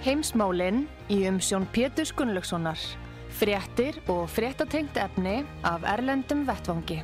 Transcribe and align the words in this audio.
Heimsmálinn 0.00 0.86
í 1.12 1.26
umsjón 1.28 1.66
Pétur 1.74 2.08
Gunnlaugssonar. 2.16 2.80
Fréttir 3.36 3.98
og 4.08 4.30
fréttatengt 4.32 4.96
efni 4.96 5.42
af 5.60 5.84
Erlendum 5.84 6.46
Vettvangi. 6.48 7.02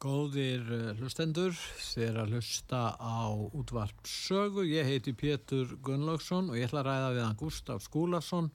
Góðir 0.00 0.64
eh, 0.72 0.88
hlustendur, 0.96 1.52
þér 1.52 2.22
að 2.22 2.32
hlusta 2.32 2.80
á 2.96 3.28
útvarp 3.28 4.08
sögu. 4.08 4.64
Ég 4.64 4.88
heiti 4.88 5.12
Pétur 5.12 5.76
Gunnlaugsson 5.84 6.48
og 6.48 6.56
ég 6.56 6.70
ætla 6.70 6.80
að 6.80 6.88
ræða 6.88 7.14
við 7.18 7.24
hann 7.26 7.40
Gustaf 7.44 7.84
Skúlason, 7.84 8.48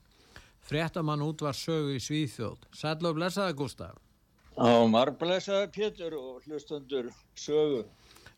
fréttamann 0.66 1.22
útvarp 1.22 1.62
sögu 1.62 1.94
í 1.94 2.02
Svíþjóð. 2.02 2.58
Sætla 2.74 3.14
og 3.14 3.22
blessaða 3.22 3.54
Gustaf. 3.54 4.02
Á 4.58 4.82
margblessaða 4.90 5.70
Pétur 5.70 6.18
og 6.18 6.42
hlustendur 6.42 7.14
sögu. 7.38 7.84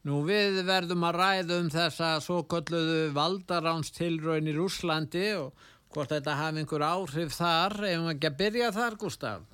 Nú 0.04 0.20
við 0.26 0.58
verðum 0.68 1.06
að 1.08 1.16
ræða 1.16 1.58
um 1.62 1.68
þessa 1.72 2.08
svo 2.20 2.42
kolluðu 2.44 3.08
valdaránstilröin 3.16 4.50
í 4.50 4.52
Rúslandi 4.52 5.30
og 5.38 5.66
hvort 5.94 6.10
þetta 6.12 6.34
hafi 6.36 6.60
einhver 6.60 6.84
áhrif 6.84 7.36
þar, 7.38 7.76
ef 7.88 8.00
maður 8.02 8.16
ekki 8.16 8.28
að 8.28 8.40
byrja 8.42 8.72
þar, 8.76 8.96
Gustaf? 9.00 9.46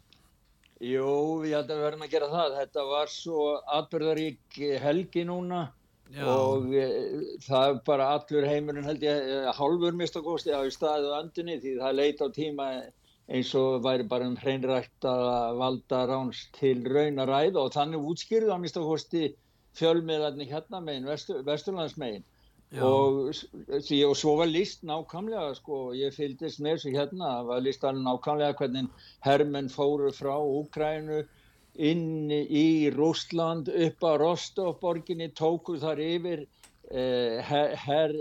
Jú, 0.80 1.10
ég 1.44 1.54
held 1.54 1.68
að 1.70 1.76
við 1.76 1.84
verðum 1.84 2.06
að 2.06 2.14
gera 2.14 2.30
það. 2.32 2.56
Þetta 2.56 2.84
var 2.88 3.12
svo 3.12 3.44
atbyrðarík 3.78 4.58
helgi 4.82 5.24
núna 5.28 5.60
Já. 6.10 6.24
og 6.26 6.72
e, 6.74 6.86
það 7.44 7.76
bara 7.86 8.08
allur 8.16 8.46
heimurinn 8.48 8.88
held 8.88 9.04
ég, 9.06 9.20
e, 9.20 9.52
hálfur 9.54 9.94
mistakosti 9.94 10.50
á 10.50 10.66
staðu 10.74 11.12
andunni 11.14 11.60
því 11.62 11.76
það 11.78 11.98
leit 12.00 12.24
á 12.24 12.28
tíma 12.34 12.66
eins 13.30 13.52
og 13.54 13.84
væri 13.84 14.08
bara 14.10 14.26
um 14.26 14.34
hreinrækt 14.40 15.06
að 15.06 15.60
valda 15.60 16.00
ráns 16.10 16.40
til 16.56 16.80
raunaræð 16.82 17.60
og 17.62 17.70
þannig 17.76 18.08
útskýrðu 18.10 18.50
á 18.50 18.58
mistakosti 18.58 19.28
fjölmiðlarni 19.78 20.46
hérna 20.50 20.80
megin, 20.84 21.08
vestur, 21.08 21.42
vesturlandsmegin. 21.46 22.24
Og, 22.78 23.32
því, 23.82 23.96
og 24.06 24.14
svo 24.14 24.36
var 24.38 24.46
líst 24.46 24.84
nákvæmlega 24.86 25.56
sko, 25.58 25.78
ég 25.98 26.14
fylgist 26.14 26.60
með 26.62 26.76
þessu 26.76 26.92
hérna, 26.94 27.30
var 27.48 27.64
líst 27.64 27.82
alveg 27.82 28.04
nákvæmlega 28.06 28.58
hvernig 28.60 29.08
hermenn 29.26 29.70
fóru 29.72 30.12
frá 30.14 30.36
Úkrænu 30.38 31.24
inn 31.74 32.30
í 32.30 32.90
Rúsland 32.94 33.72
upp 33.74 34.06
á 34.06 34.12
Rostofborginni, 34.22 35.32
tóku 35.34 35.80
þar 35.82 36.02
yfir 36.04 36.44
eh, 36.44 37.42
her, 37.42 37.74
her 37.74 38.14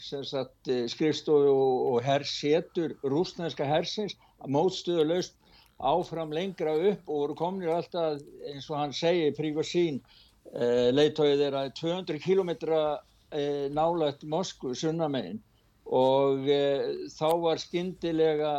sagt, 0.00 0.72
skrifstofu 0.94 1.52
og, 1.52 1.76
og 1.92 2.00
herr 2.04 2.24
setur 2.24 2.96
rúsnænska 3.04 3.68
hersins 3.68 4.16
mótstuðulegst 4.48 5.36
áfram 5.76 6.32
lengra 6.32 6.72
upp 6.72 7.04
og 7.08 7.22
voru 7.26 7.36
kominir 7.36 7.76
alltaf 7.76 8.20
eins 8.48 8.72
og 8.72 8.80
hann 8.80 8.96
segi 8.96 9.28
prífa 9.36 9.64
sín 9.64 10.00
Eh, 10.00 10.28
leiðtóið 10.50 11.44
er 11.46 11.54
að 11.54 11.72
200 11.78 12.18
km 12.24 12.50
eh, 12.50 13.68
nálægt 13.70 14.24
Moskvu 14.26 14.74
sunnamegin 14.74 15.38
og 15.86 16.48
eh, 16.50 17.06
þá 17.14 17.28
var 17.44 17.62
skindilega 17.62 18.54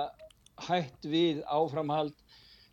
hætt 0.68 1.07
við 1.07 1.41
áframhald. 1.52 2.16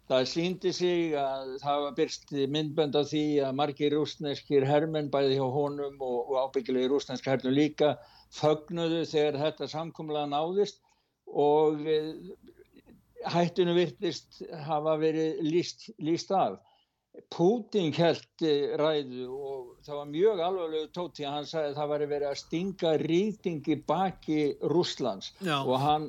Það 0.09 0.29
síndi 0.31 0.71
sig 0.73 1.17
að 1.21 1.59
það 1.61 1.83
var 1.84 1.97
byrst 1.99 2.31
myndbönd 2.55 2.95
á 2.97 3.03
því 3.05 3.25
að 3.45 3.56
margir 3.59 3.93
rúsneskir 3.93 4.65
hermenn 4.65 5.11
bæði 5.12 5.37
hjá 5.37 5.49
honum 5.53 5.99
og, 6.00 6.31
og 6.31 6.39
ábyggilegi 6.47 6.89
rúsnesk 6.89 7.27
hermenn 7.29 7.59
líka 7.59 7.97
fögnuðu 8.39 9.03
þegar 9.11 9.41
þetta 9.43 9.69
samkomlega 9.69 10.31
náðist. 10.31 10.81
Og 11.29 11.85
hættinu 13.29 13.75
virtist 13.77 14.41
hafa 14.65 14.95
verið 15.03 15.43
líst, 15.45 15.91
líst 16.00 16.33
af 16.33 16.56
Púting 17.34 17.97
held 17.97 18.45
ræðu 18.81 19.27
og 19.29 19.73
það 19.87 19.99
var 20.01 20.12
mjög 20.12 20.43
alvarlegu 20.45 20.91
tóti 20.95 21.27
að 21.27 21.34
hann 21.37 21.49
sagði 21.51 21.73
að 21.73 21.81
það 21.81 21.91
var 21.93 22.05
verið 22.12 22.29
að 22.29 22.39
stinga 22.43 22.93
rýtingi 23.03 23.77
baki 23.89 24.41
Rúslands 24.73 25.33
Já. 25.41 25.56
og 25.59 25.75
hann, 25.83 26.06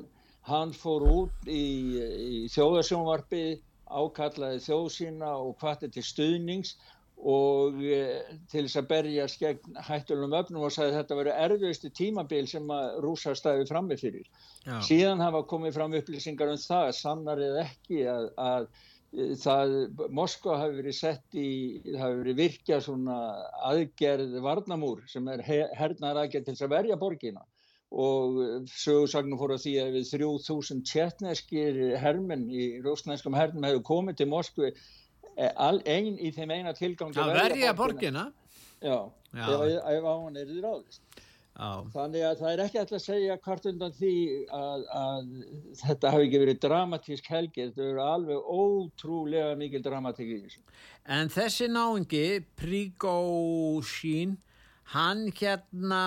hann 0.48 0.72
fór 0.76 1.06
út 1.08 1.50
í, 1.50 1.66
í 1.98 2.40
þjóðarsjónvarpi 2.54 3.44
ákallaði 3.90 4.62
þjóðsína 4.68 5.34
og 5.42 5.54
hvaðið 5.60 5.94
til 5.96 6.06
stuðnings 6.06 6.76
og 7.20 7.80
e, 7.84 7.98
til 8.48 8.64
þess 8.64 8.78
að 8.80 8.86
berja 8.90 9.26
skegn 9.28 9.80
hættulegum 9.84 10.36
öfnum 10.38 10.64
og 10.64 10.72
sagði 10.72 10.94
að 10.94 10.98
þetta 11.00 11.18
verið 11.18 11.40
erfiðustu 11.46 11.90
tímabil 11.96 12.46
sem 12.48 12.70
að 12.72 13.00
rúsa 13.04 13.34
stæði 13.36 13.66
frammi 13.68 13.98
fyrir. 14.00 14.30
Já. 14.64 14.78
Síðan 14.86 15.24
hafa 15.24 15.42
komið 15.50 15.76
fram 15.76 15.96
upplýsingar 15.98 16.52
um 16.54 16.62
það, 16.62 16.92
sannar 16.96 17.42
eða 17.44 17.66
ekki 17.66 18.06
að, 18.08 18.30
að 18.40 18.70
það, 19.10 19.72
Moskva 20.14 20.58
hafi 20.60 20.76
verið 20.78 20.96
sett 20.96 21.38
í, 21.38 21.48
það 21.86 22.02
hafi 22.04 22.18
verið 22.20 22.42
virkja 22.44 22.80
svona 22.84 23.16
aðgerð 23.66 24.36
varnamúr 24.44 25.02
sem 25.10 25.26
er 25.32 25.42
hernar 25.46 26.22
aðgerð 26.22 26.46
til 26.46 26.54
þess 26.54 26.66
að 26.68 26.76
verja 26.76 27.00
borgina 27.00 27.42
og 27.90 28.68
sögursagnum 28.70 29.38
fór 29.40 29.56
að 29.56 29.64
því 29.64 29.72
að 29.82 29.96
við 29.96 30.10
3000 30.12 30.82
tjettneskir 30.86 31.80
hermenn 31.98 32.46
í 32.54 32.68
rúsnæskum 32.84 33.34
hernum 33.34 33.66
hefur 33.66 33.82
komið 33.88 34.20
til 34.20 34.28
Moskvi 34.30 34.70
e, 34.70 35.48
einn 35.50 36.14
í 36.14 36.30
þeim 36.36 36.54
eina 36.54 36.74
tilgang 36.78 37.16
að 37.18 37.34
verja 37.34 37.74
borgina, 37.74 38.28
borgina. 38.30 38.30
Já, 38.80 39.10
Já. 39.34 39.46
ef, 39.90 40.06
á 40.06 40.14
hann 40.14 40.38
er 40.38 40.46
því 40.46 40.62
ráðist 40.62 41.09
Á. 41.58 41.82
Þannig 41.92 42.22
að 42.24 42.36
það 42.40 42.52
er 42.52 42.62
ekki 42.64 42.78
alltaf 42.80 42.96
að 42.96 43.04
segja 43.04 43.36
hvort 43.44 43.66
undan 43.68 43.94
því 43.96 44.12
að, 44.54 44.84
að 45.00 45.32
þetta 45.80 46.12
hafi 46.14 46.26
ekki 46.28 46.40
verið 46.44 46.60
dramatísk 46.62 47.30
helgi, 47.32 47.66
þetta 47.66 47.88
verið 47.88 48.02
alveg 48.04 48.52
ótrúlega 48.54 49.56
mikil 49.58 49.82
dramatík 49.84 50.30
í 50.30 50.38
þessu. 50.44 50.62
En 51.10 51.32
þessi 51.34 51.68
náingi, 51.72 52.24
Príkósín, 52.60 54.38
hann 54.94 55.26
hérna, 55.34 56.00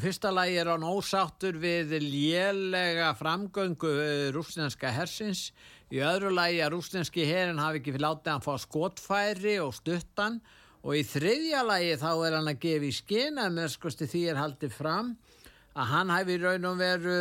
fyrsta 0.00 0.32
lagi 0.34 0.58
er 0.60 0.72
hann 0.72 0.88
ósáttur 0.88 1.60
við 1.60 1.96
lélega 2.02 3.12
framgöngu 3.20 3.94
eh, 4.00 4.28
rústinska 4.34 4.90
hersins, 4.96 5.50
í 5.92 6.00
öðru 6.02 6.32
lagi 6.34 6.64
að 6.64 6.72
rústinski 6.74 7.28
herin 7.28 7.62
hafi 7.62 7.82
ekki 7.82 7.94
fyrir 7.94 8.08
látið 8.08 8.32
að 8.32 8.38
hann 8.38 8.48
fá 8.48 8.64
skotfæri 8.64 9.60
og 9.62 9.76
stuttan 9.76 10.40
og 10.40 10.64
og 10.86 10.94
í 10.94 11.02
þriðja 11.02 11.64
lagi 11.66 11.96
þá 11.98 12.10
er 12.14 12.38
hann 12.38 12.52
að 12.52 12.62
gefa 12.62 12.86
í 12.86 12.94
skina 12.94 13.48
með 13.50 13.72
skoðstu 13.74 14.06
því 14.10 14.22
er 14.30 14.38
haldið 14.38 14.74
fram 14.76 15.12
að 15.76 15.90
hann 15.90 16.12
hafi 16.14 16.36
raun 16.40 16.68
og 16.70 16.78
veru 16.78 17.18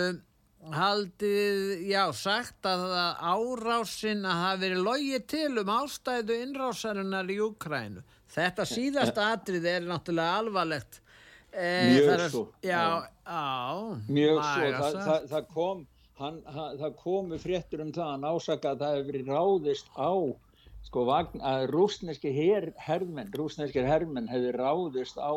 haldið, 0.73 1.85
já, 1.85 2.03
sagt 2.15 2.65
að 2.65 2.85
árásin 3.21 4.25
að 4.25 4.41
hafi 4.41 4.61
verið 4.63 4.85
logið 4.85 5.25
til 5.29 5.49
um 5.61 5.71
ástæðu 5.75 6.37
innrásarinnar 6.41 7.29
í 7.29 7.39
Ukrænu. 7.45 8.05
Þetta 8.35 8.65
síðasta 8.67 9.27
atrið 9.35 9.67
er 9.69 9.85
náttúrulega 9.85 10.39
alvarlegt. 10.41 11.01
Eh, 11.53 11.91
Mjög 11.93 12.23
svo. 12.31 12.45
Já, 12.65 13.05
á. 13.23 13.45
Mjög 14.09 14.41
svo. 14.41 14.71
Það, 14.79 14.97
það, 15.05 15.27
það 15.33 15.51
kom, 15.53 15.85
hann, 16.19 16.41
hann, 16.57 16.79
það 16.81 16.97
komu 17.03 17.39
fréttur 17.39 17.85
um 17.85 17.93
það, 17.95 18.11
hann 18.15 18.27
ásaka 18.33 18.73
að 18.73 18.81
það 18.83 18.97
hefur 18.97 19.11
verið 19.11 19.31
ráðist 19.35 19.93
á 19.93 20.11
sko 20.85 21.05
að 21.09 21.67
rúsneski 21.73 22.31
her, 22.35 22.69
hermenn, 22.77 23.31
rúsneskir 23.35 23.87
hermenn 23.87 24.29
hefði 24.31 24.53
ráðist 24.55 25.17
á 25.17 25.33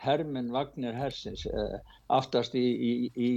hermenn 0.00 0.52
Vagnir 0.52 0.96
hersins 0.96 1.44
eh, 1.46 1.76
aftast 2.12 2.54
í, 2.54 2.64
í, 2.64 2.92
í, 3.16 3.30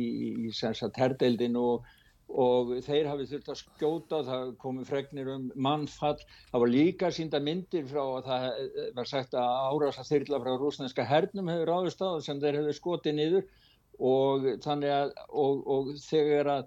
í 0.48 0.52
herdeildin 0.98 1.58
og, 1.60 1.88
og 2.30 2.76
þeir 2.86 3.10
hafið 3.12 3.34
þurft 3.34 3.52
að 3.54 3.60
skjóta, 3.62 4.22
það 4.30 4.54
komi 4.62 4.86
fregnir 4.88 5.32
um 5.34 5.50
mannfall, 5.56 6.20
það 6.52 6.66
var 6.66 6.74
líka 6.76 7.12
sínda 7.12 7.42
myndir 7.44 7.88
frá 7.90 8.04
að 8.04 8.30
það 8.30 8.48
eh, 8.52 8.88
var 9.00 9.12
sagt 9.12 9.36
að 9.40 9.60
árasa 9.74 10.08
þyrla 10.08 10.42
frá 10.46 10.54
rúsneska 10.56 11.08
hernum 11.10 11.52
hefur 11.52 11.74
ráðist 11.74 12.04
á 12.04 12.12
sem 12.24 12.42
þeir 12.44 12.62
hefur 12.62 12.80
skotið 12.80 13.20
niður. 13.20 13.52
Og 14.04 14.46
þannig 14.64 14.90
að 14.90 15.12
og, 15.30 15.60
og 15.70 15.90
þegar 16.02 16.48
að 16.50 16.64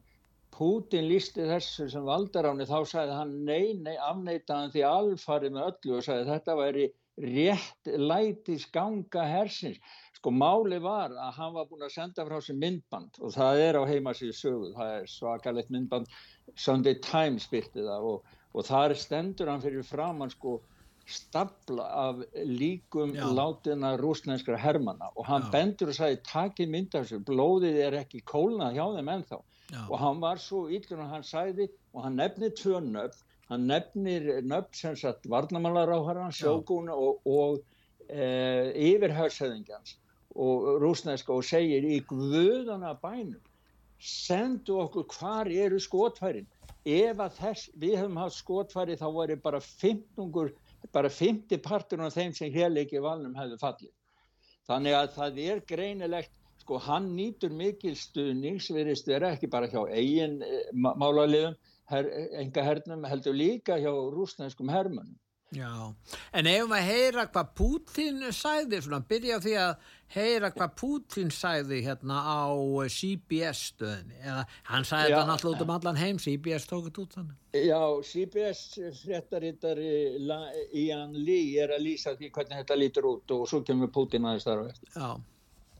Pútin 0.56 1.04
lísti 1.04 1.44
þessu 1.44 1.88
sem 1.92 2.04
valdaráni 2.06 2.64
þá 2.68 2.78
sagði 2.88 3.16
hann 3.18 3.32
nei, 3.44 3.74
nei, 3.76 3.96
afneitaðan 4.00 4.70
því 4.72 4.84
alfarið 4.88 5.52
með 5.52 5.66
öllu 5.70 5.98
og 5.98 6.06
sagði 6.06 6.30
þetta 6.30 6.54
væri 6.56 6.86
rétt 7.24 7.90
lætis 8.00 8.64
ganga 8.72 9.24
hersins. 9.28 9.80
Sko 10.16 10.32
máli 10.32 10.78
var 10.80 11.12
að 11.12 11.34
hann 11.36 11.52
var 11.56 11.68
búin 11.68 11.84
að 11.84 11.92
senda 11.96 12.24
frá 12.28 12.38
sér 12.44 12.56
myndband 12.60 13.20
og 13.20 13.34
það 13.36 13.60
er 13.66 13.78
á 13.80 13.82
heimasíðu 13.88 14.36
sögu, 14.36 14.70
það 14.76 14.94
er 14.94 15.10
svakalegt 15.12 15.74
myndband, 15.74 16.08
Sunday 16.56 16.96
Times 17.04 17.48
byrti 17.52 17.84
það 17.84 18.08
og, 18.12 18.32
og 18.56 18.66
þar 18.68 18.96
stendur 18.96 19.52
hann 19.52 19.64
fyrir 19.64 19.84
framann 19.84 20.32
sko 20.32 20.58
stapla 21.06 21.84
af 22.06 22.22
líkum 22.34 23.12
Já. 23.14 23.26
látina 23.30 23.92
rúsnænskra 24.00 24.56
hermana 24.58 25.12
og 25.14 25.28
hann 25.28 25.44
Já. 25.46 25.50
bendur 25.52 25.92
og 25.92 25.98
sagði 26.00 26.22
takið 26.26 26.72
mynda 26.72 27.04
þessu, 27.04 27.20
blóðið 27.28 27.78
er 27.84 27.98
ekki 28.00 28.24
kólnað 28.26 28.80
hjá 28.80 28.86
þeim 28.96 29.12
ennþá 29.14 29.42
Já. 29.72 29.82
og 29.90 29.98
hann 29.98 30.20
var 30.22 30.38
svo 30.38 30.66
yllur 30.70 31.02
og 31.02 31.10
hann 31.10 31.24
sagði 31.26 31.68
og 31.92 32.04
hann 32.04 32.18
nefnir 32.20 32.52
tvö 32.54 32.80
nöfn, 32.84 33.22
hann 33.50 33.66
nefnir 33.66 34.28
nöfn 34.46 34.74
sem 34.78 34.96
sagt 34.96 35.26
varnamálaráharan, 35.26 36.34
sjókún 36.34 36.90
og, 36.92 37.20
og 37.26 37.62
e, 38.08 38.72
yfirhauðsæðingjans 38.92 39.96
og 40.36 40.68
rúsnænska 40.82 41.34
og 41.34 41.44
segir 41.44 41.82
í 41.82 41.98
guðana 42.06 42.94
bænum 43.02 43.42
sendu 43.98 44.78
okkur 44.84 45.08
hvar 45.16 45.50
eru 45.50 45.80
skotfærin 45.80 46.46
ef 46.86 47.18
að 47.18 47.38
þess, 47.40 47.70
við 47.74 47.96
hefum 47.98 48.18
haft 48.20 48.38
skotfæri 48.38 48.96
þá 49.00 49.06
voru 49.10 49.36
bara 49.42 49.60
15 49.60 50.52
bara 50.94 51.10
50 51.10 51.58
partur 51.64 52.02
af 52.06 52.14
þeim 52.14 52.34
sem 52.36 52.52
hérleiki 52.52 53.00
valnum 53.02 53.34
hefðu 53.34 53.58
fallið. 53.58 53.92
Þannig 54.66 54.94
að 54.98 55.08
það 55.16 55.40
er 55.46 55.62
greinilegt, 55.66 56.32
sko 56.66 56.80
hann 56.82 57.12
nýtur 57.14 57.54
mikil 57.54 57.94
stuðnings, 57.98 58.72
verist 58.74 59.06
vera 59.06 59.30
ekki 59.36 59.50
bara 59.50 59.70
hjá 59.70 59.84
eigin 59.86 60.40
eh, 60.42 60.72
málaliðum, 60.74 61.54
her, 61.92 62.08
enga 62.42 62.66
hernum, 62.66 63.06
heldur 63.06 63.36
líka 63.38 63.78
hjá 63.78 63.92
rúsnæskum 63.92 64.72
hermunum. 64.74 65.14
Já, 65.54 65.94
en 66.34 66.48
ef 66.50 66.64
maður 66.66 66.88
heyra 66.90 67.24
hvað 67.30 67.50
Putin 67.54 68.24
sæði, 68.34 68.80
svona 68.82 68.98
byrja 69.06 69.36
því 69.44 69.52
að 69.62 69.92
heyra 70.16 70.50
hvað 70.56 70.72
Putin 70.80 71.30
sæði 71.30 71.78
hérna 71.84 72.18
á 72.18 72.50
CBS 72.90 73.60
stöðinni, 73.70 74.18
eða 74.26 74.42
hann 74.72 74.88
sæði 74.88 75.12
þetta 75.12 75.22
náttúrulega 75.28 75.60
út 75.60 75.64
um 75.68 75.72
allan 75.76 76.00
heim, 76.02 76.18
CBS 76.18 76.66
tókut 76.66 76.98
út 77.04 77.14
þannig. 77.14 77.38
Já, 77.62 77.78
CBS 78.10 78.64
fréttarittari 79.04 79.94
Ian 80.82 81.14
Lee 81.14 81.62
er 81.62 81.76
að 81.78 81.86
lýsa 81.86 82.18
því 82.18 82.32
hvernig 82.34 82.64
þetta 82.64 82.82
lítur 82.82 83.10
út 83.14 83.38
og 83.38 83.46
svo 83.46 83.62
kemur 83.62 83.94
Putin 83.94 84.26
aðeins 84.26 84.50
þar 84.50 84.66
á 84.66 84.70
eftir. 84.74 84.90
Já. 84.98 85.35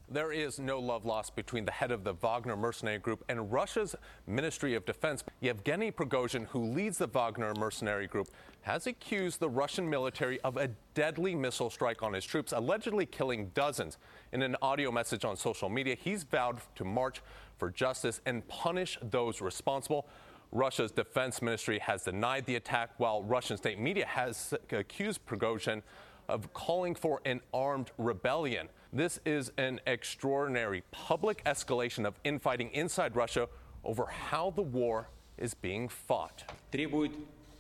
There 0.09 0.31
is 0.31 0.61
no 0.61 0.79
love 0.79 1.05
lost 1.05 1.35
between 1.35 1.65
the 1.65 1.73
head 1.73 1.91
of 1.91 2.05
the 2.05 2.13
Wagner 2.13 2.57
mercenary 2.57 2.99
group 2.99 3.25
and 3.29 3.53
Russia's 3.53 3.97
Ministry 4.29 4.77
of 4.77 4.87
Defense. 4.87 5.25
Yevgeny 5.41 5.91
Prigozhin, 5.91 6.47
who 6.47 6.65
leads 6.65 6.99
the 6.99 7.09
Wagner 7.09 7.53
mercenary 7.59 8.07
group, 8.07 8.29
has 8.61 8.87
accused 8.87 9.41
the 9.41 9.49
Russian 9.49 9.91
military 9.91 10.41
of 10.43 10.59
a 10.59 10.69
deadly 10.95 11.35
missile 11.35 11.71
strike 11.71 12.05
on 12.05 12.13
his 12.13 12.25
troops, 12.25 12.53
allegedly 12.53 13.05
killing 13.05 13.51
dozens. 13.53 13.99
In 14.33 14.43
an 14.43 14.55
audio 14.63 14.93
message 14.93 15.25
on 15.25 15.37
social 15.37 15.69
media, 15.69 15.97
he's 16.01 16.23
vowed 16.23 16.61
to 16.77 16.85
march 16.85 17.21
for 17.59 17.69
justice 17.69 18.21
and 18.27 18.47
punish 18.47 18.99
those 19.03 19.41
responsible. 19.41 20.07
Russia's 20.53 20.93
defense 20.93 21.43
ministry 21.43 21.81
has 21.81 22.05
denied 22.05 22.47
the 22.47 22.55
attack, 22.55 22.91
while 22.99 23.25
Russian 23.25 23.57
state 23.57 23.81
media 23.81 24.07
has 24.07 24.55
accused 24.71 25.27
Prigozhin 25.27 25.83
of 26.29 26.53
calling 26.53 26.95
for 26.95 27.21
an 27.25 27.41
armed 27.53 27.91
rebellion. 27.99 28.69
This 28.93 29.19
is 29.25 29.51
an 29.59 29.81
extraordinary 29.87 30.83
public 30.91 31.43
escalation 31.45 32.07
of 32.07 32.15
infighting 32.25 32.71
inside 32.73 33.17
Russia 33.17 33.49
over 33.85 34.07
how 34.07 34.51
the 34.51 34.63
war 34.63 35.09
is 35.39 35.55
being 35.55 35.89
fought. 35.89 36.45
Требует 36.71 37.13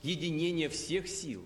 единения 0.02 0.68
всех 0.68 1.08
сил, 1.08 1.44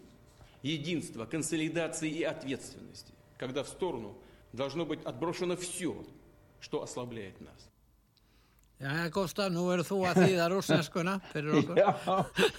единства, 0.62 1.24
консолидации 1.24 2.10
и 2.10 2.22
ответственности, 2.22 3.12
когда 3.38 3.62
в 3.62 3.68
сторону 3.68 4.14
должно 4.52 4.84
быть 4.84 5.02
отброшено 5.04 5.56
все, 5.56 6.04
что 6.60 6.82
ослабляет 6.82 7.40
нас. 7.40 7.70
Já, 8.80 9.10
Gustaf, 9.12 9.50
nú 9.52 9.66
eru 9.68 9.84
þú 9.84 9.98
að 10.08 10.22
þýða 10.24 10.44
rúsneskuna 10.54 11.18
fyrir 11.34 11.58
okkur. 11.58 11.76
Já, 11.76 11.90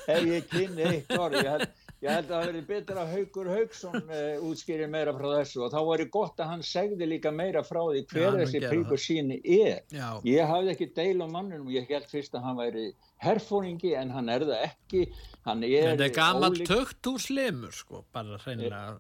ef 0.06 0.28
ég 0.30 0.44
kynni 0.52 0.84
eitt 0.86 1.16
orð, 1.18 1.40
ég 1.42 1.50
held 1.50 1.72
Ég 2.02 2.10
held 2.10 2.32
að 2.32 2.34
það 2.34 2.48
verið 2.50 2.64
betra 2.66 3.02
að 3.04 3.12
Haugur 3.14 3.48
Haugsson 3.52 3.98
uh, 4.00 4.14
eh, 4.18 4.46
útskýri 4.50 4.88
meira 4.90 5.12
frá 5.14 5.28
þessu 5.36 5.60
og 5.62 5.70
þá 5.70 5.78
var 5.86 6.02
það 6.02 6.08
gott 6.16 6.40
að 6.42 6.48
hann 6.50 6.64
segði 6.66 7.08
líka 7.12 7.34
meira 7.36 7.62
frá 7.62 7.80
því 7.84 8.02
hver 8.10 8.24
Já, 8.24 8.38
þessi 8.40 8.62
príkur 8.64 9.02
síni 9.04 9.38
er. 9.44 9.84
Já. 9.94 10.08
Ég 10.26 10.50
hafði 10.50 10.74
ekki 10.74 10.88
deil 10.98 11.22
á 11.22 11.28
mannunum, 11.30 11.70
ég 11.70 11.86
held 11.94 12.08
fyrst 12.10 12.34
að 12.34 12.48
hann 12.48 12.58
væri 12.58 12.88
herfóringi 13.22 13.94
en 14.00 14.14
hann 14.16 14.34
er 14.34 14.48
það 14.50 14.66
ekki. 14.72 15.04
Hann 15.46 15.62
er 15.68 15.92
Þetta 15.92 16.08
er 16.08 16.16
gammal 16.16 16.58
tökt 16.66 17.12
úr 17.12 17.22
slimur 17.22 17.78
sko, 17.78 18.02
bara 18.18 18.42
reynilega. 18.48 18.98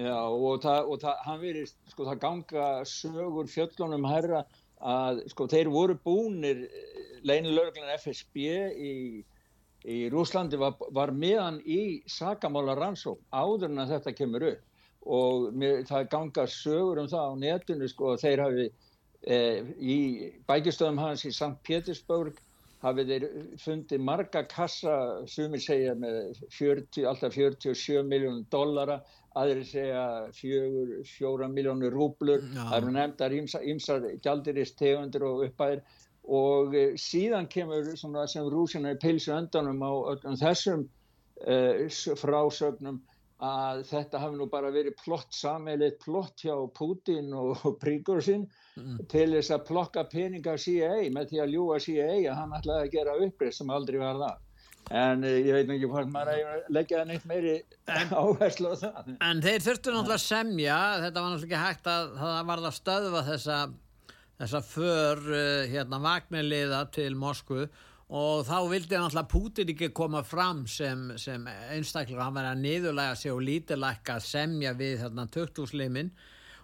Já 0.00 0.16
og, 0.16 0.62
það, 0.64 0.88
og 0.88 1.02
það, 1.02 1.20
hann 1.26 1.40
verið, 1.42 1.74
sko 1.92 2.06
það 2.08 2.22
ganga 2.22 2.70
sögur 2.88 3.52
fjöllunum 3.52 4.08
herra 4.08 4.46
að 4.80 5.20
sko 5.34 5.44
þeir 5.52 5.68
voru 5.68 5.98
búnir 6.00 6.64
eh, 6.64 7.04
leinilörglan 7.28 7.92
FSB 7.98 8.46
í 8.80 8.94
í 9.84 10.00
Rúslandi 10.12 10.58
var, 10.60 10.76
var 10.92 11.12
meðan 11.16 11.60
í 11.64 12.02
sakamála 12.10 12.76
rannsók 12.78 13.20
áður 13.32 13.70
en 13.70 13.84
að 13.84 13.94
þetta 13.96 14.16
kemur 14.18 14.46
upp. 14.50 14.66
Og 15.00 15.48
mér, 15.56 15.80
það 15.88 16.10
ganga 16.12 16.46
sögur 16.52 17.00
um 17.00 17.08
það 17.08 17.32
á 17.32 17.32
netinu 17.40 17.88
sko 17.88 18.12
að 18.12 18.24
þeir 18.26 18.42
hafi 18.44 18.66
e, 19.24 19.38
í 19.80 19.98
bækistöðum 20.48 21.00
hans 21.00 21.24
í 21.24 21.32
St. 21.32 21.56
Petersburg 21.64 22.36
hafið 22.84 23.12
þeir 23.12 23.24
fundið 23.60 24.04
marga 24.04 24.42
kassa 24.48 24.92
sumir 25.28 25.60
segja 25.64 25.94
með 25.96 26.38
40, 26.52 27.06
alltaf 27.08 27.34
47 27.36 28.04
miljónum 28.08 28.44
dollara 28.52 29.00
aðri 29.40 29.64
segja 29.68 30.04
4, 30.36 31.02
4 31.06 31.48
miljónur 31.52 31.94
rúblur, 31.94 32.44
það 32.54 32.76
eru 32.78 32.94
nefndar 32.96 33.36
ímsar 33.36 34.06
gjaldirist 34.24 34.78
tegundir 34.80 35.26
og 35.28 35.44
uppæðir 35.46 35.84
og 36.28 36.74
eh, 36.76 36.96
síðan 37.00 37.48
kemur 37.50 37.86
sem 37.96 38.48
rúsina 38.52 38.94
í 38.94 38.98
pilsu 39.00 39.32
öndanum 39.34 39.80
á 39.80 39.92
öllum 40.14 40.36
þessum 40.40 40.84
uh, 41.46 41.86
frásögnum 42.20 43.00
að 43.40 43.86
þetta 43.88 44.20
hafi 44.20 44.36
nú 44.36 44.46
bara 44.52 44.72
verið 44.72 44.98
plott 45.00 45.32
sammeilið 45.32 45.96
plott 46.02 46.44
hjá 46.44 46.52
Putin 46.76 47.32
og 47.32 47.62
Príkursinn 47.80 48.44
mm. 48.76 49.06
til 49.08 49.30
þess 49.32 49.54
að 49.56 49.64
plokka 49.70 50.04
peninga 50.12 50.58
CIA 50.60 51.08
með 51.14 51.32
því 51.32 51.42
að 51.44 51.56
ljúa 51.56 51.80
CIA 51.80 52.12
að 52.28 52.38
hann 52.42 52.54
ætlaði 52.58 52.84
að 52.84 52.94
gera 52.98 53.18
upprið 53.24 53.56
sem 53.56 53.72
aldrei 53.72 54.00
var 54.02 54.20
það 54.20 54.46
en 55.00 55.24
uh, 55.24 55.36
ég 55.40 55.56
veit 55.56 55.72
ekki 55.72 55.88
hvort 55.88 56.12
maður 56.12 56.52
að 56.52 56.72
leggja 56.76 57.04
neitt 57.08 57.28
meiri 57.30 57.56
áherslu 57.88 58.74
á 58.74 58.80
það 58.84 59.14
En 59.16 59.40
þeir 59.44 59.64
þurftu 59.64 59.94
náttúrulega 59.94 60.18
að 60.20 60.26
semja 60.26 60.80
þetta 61.06 61.22
var 61.22 61.32
náttúrulega 61.32 61.48
ekki 61.48 61.64
hægt 61.64 61.94
að 61.94 62.10
það 62.20 62.42
var 62.52 62.66
að 62.66 62.76
stöðva 62.76 63.24
þessa 63.30 63.62
þessa 64.40 64.62
för 64.64 65.18
uh, 65.28 65.68
hérna 65.68 66.00
vagnarliða 66.00 66.86
til 66.94 67.16
Moskvu 67.20 67.66
og 68.10 68.42
þá 68.48 68.56
vildi 68.72 68.98
náttúrulega 68.98 69.30
Putin 69.30 69.68
ekki 69.70 69.88
koma 69.94 70.24
fram 70.26 70.64
sem, 70.66 71.12
sem 71.20 71.44
einstaklega, 71.70 72.24
hann 72.24 72.34
verið 72.34 72.50
að 72.50 72.62
niðurlæga 72.64 73.18
sig 73.20 73.34
og 73.34 73.44
lítilækka 73.46 74.16
að 74.16 74.26
semja 74.26 74.72
við 74.78 74.94
hérna 75.04 75.24
töktuslimin 75.30 76.10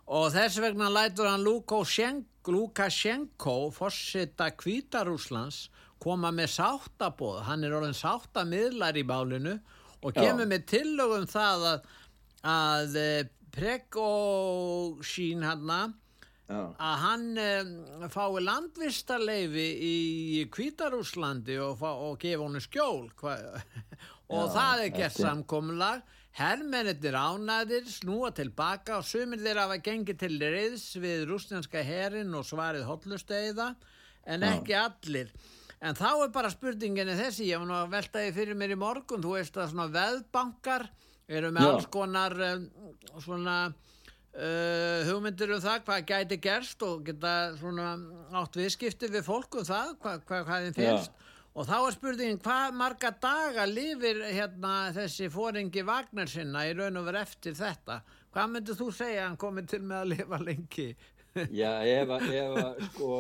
og 0.07 0.33
þess 0.35 0.59
vegna 0.63 0.89
lætur 0.91 1.29
hann 1.31 1.47
Lukashenko 1.47 3.57
fórsita 3.75 4.51
Kvítarúslands 4.59 5.69
koma 6.03 6.31
með 6.35 6.49
sáttabóð, 6.57 7.45
hann 7.47 7.65
er 7.65 7.77
orðin 7.79 7.97
sáttamiðlar 7.97 8.99
í 8.99 9.05
bálinu 9.07 9.55
og 10.03 10.11
kemur 10.17 10.47
Já. 10.47 10.51
með 10.51 10.67
tillögum 10.73 11.27
það 11.31 11.61
að, 11.71 11.79
að 12.57 12.99
eh, 13.03 13.23
Pregosín 13.57 15.47
hann 15.47 15.71
að 15.71 15.95
Já. 15.95 16.06
Að 16.49 16.99
hann 17.03 17.25
um, 17.43 17.73
fái 18.13 18.43
landvistarleifi 18.47 19.67
í 19.83 19.97
Kvítarúslandi 20.55 21.57
og, 21.63 21.83
og 21.83 22.21
gefa 22.23 22.45
honum 22.45 22.63
skjól. 22.63 23.09
Og 24.27 24.49
Já, 24.49 24.55
það 24.57 24.81
er 24.83 24.89
gert 24.91 25.19
samkomlag 25.21 26.01
herrmennir 26.37 27.15
ánæðir 27.17 27.87
snúa 27.89 28.33
tilbaka 28.35 28.99
og 28.99 29.07
sumir 29.09 29.41
þeirra 29.41 29.69
hafa 29.69 29.79
gengið 29.87 30.19
til 30.21 30.35
reyðs 30.43 30.87
við 31.01 31.23
rústinska 31.31 31.85
herin 31.87 32.35
og 32.37 32.45
svarið 32.45 32.85
hotlusteiða 32.89 33.71
en 34.27 34.45
ekki 34.45 34.75
allir. 34.77 35.31
En 35.81 35.97
þá 35.97 36.09
er 36.27 36.35
bara 36.35 36.51
spurninginni 36.53 37.17
þessi 37.17 37.49
ég 37.49 37.63
var 37.63 37.71
nú 37.71 37.77
að 37.79 37.95
veltaði 37.95 38.35
fyrir 38.37 38.59
mér 38.59 38.75
í 38.75 38.81
morgun 38.81 39.23
þú 39.25 39.37
veist 39.37 39.57
að 39.57 39.73
svona 39.73 39.89
veðbankar 39.95 40.89
eru 41.27 41.53
með 41.55 41.67
Já. 41.67 41.71
alls 41.73 41.89
konar 41.95 42.37
um, 42.51 42.69
svona 43.23 43.57
Uh, 44.37 45.01
hugmyndir 45.09 45.49
um 45.55 45.61
það 45.65 45.79
hvað 45.87 46.03
gæti 46.11 46.37
gerst 46.45 46.83
og 46.85 47.07
geta 47.07 47.31
svona 47.57 47.95
átt 48.37 48.59
viðskipti 48.59 49.09
við 49.09 49.23
fólk 49.25 49.57
um 49.57 49.65
það 49.65 49.95
hvað, 50.03 50.19
hvað, 50.29 50.43
hvað 50.45 50.67
þeim 50.67 50.75
finnst. 50.77 51.15
Ja. 51.15 51.31
og 51.57 51.69
þá 51.71 51.77
er 51.79 51.95
spurningin 51.95 52.43
hvað 52.45 52.77
marga 52.77 53.11
daga 53.23 53.65
lifir 53.71 54.21
hérna 54.27 54.75
þessi 54.93 55.31
fóringi 55.33 55.87
Vagnar 55.89 56.29
sinna 56.29 56.67
í 56.69 56.75
raun 56.77 57.01
og 57.01 57.09
verið 57.09 57.23
eftir 57.23 57.57
þetta? 57.57 58.03
Hvað 58.37 58.53
myndir 58.53 58.77
þú 58.77 58.91
segja 58.99 59.25
hann 59.25 59.41
komið 59.41 59.71
til 59.73 59.81
með 59.89 60.03
að 60.03 60.13
lifa 60.13 60.43
lengi 60.45 60.89
Já, 61.61 61.71
ef 61.85 62.13
að, 62.17 62.81
sko, 62.91 63.11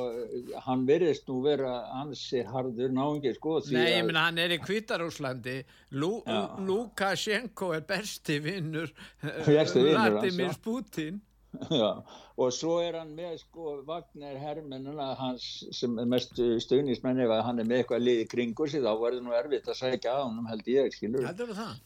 hann 0.66 0.85
verðist 0.88 1.28
nú 1.30 1.40
vera 1.44 1.75
ansi 2.00 2.42
hardur 2.46 2.92
náðungi, 2.96 3.35
sko. 3.37 3.58
Nei, 3.75 3.99
ég 3.99 4.06
minna, 4.08 4.26
hann 4.28 4.40
er 4.42 4.56
í 4.56 4.61
Kvítarúslandi. 4.62 5.58
Lukashenko 5.96 7.73
er 7.76 7.87
besti 7.88 8.40
vinnur 8.44 8.92
Vladimir 9.46 10.58
Putin. 10.64 11.23
Já, 11.80 12.02
og 12.37 12.50
svo 12.52 12.78
er 12.85 12.99
hann 12.99 13.14
með 13.16 13.38
sko 13.40 13.78
Vagner 13.87 14.37
Hermennuna 14.40 15.12
hans 15.16 15.46
sem 15.76 15.94
er 16.02 16.08
mest 16.11 16.37
stuðnismenn 16.37 17.23
ef 17.25 17.32
hann 17.46 17.62
er 17.62 17.68
með 17.68 17.82
eitthvað 17.82 18.04
liði 18.04 18.26
kringur 18.32 18.68
sig 18.73 18.85
þá 18.85 18.92
verður 19.00 19.25
nú 19.25 19.37
erfitt 19.37 19.70
að 19.73 19.78
segja 19.80 20.16
á 20.16 20.26
hann 20.26 20.50
held 20.50 20.68
ég, 20.68 20.92
skilur. 20.92 21.25
Heldur 21.25 21.54
það? 21.56 21.78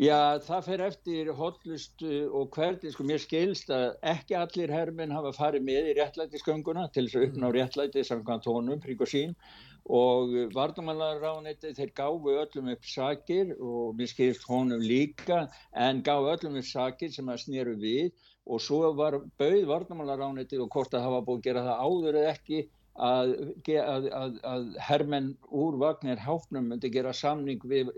Já, 0.00 0.40
það 0.40 0.62
fer 0.64 0.82
eftir 0.86 1.30
hotlustu 1.36 2.12
og 2.32 2.54
hvernig, 2.56 2.94
sko 2.94 3.04
mér 3.04 3.20
skilst 3.20 3.68
að 3.68 3.90
ekki 4.08 4.38
allir 4.38 4.72
hermenn 4.72 5.12
hafa 5.12 5.34
farið 5.36 5.66
með 5.66 5.90
í 5.90 5.96
réttlætisgönguna 5.98 6.86
til 6.94 7.04
þess 7.10 7.18
að 7.18 7.26
uppná 7.26 7.50
réttlæti 7.52 8.04
samkvæmt 8.08 8.46
tónum, 8.46 8.80
prík 8.80 9.04
og 9.04 9.10
sín. 9.12 9.36
Og 9.84 10.32
vardamannaráðanetti 10.56 11.74
þeir 11.76 11.92
gáfu 11.98 12.32
öllum 12.40 12.72
upp 12.72 12.88
sakir 12.88 13.52
og 13.58 13.98
mér 13.98 14.08
skilst 14.08 14.48
honum 14.48 14.80
líka 14.80 15.44
en 15.76 16.00
gáfu 16.06 16.32
öllum 16.38 16.56
upp 16.62 16.70
sakir 16.70 17.12
sem 17.12 17.28
að 17.28 17.42
snýru 17.44 17.76
við. 17.76 18.14
Og 18.48 18.64
svo 18.64 18.94
var 18.96 19.20
bauð 19.36 19.66
vardamannaráðanetti 19.74 20.62
og 20.62 20.72
hvort 20.72 20.96
að 20.96 21.04
hafa 21.04 21.24
búið 21.26 21.42
að 21.42 21.48
gera 21.50 21.66
það 21.68 21.84
áður 21.84 22.22
eða 22.22 22.32
ekki 22.32 22.64
að, 22.96 23.30
að, 23.66 24.08
að, 24.12 24.40
að 24.44 24.64
hermenn 24.88 25.34
úr 25.48 25.76
Vagner 25.80 26.20
Háfnum 26.20 26.72
myndi 26.72 26.90
gera 26.92 27.12
samning 27.16 27.60
við 27.64 27.92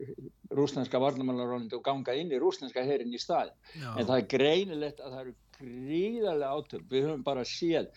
rúslandska 0.54 1.00
varnamálarónindi 1.02 1.78
og 1.78 1.84
ganga 1.86 2.14
inn 2.18 2.32
í 2.32 2.40
rúslandska 2.40 2.84
herin 2.86 3.14
í 3.14 3.20
stað 3.20 3.52
en 3.82 4.06
það 4.06 4.16
er 4.16 4.26
greinilegt 4.34 5.00
að 5.02 5.14
það 5.14 5.22
eru 5.22 5.36
gríðarlega 5.58 6.58
átök, 6.58 6.84
við 6.90 7.06
höfum 7.08 7.24
bara 7.26 7.44
séð 7.46 7.90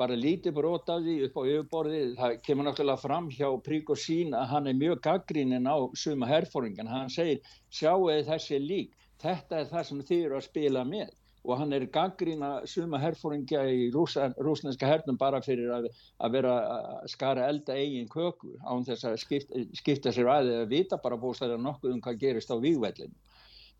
bara 0.00 0.16
lítið 0.16 0.54
brot 0.56 0.88
af 0.88 1.02
því 1.04 1.14
upp 1.26 1.34
á 1.36 1.42
yfirborðið, 1.44 2.12
það 2.16 2.36
kemur 2.46 2.66
náttúrulega 2.66 3.02
fram 3.02 3.26
hjá 3.34 3.48
Prík 3.66 3.90
og 3.92 3.98
sín 4.00 4.32
að 4.36 4.46
hann 4.54 4.70
er 4.70 4.78
mjög 4.78 5.02
gaggríninn 5.04 5.68
á 5.68 5.76
suma 5.92 6.28
herfóringan, 6.30 6.88
hann 6.88 7.12
segir 7.12 7.42
sjáu 7.68 8.08
þessi 8.24 8.60
lík, 8.64 8.94
þetta 9.20 9.60
er 9.60 9.68
það 9.68 9.84
sem 9.88 10.00
þið 10.08 10.24
eru 10.24 10.38
að 10.38 10.46
spila 10.48 10.86
með 10.88 11.10
og 11.44 11.56
hann 11.58 11.72
er 11.72 11.86
gaggrína 11.92 12.50
suma 12.68 13.00
herfóringja 13.00 13.62
í 13.72 13.88
rúsneska 13.94 14.88
hernum 14.90 15.18
bara 15.20 15.40
fyrir 15.44 15.72
að, 15.72 15.88
að 16.20 16.36
vera 16.36 16.56
að 16.76 17.08
skara 17.14 17.48
elda 17.48 17.76
eigin 17.76 18.10
köku 18.12 18.56
án 18.60 18.84
þess 18.88 19.08
að 19.08 19.18
skipta, 19.24 19.64
skipta 19.80 20.12
sér 20.12 20.28
aðeins 20.28 20.64
að 20.66 20.74
vita 20.74 21.00
bara 21.00 21.20
bústæðar 21.20 21.62
nokkuð 21.62 21.96
um 21.96 22.02
hvað 22.04 22.20
gerist 22.26 22.52
á 22.52 22.56
vývellinu. 22.60 23.16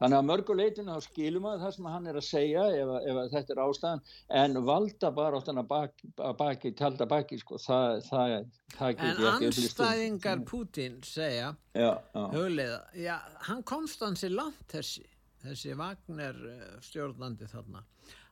Þannig 0.00 0.16
að 0.16 0.28
mörguleitinu 0.30 0.94
þá 0.96 1.04
skilum 1.04 1.46
að 1.50 1.58
það 1.60 1.72
sem 1.74 1.88
hann 1.92 2.06
er 2.08 2.16
að 2.16 2.24
segja 2.24 2.62
ef, 2.72 2.92
ef 3.04 3.18
þetta 3.34 3.52
er 3.52 3.58
ástæðan 3.66 4.02
en 4.40 4.60
valda 4.64 5.10
bara 5.18 5.40
áttan 5.42 5.60
að 5.60 5.68
baki, 5.74 6.12
baki 6.38 6.72
tjálta 6.78 7.08
baki 7.10 7.40
sko 7.42 7.60
það, 7.60 8.00
það, 8.08 8.36
það 8.78 9.04
En 9.10 9.20
um. 9.20 9.28
anstæðingar 9.36 10.44
Putin 10.48 10.96
segja. 11.04 11.52
Hugleiða, 11.76 12.80
já, 12.96 13.18
hann 13.50 13.60
komst 13.68 14.00
hansi 14.00 14.32
langt 14.32 14.64
þessi 14.72 15.04
þessi 15.44 15.76
Wagner 15.78 16.40
eh, 16.50 16.66
stjórnandi 16.84 17.48
þarna 17.50 17.84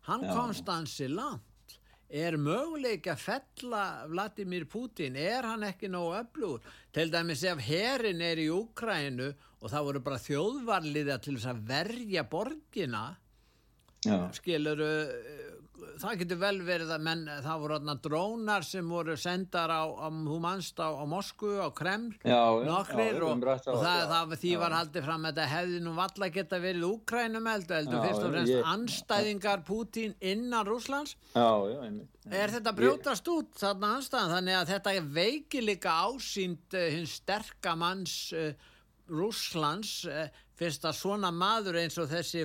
hann 0.08 0.24
Já. 0.24 0.32
komst 0.34 0.68
hansi 0.68 1.08
langt. 1.12 1.44
Er 2.08 2.38
möguleik 2.40 3.04
að 3.12 3.20
fella 3.20 3.82
Vladimir 4.08 4.64
Putin, 4.64 5.16
er 5.20 5.44
hann 5.44 5.66
ekki 5.68 5.90
nógu 5.92 6.14
öflugur, 6.16 6.62
til 6.96 7.10
dæmis 7.12 7.42
ef 7.44 7.60
herin 7.66 8.22
er 8.24 8.40
í 8.40 8.46
Úkrænu 8.48 9.26
og 9.60 9.68
það 9.68 9.88
voru 9.90 10.00
bara 10.06 10.22
þjóðvarliða 10.24 11.18
til 11.20 11.34
þess 11.36 11.50
að 11.52 11.60
verja 11.68 12.24
borgina 12.24 13.02
skiluru 14.32 14.88
það 15.99 16.20
getur 16.23 16.38
vel 16.40 16.58
verið 16.66 16.92
að 16.94 17.04
menn, 17.06 17.25
það 17.44 17.62
voru 17.62 17.76
þarna 17.78 17.94
drónar 18.04 18.66
sem 18.66 18.90
voru 18.90 19.16
sendar 19.18 19.73
á, 19.73 19.82
á 19.87 20.08
humanst 20.08 20.80
á, 20.80 20.88
á 20.94 21.04
Moskvu, 21.08 21.54
á 21.62 21.68
Kreml 21.75 22.14
nokkrir 22.66 23.20
og, 23.26 23.44
og 23.47 23.82
það, 23.82 24.02
það, 24.12 24.35
því 24.42 24.52
var 24.62 24.76
haldið 24.78 25.06
fram 25.08 25.26
að 25.26 25.32
þetta 25.32 25.49
hefði 25.52 25.82
nú 25.85 25.94
valla 25.99 26.30
geta 26.35 26.61
verið 26.62 26.87
Úkrænum 26.88 27.50
eldu, 27.52 27.76
eldu 27.78 28.02
fyrst 28.04 28.25
og 28.25 28.35
fremst 28.35 28.54
ég, 28.54 28.64
anstæðingar 28.73 29.64
Putin 29.68 30.16
innan 30.20 30.66
Rúslands 30.68 31.16
er 32.28 32.52
þetta 32.52 32.75
brjótast 32.76 33.30
út 33.32 33.54
þarna 33.58 33.94
anstæðan, 33.99 34.35
þannig 34.37 34.58
að 34.58 34.75
þetta 34.75 34.97
veiki 35.20 35.62
líka 35.64 35.94
ásýnd 36.08 36.76
uh, 36.76 36.90
hins 36.97 37.16
sterkamanns 37.23 38.18
uh, 38.37 38.50
Rúslands 39.08 40.02
uh, 40.11 40.26
fyrst 40.58 40.85
að 40.88 40.99
svona 40.99 41.32
maður 41.32 41.80
eins 41.85 41.97
og 42.00 42.11
þessi 42.11 42.44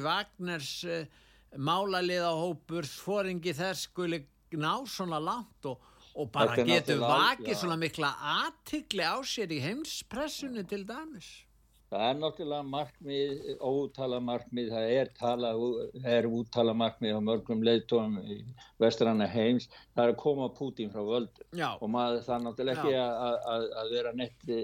Wagners 1.54 1.62
málaliðahópur 1.62 2.86
svoringi 2.86 3.54
þess 3.54 3.88
skuli 3.88 4.26
ná 4.54 4.86
svona 4.86 5.20
langt 5.20 5.66
og, 5.66 5.80
og 6.16 6.30
bara 6.32 6.56
getur 6.66 7.00
vakið 7.00 7.56
svona 7.58 7.78
mikla 7.78 8.14
aðtikli 8.20 9.04
á 9.04 9.18
sér 9.22 9.52
í 9.52 9.60
heimspressunni 9.62 10.64
til 10.66 10.86
dæmis. 10.86 11.46
Það 11.94 12.10
er 12.10 12.16
náttúrulega 12.18 12.66
markmið, 12.66 13.42
ótala 13.62 14.20
markmið, 14.20 14.70
það 14.74 14.94
er, 14.96 15.10
tala, 15.14 15.52
er 16.10 16.26
úttala 16.26 16.74
markmið 16.74 17.14
á 17.14 17.22
mörgum 17.22 17.62
leiðtóum 17.62 18.16
í 18.26 18.40
vestranna 18.82 19.28
heims, 19.30 19.70
það 19.94 20.08
er 20.08 20.14
að 20.16 20.22
koma 20.24 20.50
Putin 20.58 20.90
frá 20.90 21.04
völdu 21.06 21.46
og 21.54 21.86
maður 21.94 22.26
það 22.26 22.36
er 22.40 22.44
náttúrulega 22.48 22.82
ekki 22.82 22.98
að, 22.98 23.38
að, 23.54 23.68
að 23.84 23.94
vera 23.94 24.16
netti 24.18 24.58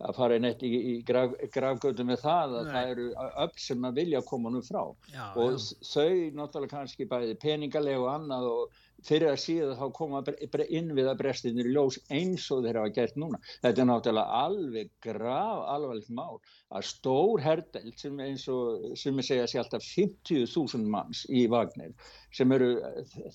að 0.00 0.16
fara 0.16 0.38
neitt 0.40 0.62
í, 0.64 0.70
í 0.70 0.92
graf, 1.06 1.34
grafgötu 1.54 2.06
með 2.08 2.22
það 2.24 2.54
að 2.60 2.68
Nei. 2.68 2.72
það 2.74 2.92
eru 2.94 3.08
öll 3.44 3.50
sem 3.60 3.88
að 3.88 3.98
vilja 4.00 4.22
koma 4.28 4.52
nú 4.52 4.62
frá 4.64 4.82
já, 5.12 5.24
og 5.34 5.56
já. 5.56 5.66
þau 5.92 6.14
náttúrulega 6.38 6.72
kannski 6.74 7.08
bæði 7.10 7.36
peningalega 7.42 8.00
og 8.00 8.08
annað 8.14 8.48
og 8.50 8.78
fyrir 9.06 9.30
að 9.32 9.40
síðan 9.44 9.78
þá 9.78 9.86
koma 9.96 10.22
inn 10.68 10.92
við 10.96 11.10
að 11.10 11.18
brestinir 11.22 11.68
ljós 11.72 11.98
eins 12.12 12.46
og 12.54 12.64
þeir 12.64 12.80
hafa 12.80 12.94
gert 12.98 13.18
núna. 13.20 13.40
Þetta 13.64 13.82
er 13.82 13.88
náttúrulega 13.90 14.40
alveg 14.44 14.90
grav 15.04 15.62
alvarlegt 15.74 16.10
mál 16.14 16.40
að 16.70 16.86
stór 16.86 17.42
herdeld 17.42 17.96
sem 17.98 18.20
eins 18.22 18.46
og 18.52 18.96
sem 18.98 19.16
ég 19.18 19.26
segja 19.26 19.46
sé 19.50 19.60
alltaf 19.62 19.86
50.000 19.86 20.90
manns 20.92 21.24
í 21.28 21.46
Vagner 21.50 21.94
sem 22.36 22.52
eru 22.54 22.70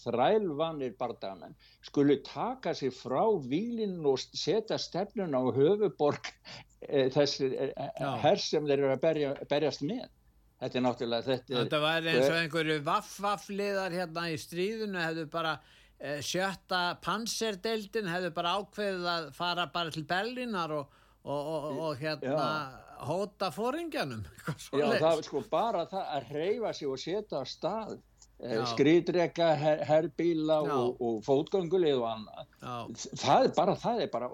þrælvanir 0.06 0.96
bardagamenn 1.00 1.58
skulu 1.86 2.18
taka 2.24 2.74
sig 2.74 2.94
frá 2.96 3.24
výlinn 3.50 4.00
og 4.08 4.22
setja 4.22 4.78
stefnun 4.80 5.36
á 5.36 5.42
höfuborg 5.56 6.32
e, 6.88 7.10
þessi 7.16 7.52
e, 7.52 7.72
hers 8.24 8.50
sem 8.54 8.68
þeir 8.68 8.80
eru 8.80 8.94
að 8.94 9.04
berja, 9.04 9.34
berjast 9.50 9.84
með. 9.86 10.08
Þetta 10.62 10.80
er 10.80 10.84
náttúrulega 10.86 11.26
þetta. 11.26 11.56
Þetta 11.58 11.80
var 11.84 12.06
eins 12.12 12.28
og 12.30 12.38
einhverju 12.40 12.78
vaff-vaff-liðar 12.86 13.96
hérna 13.96 14.30
í 14.32 14.38
stríðinu 14.40 15.02
hefðu 15.04 15.26
bara 15.34 15.52
eh, 16.00 16.22
sjötta 16.24 16.82
panserdeildin 17.04 18.08
hefðu 18.12 18.32
bara 18.38 18.56
ákveðið 18.62 19.10
að 19.12 19.30
fara 19.36 19.68
bara 19.74 19.92
til 19.92 20.06
Berlínar 20.08 20.74
og, 20.78 20.98
og, 21.28 21.52
og, 21.58 21.68
og 21.90 22.00
hérna 22.00 22.40
Já. 22.40 23.06
hóta 23.10 23.52
fóringjanum. 23.56 24.24
Já 24.80 24.86
það 24.96 25.10
er 25.12 25.24
sko 25.28 25.44
bara 25.52 25.86
það 25.92 26.14
að 26.18 26.36
reyfa 26.40 26.76
sig 26.80 26.92
og 26.94 27.02
setja 27.04 27.44
á 27.44 27.46
stað 27.52 27.98
eh, 28.40 28.62
skriðdrega, 28.72 29.50
her, 29.60 29.84
herbíla 29.92 30.62
og 30.96 31.20
fótgöngulið 31.28 32.00
og 32.00 32.08
annað. 32.14 32.56
Það 33.12 33.50
er 33.50 33.58
bara, 33.60 33.76
það 33.84 34.06
er 34.08 34.14
bara 34.16 34.32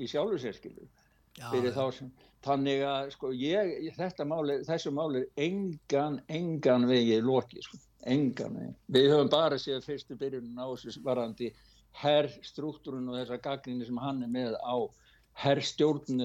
í 0.00 0.10
sjálfsérskilu 0.10 0.90
fyrir 1.38 1.72
þá 1.76 1.84
sem 1.94 2.10
þannig 2.44 2.84
að 2.88 3.10
sko 3.14 3.32
ég, 3.36 3.90
máli, 4.28 4.60
þessu 4.68 4.92
máli 4.96 5.24
er 5.24 5.44
engan, 5.48 6.20
engan 6.28 6.86
vegi 6.88 7.20
loki 7.24 7.62
sko, 7.64 7.80
engan 8.08 8.56
vegi. 8.56 8.72
Við 8.96 9.10
höfum 9.12 9.32
bara 9.32 9.58
séð 9.60 9.84
fyrstu 9.84 10.16
byrjun 10.20 10.56
á 10.56 10.66
þessu 10.72 11.04
varandi 11.04 11.52
herrstruktúrun 12.00 13.10
og 13.10 13.20
þessa 13.20 13.40
gagninni 13.42 13.86
sem 13.86 14.00
hann 14.00 14.24
er 14.24 14.32
með 14.32 14.56
á 14.62 14.76
herrstjórn 15.40 16.20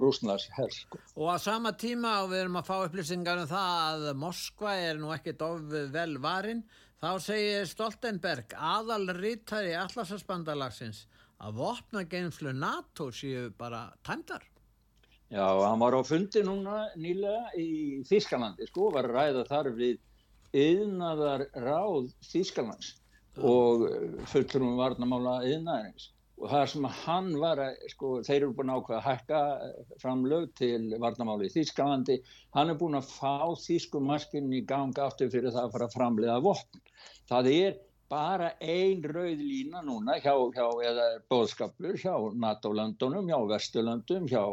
Rúsnars 0.00 0.46
herr 0.56 0.72
sko. 0.72 1.00
Og 1.18 1.32
á 1.32 1.36
sama 1.42 1.74
tíma 1.76 2.20
og 2.22 2.30
við 2.32 2.44
erum 2.44 2.60
að 2.60 2.70
fá 2.70 2.76
upplýsingar 2.86 3.42
um 3.42 3.50
það 3.50 4.06
að 4.06 4.20
Moskva 4.20 4.76
er 4.80 5.00
nú 5.00 5.12
ekkert 5.14 5.44
of 5.44 5.66
vel 5.92 6.16
varin, 6.22 6.64
þá 7.02 7.10
segir 7.20 7.68
Stoltenberg 7.68 8.54
aðal 8.56 9.08
rítari 9.18 9.74
allarsasbandalagsins 9.76 11.04
að 11.44 11.60
vopna 11.60 12.04
geimflu 12.08 12.54
NATO 12.56 13.10
séu 13.12 13.50
bara 13.58 13.88
tæmdar. 14.06 14.44
Já, 15.34 15.46
hann 15.66 15.80
var 15.82 15.96
á 15.98 16.02
fundi 16.06 16.44
núna 16.46 16.84
nýlega 16.94 17.48
í 17.58 18.02
Þískalandi, 18.06 18.68
sko, 18.70 18.90
var 18.94 19.08
ræða 19.10 19.40
þar 19.48 19.70
við 19.74 19.96
yðnaðar 20.54 21.48
ráð 21.64 22.12
Þískalands 22.28 22.92
og 23.42 23.82
fulltrúum 24.30 24.76
varnamála 24.78 25.40
yðnaðarins 25.48 26.12
og 26.38 26.50
það 26.52 26.64
sem 26.70 26.86
hann 27.00 27.32
var 27.42 27.62
að, 27.64 27.82
sko, 27.90 28.12
þeir 28.26 28.36
eru 28.36 28.52
búin 28.60 28.70
að 28.70 28.80
ákveða 28.80 29.00
að 29.00 29.08
hækka 29.08 29.40
framlög 30.04 30.46
til 30.60 30.78
varnamáli 31.02 31.50
í 31.50 31.54
Þískalandi, 31.56 32.20
hann 32.54 32.70
er 32.70 32.78
búin 32.78 32.98
að 32.98 33.10
fá 33.10 33.58
Þískumaskinni 33.64 34.60
í 34.60 34.66
ganga 34.70 35.08
aftur 35.08 35.34
fyrir 35.34 35.50
það 35.54 35.66
að 35.66 35.74
fara 35.74 35.90
að 35.90 35.96
framlega 35.98 36.38
vopn. 36.46 36.82
Það 37.30 37.50
er 37.54 37.76
bara 38.10 38.52
ein 38.60 39.02
rauð 39.02 39.40
lína 39.40 39.80
núna 39.84 40.18
hjá, 40.20 40.34
hjá 40.54 40.66
eða 40.88 41.06
bóðskapur 41.32 41.96
hjá 42.00 42.14
NATO-landunum, 42.36 43.28
hjá 43.30 43.38
Vesturlandum, 43.50 44.28
hjá 44.28 44.44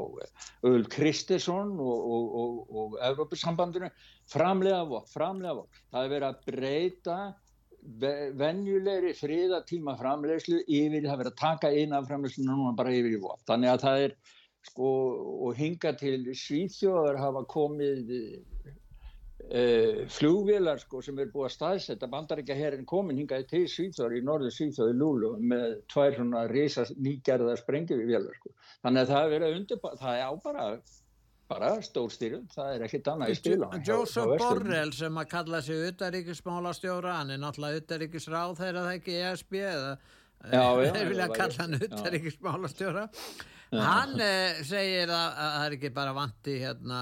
Öl 0.67 0.87
Kristersson 0.91 1.75
og, 1.79 2.09
og, 2.15 2.35
og, 2.41 2.75
og 2.81 2.99
Evrópussambandunum, 3.11 3.93
framlega 4.31 4.83
vokk, 4.89 5.09
framlega 5.11 5.57
vokk. 5.59 5.81
Það 5.91 6.05
er 6.05 6.13
verið 6.15 6.29
að 6.29 6.43
breyta 6.51 7.19
venjulegri 8.37 9.15
fríðatíma 9.17 9.97
framlegslu 9.97 10.61
yfir, 10.67 11.01
það 11.01 11.15
er 11.15 11.23
verið 11.23 11.31
að 11.31 11.41
taka 11.41 11.71
eina 11.73 12.03
framlegslu 12.05 12.45
núna 12.45 12.75
bara 12.77 12.93
yfir 12.93 13.17
í 13.17 13.21
vokk. 13.23 13.41
Þannig 13.49 13.73
að 13.73 13.83
það 13.87 14.05
er 14.05 14.15
sko, 14.69 14.91
og 15.47 15.57
hinga 15.57 15.95
til 15.97 16.19
Svíþjóðar 16.37 17.19
hafa 17.19 17.43
komið 17.49 18.13
uh, 19.51 20.07
flugvélar 20.11 20.81
sko, 20.81 21.01
sem 21.03 21.19
er 21.19 21.29
búið 21.33 21.49
að 21.49 21.53
staðsetta 21.55 22.09
bandaríkja 22.11 22.57
herin 22.57 22.87
komin 22.87 23.19
hingaði 23.21 23.47
til 23.49 23.63
Svíþóri 23.71 24.21
í 24.21 24.25
norðu 24.25 24.51
Svíþóri 24.55 24.95
Lúlu 24.97 25.35
með 25.39 25.77
tvær 25.91 26.17
svona 26.17 26.47
risa 26.51 26.87
nýgerða 26.97 27.57
sprengjuvélar 27.61 28.39
sko. 28.39 28.55
þannig 28.85 29.03
að 29.03 29.13
það 29.13 29.23
er 29.23 29.33
verið 29.35 29.47
að 29.47 29.59
undirbá 29.59 29.93
það 29.99 30.17
er 30.17 30.25
á 30.25 30.31
bara, 30.45 30.65
bara 31.51 31.73
stórstýrum 31.87 32.47
það 32.55 32.73
er 32.75 32.87
ekkit 32.87 33.11
annað 33.13 33.35
í 33.35 33.37
spila 33.41 33.71
Joseph 33.91 34.35
Borrell 34.41 34.95
sem 34.95 35.21
að 35.23 35.31
kalla 35.35 35.61
sig 35.67 35.85
utaríkismálastjóra 35.91 37.19
hann 37.19 37.35
er 37.35 37.43
náttúrulega 37.43 37.85
utaríkisráð 37.85 38.57
þegar 38.63 38.81
það 38.81 38.97
ekki 38.97 39.21
ESB 39.29 39.61
eða 39.61 39.95
þeir 40.95 41.09
vilja 41.11 41.31
kalla 41.35 41.65
hann 41.65 41.81
utaríkismálastjóra 41.81 43.09
hann 43.79 44.19
eh, 44.19 44.59
segir 44.67 45.07
að, 45.07 45.29
að 45.31 45.53
það 45.53 45.65
er 45.65 45.75
ekki 45.77 45.91
bara 45.95 46.15
vanti 46.15 46.57
hérna 46.59 46.99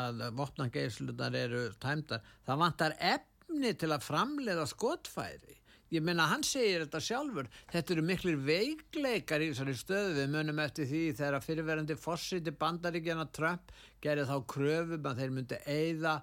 að 0.00 0.22
vopnangeislunar 0.38 1.36
eru 1.36 1.66
tæmdar. 1.82 2.24
Það 2.46 2.62
vantar 2.62 2.96
efni 3.12 3.72
til 3.76 3.92
að 3.92 4.06
framleiða 4.06 4.64
skotfæri. 4.70 5.58
Ég 5.94 6.02
menna 6.02 6.24
hann 6.32 6.42
segir 6.42 6.82
þetta 6.82 7.02
sjálfur. 7.04 7.50
Þetta 7.70 7.94
eru 7.94 8.04
miklir 8.08 8.40
veikleikar 8.42 9.44
í 9.44 9.50
þessari 9.52 9.76
stöðu. 9.78 10.16
Við 10.16 10.32
munum 10.32 10.62
eftir 10.64 10.88
því 10.90 11.02
þegar 11.20 11.44
fyrirverandi 11.44 11.98
fórsiti 12.00 12.54
bandaríkjana 12.64 13.28
Trump 13.36 13.70
gerði 14.02 14.26
þá 14.30 14.36
kröfum 14.50 15.06
að 15.06 15.20
þeir 15.20 15.36
myndi 15.36 15.60
eigða 15.68 16.16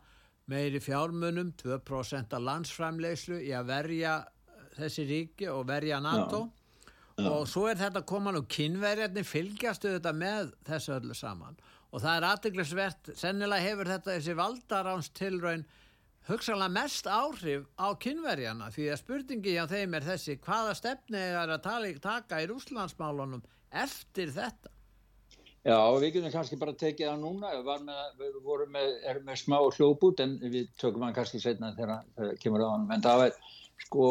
meiri 0.51 0.81
fjármunum 0.83 1.53
2% 1.61 2.35
af 2.35 2.43
landsframlegslu 2.43 3.39
í 3.45 3.53
að 3.55 3.69
verja 3.69 4.17
þessi 4.73 5.07
ríki 5.07 5.47
og 5.53 5.63
verja 5.69 6.01
NATO. 6.03 6.43
Já 6.49 6.62
Já. 7.17 7.29
og 7.29 7.45
svo 7.49 7.67
er 7.69 7.77
þetta 7.77 8.01
koman 8.09 8.39
og 8.39 8.49
kynverjarnir 8.49 9.25
fylgjastu 9.27 9.91
þetta 9.95 10.13
með 10.17 10.51
þessu 10.65 10.95
öllu 10.95 11.17
saman. 11.17 11.57
Og 11.93 12.01
það 12.01 12.15
er 12.17 12.27
aðdeglisvert 12.31 13.11
sennilega 13.19 13.67
hefur 13.67 13.91
þetta 13.91 14.15
þessi 14.15 14.37
valdaráns 14.39 15.11
tilraun 15.13 15.65
hugsalega 16.27 16.71
mest 16.73 17.05
áhrif 17.05 17.67
á 17.77 17.93
kynverjana 18.01 18.71
því 18.73 18.87
að 18.89 19.01
spurningi 19.03 19.57
á 19.59 19.65
þeim 19.69 19.97
er 19.99 20.07
þessi 20.07 20.37
hvaða 20.41 20.73
stefni 20.79 21.19
er 21.19 21.51
að 21.51 21.65
tala, 21.67 21.91
taka 22.01 22.41
í 22.41 22.47
rúslandsmálunum 22.49 23.43
eftir 23.83 24.31
þetta? 24.33 24.71
Já, 25.63 25.77
við 25.95 26.17
getum 26.17 26.33
kannski 26.33 26.57
bara 26.59 26.73
tekið 26.75 27.07
það 27.07 27.21
núna. 27.21 27.53
Með, 27.87 27.99
við 28.19 28.39
vorum 28.43 28.73
með, 28.75 28.89
með 29.23 29.37
smá 29.39 29.57
hljóput 29.61 30.19
en 30.23 30.35
við 30.43 30.73
tökum 30.81 31.05
hann 31.05 31.15
kannski 31.15 31.39
setna 31.39 31.71
þegar 31.77 32.01
það 32.17 32.33
kemur 32.41 32.65
á 32.65 32.73
hann 32.73 32.89
en 32.91 33.05
það 33.05 33.27
er 33.29 33.37
sko 33.83 34.07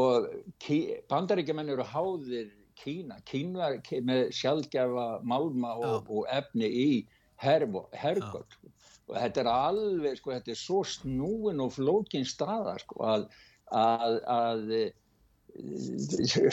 bandaríkjumenn 1.10 1.72
eru 1.74 1.84
háðir 1.88 2.50
Kína. 2.82 3.18
Kína 3.28 3.72
með 4.06 4.32
sjálfgefa 4.36 5.06
málma 5.26 5.74
og, 5.78 6.10
og 6.10 6.26
efni 6.32 6.68
í 6.68 6.88
sko. 8.54 8.72
og 9.10 9.14
þetta 9.18 9.42
er 9.42 9.50
alveg, 9.50 10.18
sko, 10.18 10.34
þetta 10.36 10.52
er 10.54 10.58
svo 10.60 10.82
snúin 10.86 11.62
og 11.62 11.72
flókin 11.74 12.26
staða 12.28 12.76
sko, 12.82 13.00
að, 13.06 13.24
að, 13.74 14.18
að 14.34 14.74
eh, 14.78 14.90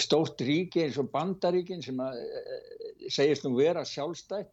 stórt 0.01 0.41
ríki 0.45 0.85
eins 0.85 0.97
og 1.01 1.11
bandaríkin 1.13 1.85
sem 1.85 1.99
að, 2.03 2.23
eh, 2.25 2.87
segist 3.13 3.45
nú 3.45 3.53
vera 3.57 3.85
sjálfstætt 3.85 4.49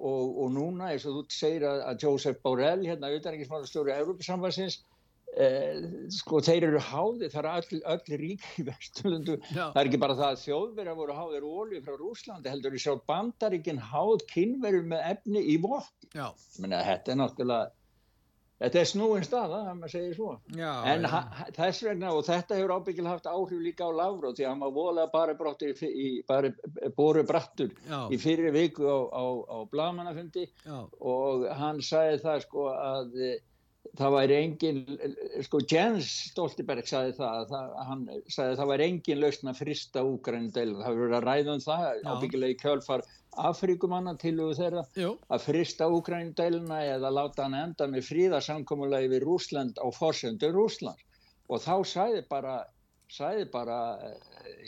og, 0.00 0.26
og 0.42 0.50
núna 0.56 0.90
eins 0.90 1.06
og 1.06 1.20
þú 1.20 1.24
segir 1.34 1.68
að, 1.70 1.84
að 1.92 2.06
Joseph 2.06 2.42
Borrell 2.42 2.86
hérna 2.88 3.10
auðvitað 3.10 3.38
ekki 3.38 3.50
smála 3.50 3.70
stjóri 3.70 3.94
Európa-sambansins 3.94 4.80
Eh, 4.80 4.89
sko 6.10 6.40
þeir 6.42 6.66
eru 6.66 6.80
háði 6.82 7.28
það 7.30 7.40
er 7.40 7.48
öll, 7.50 7.82
öll 7.94 8.18
rík 8.18 8.46
í 8.58 8.64
vesturlundu 8.66 9.36
það 9.46 9.76
er 9.78 9.90
ekki 9.90 10.00
bara 10.02 10.16
það 10.18 10.32
að 10.32 10.40
þjóðverðar 10.44 10.96
voru 10.98 11.18
háðir 11.18 11.46
ólið 11.46 11.84
frá 11.86 11.98
Rúslandi 12.00 12.50
heldur 12.50 12.74
við 12.74 12.84
sjá 12.84 12.96
bandaríkinn 13.06 13.82
háð 13.92 14.24
kynverður 14.32 14.88
með 14.90 15.04
efni 15.12 15.44
í 15.52 15.58
vopn. 15.62 16.08
Þetta 16.58 17.14
er 17.14 17.20
náttúrulega 17.20 17.68
þetta 18.60 18.80
er 18.80 18.88
snúin 18.90 19.24
staða 19.24 19.60
það 19.64 19.76
maður 19.78 19.92
segir 19.94 20.16
svo. 20.18 20.32
Já, 20.58 20.70
en 20.92 21.06
ja. 21.06 21.20
þess 21.56 21.84
vegna 21.86 22.10
og 22.12 22.26
þetta 22.26 22.58
hefur 22.58 22.74
ábyggilega 22.76 23.14
haft 23.14 23.28
áhrif 23.30 23.62
líka 23.64 23.88
á 23.88 23.90
Lavró 23.96 24.32
því 24.34 24.44
að 24.44 24.50
hann 24.50 24.64
var 24.64 24.74
volað 24.76 25.12
bara 25.14 25.36
brottur 25.38 25.70
í, 25.72 25.90
í 25.90 26.10
bara 26.28 26.50
boru 26.96 27.24
brattur 27.28 27.70
já. 27.86 28.00
í 28.12 28.18
fyrir 28.20 28.52
viku 28.56 28.84
á, 28.84 28.98
á, 29.14 29.24
á 29.48 29.58
Blamanafundi 29.70 30.48
og 31.00 31.46
hann 31.56 31.80
sagði 31.84 32.20
það 32.26 32.44
sko 32.48 32.66
að 32.74 33.16
það 33.98 34.14
væri 34.14 34.36
engin, 34.38 34.80
sko 35.46 35.60
Jens 35.70 36.10
Stoltenberg 36.30 36.88
sagði 36.88 37.14
það, 37.18 37.40
það 37.50 37.76
hann 37.88 38.04
sagði 38.30 38.58
það 38.60 38.70
væri 38.70 38.88
engin 38.90 39.20
lausna 39.20 39.54
frista 39.56 40.04
úgrændeil, 40.06 40.74
það 40.78 40.86
hefur 40.86 41.02
verið 41.04 41.18
að 41.18 41.26
ræða 41.28 41.54
um 41.56 41.64
það 41.64 41.86
Já. 41.88 42.10
ábyggilega 42.12 42.54
í 42.54 42.58
kjálfar 42.60 43.06
Afrikumanna 43.50 44.16
tilugu 44.18 44.56
þeirra 44.58 44.84
Jú. 44.98 45.14
að 45.30 45.46
frista 45.46 45.88
úgrændeilina 45.90 46.82
eða 46.96 47.12
láta 47.14 47.46
hann 47.46 47.58
enda 47.58 47.86
með 47.90 48.08
fríðarsamkommulegi 48.10 49.12
við 49.14 49.24
Rúsland 49.26 49.78
á 49.78 49.86
fórsöndu 49.94 50.50
Rúsland 50.54 51.06
og 51.50 51.62
þá 51.62 51.74
sagði 51.86 52.26
bara 52.30 52.60
sagði 53.10 53.46
bara 53.50 53.76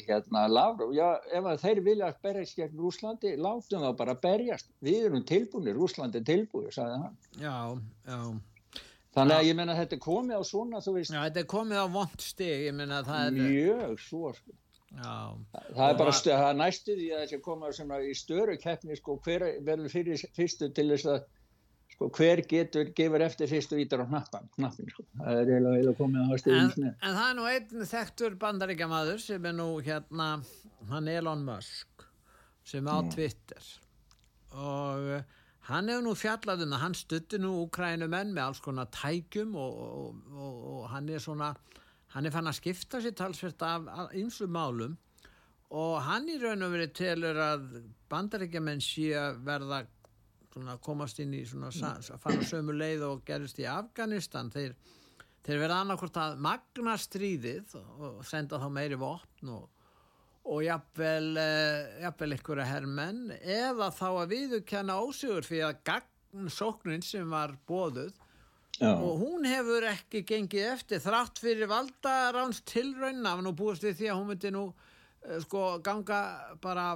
hérna 0.02 0.48
Lavrov, 0.50 0.90
já 0.96 1.14
ef 1.30 1.44
þeir 1.62 1.80
vilja 1.86 2.08
berjast 2.24 2.56
gegn 2.58 2.80
Rúslandi, 2.80 3.36
látum 3.38 3.84
það 3.84 3.98
bara 4.00 4.16
berjast. 4.18 4.66
Við 4.82 5.06
erum 5.06 5.22
tilbúinir, 5.26 5.78
Rúslandi 5.78 6.18
er 6.18 6.26
tilbúið 6.26 6.72
sagði 6.74 6.96
hann. 7.04 7.20
Já, 7.38 7.54
já 8.08 8.18
Þannig 9.12 9.36
að 9.36 9.46
ég 9.50 9.56
menna 9.58 9.74
að 9.74 9.82
þetta 9.82 9.96
er 9.98 10.02
komið 10.06 10.40
á 10.40 10.42
svona, 10.48 10.80
þú 10.80 10.94
veist. 10.96 11.12
Já, 11.12 11.20
þetta 11.26 11.40
er 11.42 11.48
komið 11.52 11.80
á 11.84 11.86
vond 11.92 12.24
stig, 12.24 12.52
ég 12.64 12.76
menna 12.76 13.00
að 13.02 13.10
það 13.10 13.26
er... 13.26 13.34
Mjög 13.42 13.98
svo, 14.00 14.30
sko. 14.38 14.54
Já. 14.92 15.12
Það 15.72 15.84
er 15.86 15.98
bara, 16.00 16.14
það 16.16 16.46
er 16.46 16.56
næstu 16.60 16.96
því 16.96 17.10
að 17.12 17.20
þetta 17.22 17.36
er 17.36 17.44
komið 17.44 17.76
svona 17.76 17.98
í 18.04 18.14
störu 18.16 18.56
keppni, 18.60 18.96
sko, 18.96 19.16
hver 19.26 19.44
verður 19.68 19.92
fyrir 19.92 20.24
fyrstu 20.36 20.68
til 20.76 20.86
þess 20.94 21.10
að, 21.12 21.26
sko, 21.92 22.08
hver 22.16 22.42
getur, 22.48 22.92
gefur 22.96 23.26
eftir 23.28 23.52
fyrstu 23.52 23.80
vítar 23.80 24.04
á 24.04 24.06
knappin, 24.08 24.48
knappin, 24.56 24.88
sko. 24.94 25.04
Það 25.20 25.42
er 25.42 25.52
eiginlega 25.58 25.94
komið 26.00 26.32
á 26.32 26.34
stigum. 26.44 26.72
En, 26.72 26.96
en 26.96 27.20
það 27.20 27.28
er 27.28 27.38
nú 27.40 27.46
einn 27.52 27.86
þekktur 27.92 28.40
bandaríkjamaður 28.46 29.22
sem 29.26 29.50
er 29.52 29.56
nú 29.60 29.68
hérna, 29.84 30.30
hann 30.88 31.12
Elon 31.18 31.44
Musk, 31.48 32.08
sem 32.64 32.88
á 32.88 32.96
mm. 32.96 33.12
Twitter 33.12 33.70
og 34.52 35.40
Hann 35.68 35.90
hefur 35.90 36.02
nú 36.02 36.12
fjallað 36.18 36.64
um 36.64 36.72
það, 36.74 36.82
hann 36.82 36.96
stuttir 36.98 37.42
nú 37.42 37.52
Ukrænumenn 37.62 38.32
með 38.34 38.48
alls 38.48 38.60
konar 38.64 38.88
tækjum 38.90 39.54
og, 39.54 39.76
og, 39.78 40.22
og, 40.34 40.56
og 40.72 40.86
hann 40.90 41.08
er 41.08 41.22
svona, 41.22 41.52
hann 42.16 42.26
er 42.26 42.34
fann 42.34 42.50
að 42.50 42.58
skipta 42.58 42.98
sér 43.02 43.14
talsvert 43.18 43.62
af 43.62 43.86
einslu 44.10 44.48
málum 44.50 44.96
og 45.72 45.94
hann 46.04 46.26
í 46.28 46.36
raun 46.42 46.66
og 46.66 46.74
verið 46.74 46.94
telur 46.98 47.38
að 47.40 47.68
bandaríkjaman 48.12 48.82
sé 48.84 49.12
að 49.16 49.38
verða 49.46 49.84
svona 50.52 50.76
komast 50.84 51.22
inn 51.22 51.32
í 51.38 51.44
svona 51.48 51.70
að 51.70 52.10
fara 52.20 52.44
sömu 52.44 52.74
leið 52.76 53.06
og 53.06 53.22
gerist 53.28 53.60
í 53.62 53.68
Afganistan. 53.70 54.50
Þeir, 54.52 54.74
þeir 55.46 55.62
verða 55.62 55.78
annarkort 55.84 56.18
að 56.20 56.42
magna 56.44 56.98
stríðið 57.00 57.76
og 57.78 58.20
senda 58.28 58.60
þá 58.60 58.68
meiri 58.74 58.98
vopn 59.00 59.54
og 59.54 59.70
og 60.42 60.64
jafnvel, 60.66 61.28
uh, 61.38 62.02
jafnvel 62.02 62.36
einhverja 62.36 62.66
herrmenn 62.66 63.30
eða 63.38 63.90
þá 63.94 64.08
að 64.10 64.34
viðurkenna 64.34 64.98
ósigur 65.04 65.46
fyrir 65.46 65.68
að 65.68 65.82
gagn 65.86 66.50
sóknin 66.50 67.04
sem 67.06 67.28
var 67.30 67.54
bóðuð 67.68 68.12
Já. 68.80 68.90
og 68.96 69.20
hún 69.20 69.46
hefur 69.46 69.86
ekki 69.86 70.24
gengið 70.26 70.70
eftir 70.72 71.02
þrátt 71.04 71.38
fyrir 71.42 71.70
valdaráns 71.70 72.62
tilraun 72.66 73.22
af 73.28 73.42
nú 73.44 73.52
búist 73.54 73.84
við 73.86 74.00
því 74.00 74.10
að 74.10 74.18
hún 74.18 74.30
myndi 74.32 74.52
nú 74.54 74.64
uh, 74.72 75.38
sko 75.44 75.64
ganga 75.84 76.20
bara 76.64 76.88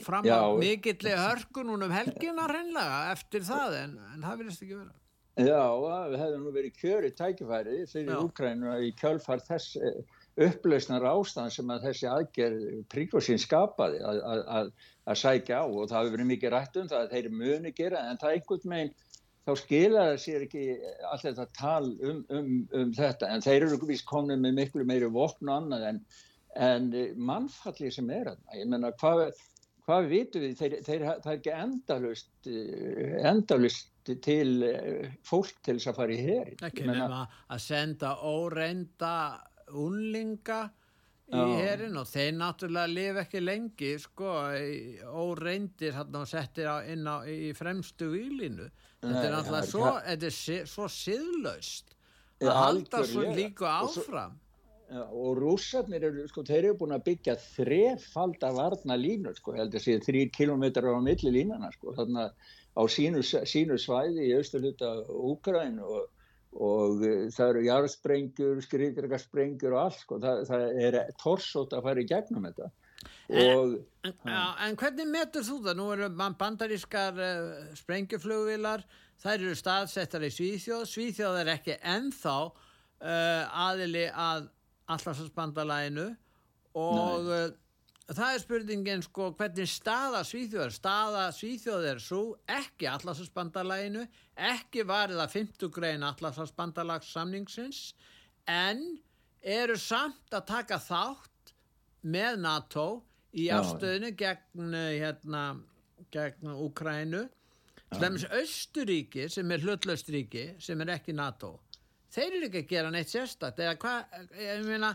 fram 0.00 0.24
á 0.24 0.56
mikilli 0.56 1.12
hörkun 1.12 1.76
um 1.76 1.92
helgina 1.92 2.48
hreinlega 2.48 3.00
eftir 3.12 3.44
það 3.44 3.80
en, 3.82 3.98
en 4.14 4.24
það 4.24 4.44
vilist 4.44 4.64
ekki 4.64 4.78
vera. 4.80 4.94
Já, 5.34 5.62
það 5.66 6.12
hefði 6.20 6.40
nú 6.40 6.50
verið 6.54 6.76
kjöri 6.78 7.08
tækifæri 7.18 7.78
fyrir 7.90 8.20
Úkrænu 8.22 8.76
í 8.86 8.92
kjölfar 8.94 9.42
þess 9.42 9.80
eh, 9.82 10.13
upplausnar 10.34 11.04
ástand 11.06 11.54
sem 11.54 11.70
að 11.70 11.88
þessi 11.88 12.10
aðgerð 12.10 12.62
príkosinn 12.90 13.38
skapaði 13.38 14.00
að, 14.02 14.20
að, 14.58 14.70
að 15.06 15.20
sækja 15.20 15.60
á 15.62 15.64
og 15.64 15.88
það 15.90 15.98
hefur 16.00 16.14
verið 16.16 16.30
mikið 16.32 16.54
rætt 16.54 16.78
um 16.80 16.90
það 16.90 17.04
að 17.04 17.14
þeir 17.14 17.28
muni 17.38 17.74
gera 17.76 18.02
en 18.10 18.18
það 18.18 18.30
er 18.30 18.40
einhvern 18.40 18.74
veginn 18.74 18.94
þá 19.44 19.52
skilaði 19.60 20.20
sér 20.24 20.44
ekki 20.46 20.66
allt 21.10 21.26
þetta 21.28 21.48
tal 21.54 21.86
um, 21.92 22.20
um, 22.34 22.52
um 22.74 22.92
þetta 22.96 23.30
en 23.30 23.44
þeir 23.44 23.68
eru 23.68 23.80
vist 23.86 24.08
komið 24.10 24.42
með 24.42 24.58
miklu 24.58 24.86
meiri 24.88 25.10
vopn 25.14 25.50
og 25.52 25.58
annað 25.60 25.88
en, 25.92 26.04
en 26.66 26.92
mannfallið 27.30 27.98
sem 27.98 28.14
er 28.14 28.34
að 28.34 28.58
ég 28.58 28.70
menna 28.72 28.94
hvað 28.98 29.28
hvað 29.84 30.06
vitum 30.08 30.44
við, 30.44 30.54
þeir, 30.58 30.76
þeir, 30.86 31.02
það 31.22 31.30
er 31.30 31.38
ekki 31.38 31.56
endalust 31.60 32.48
endalust 33.30 33.90
til 34.24 34.48
fólk 35.24 35.58
til 35.64 35.76
þess 35.76 35.90
að 35.92 35.98
fara 36.00 36.14
í 36.14 36.22
hér 36.24 36.54
ekki 36.56 36.86
nema 36.88 37.24
að 37.52 37.60
senda 37.64 38.16
óreinda 38.24 39.14
unlinga 39.72 40.62
í 41.34 41.44
herin 41.56 41.96
og 41.96 42.08
þeir 42.10 42.34
náttúrulega 42.36 42.90
lifa 42.92 43.22
ekki 43.24 43.40
lengi 43.40 43.94
sko 44.02 44.32
og 45.08 45.38
reyndir 45.40 45.96
hann 45.96 46.20
og 46.20 46.28
settir 46.28 46.68
inn 46.92 47.08
á 47.08 47.24
í 47.24 47.54
fremstu 47.56 48.10
výlinu 48.12 48.68
þetta 49.00 49.24
er 49.24 49.36
náttúrulega 49.38 49.70
svo, 49.70 49.92
þetta 50.04 50.30
er 50.30 50.68
svo 50.68 50.88
siðlaust 50.92 51.94
að 52.42 52.56
halda 52.58 53.04
svo 53.08 53.28
líka 53.34 53.70
áfram. 53.82 54.40
Já, 54.84 55.00
og 55.00 55.38
rússarnir 55.40 56.04
eru, 56.04 56.26
sko, 56.28 56.44
þeir 56.44 56.68
eru 56.68 56.78
búin 56.82 56.94
að 56.94 57.06
byggja 57.06 57.34
þrefald 57.40 58.42
af 58.44 58.58
varna 58.58 58.96
línur, 59.00 59.34
sko, 59.38 59.54
heldur 59.56 59.80
að 59.80 59.86
séu 59.86 60.02
þrý 60.04 60.26
kilómetrar 60.34 60.92
á 60.92 61.00
milli 61.02 61.32
línana, 61.32 61.70
sko, 61.72 61.94
þarna 61.96 62.26
á 62.76 62.82
sínu, 62.92 63.22
sínu 63.24 63.78
svæði 63.80 64.28
í 64.28 64.34
austurluta 64.36 64.92
Úgræn 65.08 65.80
og, 65.82 66.10
og 66.54 67.02
uh, 67.02 67.26
það 67.34 67.50
eru 67.50 67.64
jarðsprengjur, 67.68 68.62
skriðdregarsprengjur 68.68 69.74
og 69.74 69.82
allt 69.86 70.00
sko, 70.02 70.18
það, 70.22 70.42
það 70.50 70.66
er 70.88 70.98
torsótt 71.22 71.74
að 71.74 71.86
fara 71.88 72.04
í 72.04 72.08
gegnum 72.10 72.48
þetta. 72.50 72.70
Og 73.34 73.74
En, 74.04 74.12
já, 74.28 74.42
en 74.66 74.76
hvernig 74.76 75.08
metur 75.08 75.44
þú 75.44 75.58
það? 75.64 75.76
Nú 75.78 75.86
eru 75.94 76.10
man- 76.12 76.36
bandarískar 76.40 77.16
uh, 77.20 77.72
sprengjuflugvilar, 77.76 78.84
þær 79.22 79.34
eru 79.38 79.54
staðsettar 79.56 80.26
í 80.26 80.30
Svíþjóð, 80.32 80.84
Svíþjóð 80.90 81.38
er 81.40 81.50
ekki 81.54 81.78
ennþá 81.80 82.36
uh, 82.44 83.64
aðili 83.64 84.06
að 84.12 84.50
allarsvarsbandalæginu 84.92 86.06
og 86.76 87.28
uh, 87.32 87.46
það 88.12 88.34
er 88.34 88.42
spurningin 88.42 89.04
sko 89.04 89.30
hvernig 89.38 89.70
staða 89.70 90.20
Svíþjóð 90.28 90.66
er, 90.66 90.74
staða 90.74 91.24
Svíþjóð 91.32 91.86
er 91.88 92.02
svo 92.02 92.22
ekki 92.50 92.88
allarsvarsbandalæginu, 92.90 94.04
ekki 94.36 94.84
varið 94.88 95.22
að 95.24 95.36
50 95.38 95.72
grein 95.72 96.04
allarsvarsbandalags 96.04 97.12
samningsins 97.14 97.94
en 98.50 98.84
eru 99.40 99.76
samt 99.80 100.36
að 100.36 100.46
taka 100.50 100.80
þátt 100.82 101.54
með 102.04 102.42
NATO 102.44 102.88
í 103.32 103.48
afstöðinu 103.52 104.12
gegn 104.18 104.76
eh, 104.76 105.00
hérna 105.00 105.46
gegn 106.14 106.52
Úkrænu 106.52 107.24
Slemmis 107.94 108.24
Östuríki 108.34 109.28
sem 109.30 109.50
er 109.54 109.62
hlutlaust 109.64 110.08
ríki 110.12 110.48
sem 110.62 110.80
er 110.82 110.96
ekki 110.96 111.14
NATO 111.16 111.56
þeir 112.14 112.36
eru 112.38 112.46
ekki 112.48 112.60
að 112.62 112.68
gera 112.70 112.90
neitt 112.94 113.10
sérstakt 113.10 113.58
eða 113.64 113.74
hvað, 113.82 114.20
ég 114.38 114.62
meina 114.68 114.90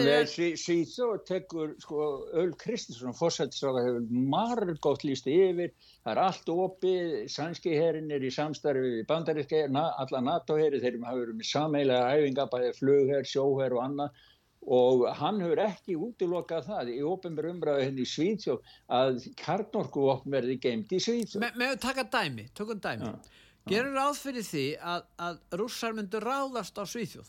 nei, 0.00 0.06
er 0.16 0.26
sí- 0.30 0.56
Svíþjóð 0.58 1.20
tekur, 1.28 1.74
sko, 1.82 2.06
Öl 2.42 2.52
Kristinsson, 2.58 3.14
fórsættisráða 3.18 3.84
hefur 3.86 4.06
margótt 4.32 5.04
líst 5.06 5.28
yfir, 5.30 5.70
það 6.02 6.12
er 6.14 6.20
allt 6.24 6.52
opið, 6.54 7.14
sænski 7.30 7.74
herin 7.76 8.10
er 8.10 8.24
í 8.24 8.32
samstarfi 8.32 8.80
við 8.98 9.06
bandaríska 9.10 9.60
herin, 9.62 9.76
alla 9.76 10.20
NATO-heri, 10.24 10.80
þeir 10.82 10.98
hafa 11.04 11.20
verið 11.20 11.38
með 11.40 11.50
sameilega 11.52 12.12
æfinga, 12.16 12.48
bæði 12.56 12.72
flugher, 12.80 13.28
sjóher 13.28 13.76
og 13.78 13.84
annað. 13.86 14.22
Og 14.62 15.00
hann 15.18 15.40
hefur 15.42 15.58
ekki 15.58 15.96
útilokað 15.98 16.68
það 16.68 16.90
í 16.94 16.98
ofinbjör 17.02 17.48
umræðu 17.50 17.82
henni 17.82 18.04
í 18.04 18.10
Svíþjóð 18.12 18.60
að 18.94 19.16
kjarnorkuvopn 19.40 20.30
verði 20.30 20.54
geimt 20.62 20.92
í 20.94 21.00
Svíþjóð. 21.02 21.40
með, 21.58 21.72
að 21.74 21.80
taka 21.82 22.04
dæmi, 22.12 22.44
tökum 22.54 22.78
dæmi. 22.84 23.08
Já, 23.10 23.40
gerur 23.70 23.94
ráð 23.94 24.18
fyrir 24.18 24.46
því 24.46 24.66
að, 24.80 25.02
að 25.22 25.40
rússar 25.60 25.94
myndu 25.94 26.20
ráðast 26.22 26.78
á 26.78 26.84
Svíþjóð 26.88 27.28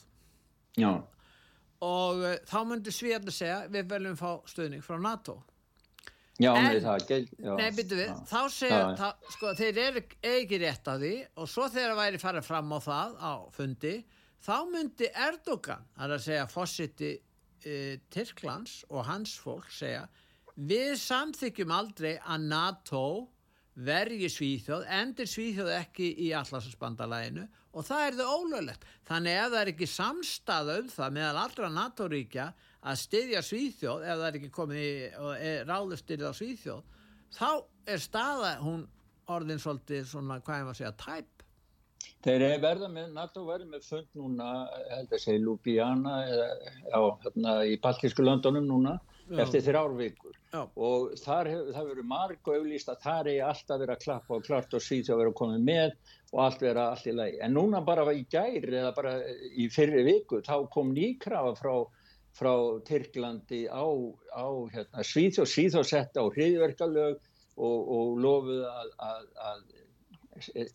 Já, 0.82 0.91
og 1.84 2.22
uh, 2.26 2.36
þá 2.50 2.60
myndu 2.72 2.93
Svíðarnir 2.93 3.36
segja 3.36 3.60
við 3.74 3.89
veljum 3.91 4.17
fá 4.17 4.30
stöðning 4.50 4.82
frá 4.86 4.98
NATO 5.04 5.36
já, 6.41 6.50
En- 6.58 6.80
það 6.82 7.06
geilt, 7.12 7.34
já. 7.38 7.52
Nei, 7.60 7.69
byrju 7.78 8.00
við, 8.00 8.08
já. 8.10 8.15
þá 8.32 8.39
segja, 8.50 8.80
Já. 8.80 8.96
það, 9.04 9.28
sko, 9.36 9.52
þeir 9.60 9.80
eru 9.84 10.04
ekki 10.34 10.60
rétt 10.63 10.89
á 10.89 10.93
því 10.98 11.13
og 11.38 11.52
svo 11.52 11.67
þegar 11.69 12.00
væri 12.00 12.22
farið 12.24 12.48
fram 12.48 12.74
á 12.74 12.80
það 12.88 13.13
á 13.22 13.34
fundi, 13.54 13.93
þá 14.43 14.56
myndi 14.74 15.12
Erdogan, 15.28 15.86
það 15.93 16.08
er 16.10 16.15
að 16.17 16.26
segja 16.26 16.48
fósiti 16.52 17.12
e, 17.63 17.78
Tyrklands 18.12 18.80
og 18.89 19.06
hans 19.08 19.38
fólk 19.39 19.69
segja, 19.72 20.08
við 20.58 20.98
samþykjum 21.00 21.72
aldrei 21.78 22.15
að 22.17 22.50
NATO 22.50 23.04
vergi 23.73 24.29
Svíþjóð, 24.29 24.86
endur 24.99 25.29
Svíþjóð 25.29 25.71
ekki 25.79 26.09
í 26.21 26.29
allarsbandalæginu 26.38 27.45
og 27.73 27.86
það 27.88 28.05
er 28.05 28.17
þau 28.19 28.33
ólöglegt. 28.38 28.88
Þannig 29.09 29.38
ef 29.39 29.47
það 29.49 29.59
er 29.62 29.71
ekki 29.73 29.89
samstaða 29.89 30.79
um 30.81 30.89
það 30.93 31.15
meðal 31.17 31.39
allra 31.43 31.69
NATO-ríkja 31.73 32.47
að 32.83 32.99
styðja 33.01 33.43
Svíþjóð, 33.47 34.03
ef 34.05 34.19
það 34.19 34.25
er 34.27 34.39
ekki 34.39 34.51
komið 34.53 34.81
í 34.83 34.91
og 35.19 35.31
er 35.38 35.69
ráðustyrð 35.69 36.29
á 36.29 36.33
Svíþjóð, 36.38 36.83
þá 37.33 37.49
er 37.89 38.03
staða 38.03 38.57
hún 38.62 38.83
orðin 39.33 39.62
svolítið 39.63 40.05
svona, 40.09 40.41
hvað 40.43 40.59
ég 40.59 40.67
var 40.67 40.75
að 40.75 40.81
segja, 40.81 40.97
tæp. 40.99 41.29
Þeir 42.23 42.43
eru 42.43 42.59
verða 42.63 42.89
með, 42.91 43.09
NATO 43.15 43.45
verður 43.47 43.71
með 43.71 43.88
fund 43.88 44.19
núna, 44.19 44.49
held 44.91 45.15
að 45.15 45.23
segja 45.23 45.41
Ljúbíana 45.43 46.17
eða 46.27 46.47
já, 46.59 46.99
hérna 47.23 47.55
í 47.67 47.77
Baltísku 47.83 48.23
löndunum 48.23 48.67
núna 48.67 48.97
Já. 49.34 49.43
eftir 49.43 49.63
þrjár 49.65 49.96
vikur 49.98 50.36
Já. 50.54 50.62
og 50.88 51.13
þar 51.22 51.50
hefur 51.50 51.72
það 51.76 51.89
verið 51.89 52.08
marg 52.12 52.50
auðlýst 52.54 52.91
að 52.93 53.02
þar 53.06 53.30
er 53.32 53.48
alltaf 53.48 53.82
verið 53.82 53.96
að 53.96 54.04
klappa 54.04 54.38
og 54.38 54.46
klart 54.48 54.78
og 54.78 54.86
síð 54.86 55.12
að 55.13 55.22
vera 55.24 55.36
komið 55.39 55.65
með 55.69 55.96
og 56.34 56.39
allt 56.46 56.63
vera 56.65 56.88
allt 56.91 57.10
í 57.10 57.15
lagi. 57.17 57.39
En 57.46 57.54
núna 57.58 57.82
bara 57.86 58.06
í 58.13 58.24
gæri 58.30 58.78
eða 58.80 58.93
bara 58.96 59.13
í 59.54 59.67
fyrri 59.74 60.06
viku 60.08 60.41
þá 60.46 60.56
kom 60.74 60.93
nýkrafa 60.96 61.54
frá, 61.60 61.76
frá 62.38 62.54
Tyrklandi 62.88 63.65
á, 63.69 63.86
á 64.34 64.48
hérna, 64.74 65.06
Svíþjóð, 65.06 65.50
Svíþjóð 65.50 65.88
sett 65.89 66.17
á 66.17 66.24
hriðverkalög 66.26 67.22
og, 67.58 67.80
og 67.98 68.17
lofuð 68.22 68.65
að, 68.69 68.93
að, 69.10 69.26
að 69.50 69.63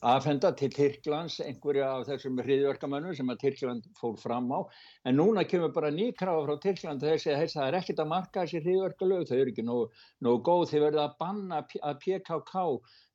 afhenda 0.06 0.50
til 0.56 0.70
Tyrklands 0.74 1.38
einhverja 1.42 1.88
af 1.96 2.06
þessum 2.08 2.38
hriðverkamönnum 2.44 3.16
sem 3.16 3.32
að 3.32 3.40
Tyrkland 3.42 3.88
fór 3.98 4.16
fram 4.20 4.50
á. 4.54 4.60
En 5.04 5.18
núna 5.18 5.44
kemur 5.48 5.72
bara 5.74 5.90
nýkrafa 5.94 6.44
frá 6.46 6.60
Tyrkland 6.62 7.06
segja 7.06 7.38
að 7.38 7.54
það 7.54 7.68
er 7.68 7.78
ekkert 7.80 8.02
að 8.04 8.10
marka 8.12 8.44
þessi 8.44 8.62
hriðverkalög, 8.66 9.26
þau 9.28 9.38
eru 9.38 9.54
ekki 9.54 9.66
nógu, 9.66 9.86
nógu 10.24 10.42
góð, 10.48 10.66
þeir 10.72 10.84
verða 10.88 11.06
að 11.08 11.16
banna 11.24 11.62
að 11.82 12.02
PKK 12.04 12.66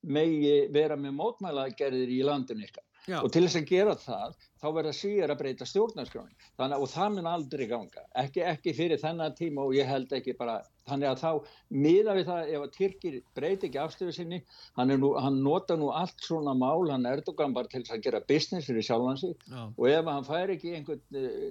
megi 0.04 0.58
vera 0.74 1.00
með 1.00 1.16
mótmælagerðir 1.22 2.12
í 2.12 2.24
landinu 2.28 2.68
ykkar 2.68 2.84
Já. 3.04 3.18
og 3.20 3.32
til 3.36 3.44
þess 3.44 3.60
að 3.60 3.66
gera 3.68 3.94
það 4.00 4.36
þá 4.62 4.68
verða 4.78 4.92
síðar 4.96 5.34
að 5.34 5.40
breyta 5.42 5.66
stjórnarskráin 5.68 6.36
þannig 6.60 6.76
að 6.78 6.84
og 6.86 6.92
það 6.94 7.10
mun 7.16 7.28
aldrei 7.34 7.64
ganga 7.68 8.04
ekki, 8.22 8.44
ekki 8.48 8.74
fyrir 8.78 9.02
þennan 9.02 9.36
tíma 9.36 9.66
og 9.66 9.74
ég 9.76 9.90
held 9.90 10.14
ekki 10.16 10.36
bara 10.40 10.62
þannig 10.88 11.10
að 11.10 11.24
þá 11.24 11.32
miða 11.84 12.16
við 12.16 12.30
það 12.30 12.54
ef 12.54 12.64
að 12.64 12.78
Tyrkir 12.78 13.18
breyti 13.36 13.68
ekki 13.68 13.82
afstöðu 13.84 14.16
sinni 14.16 14.40
hann, 14.78 14.94
er 14.94 15.02
nú, 15.02 15.12
hann 15.20 15.42
nota 15.44 15.76
nú 15.80 15.92
allt 15.92 16.24
svona 16.24 16.56
mál 16.56 16.88
hann 16.94 17.10
Erdogan 17.10 17.56
bara 17.56 17.68
til 17.72 17.84
þess 17.84 17.98
að 17.98 18.08
gera 18.08 18.24
business 18.30 18.70
fyrir 18.72 18.88
sjálfan 18.88 19.20
sig 19.20 19.36
Já. 19.52 19.68
og 19.68 19.86
ef 19.92 20.12
hann 20.14 20.28
fær 20.30 20.54
ekki 20.56 20.76
einhvern 20.78 21.20
uh, 21.20 21.50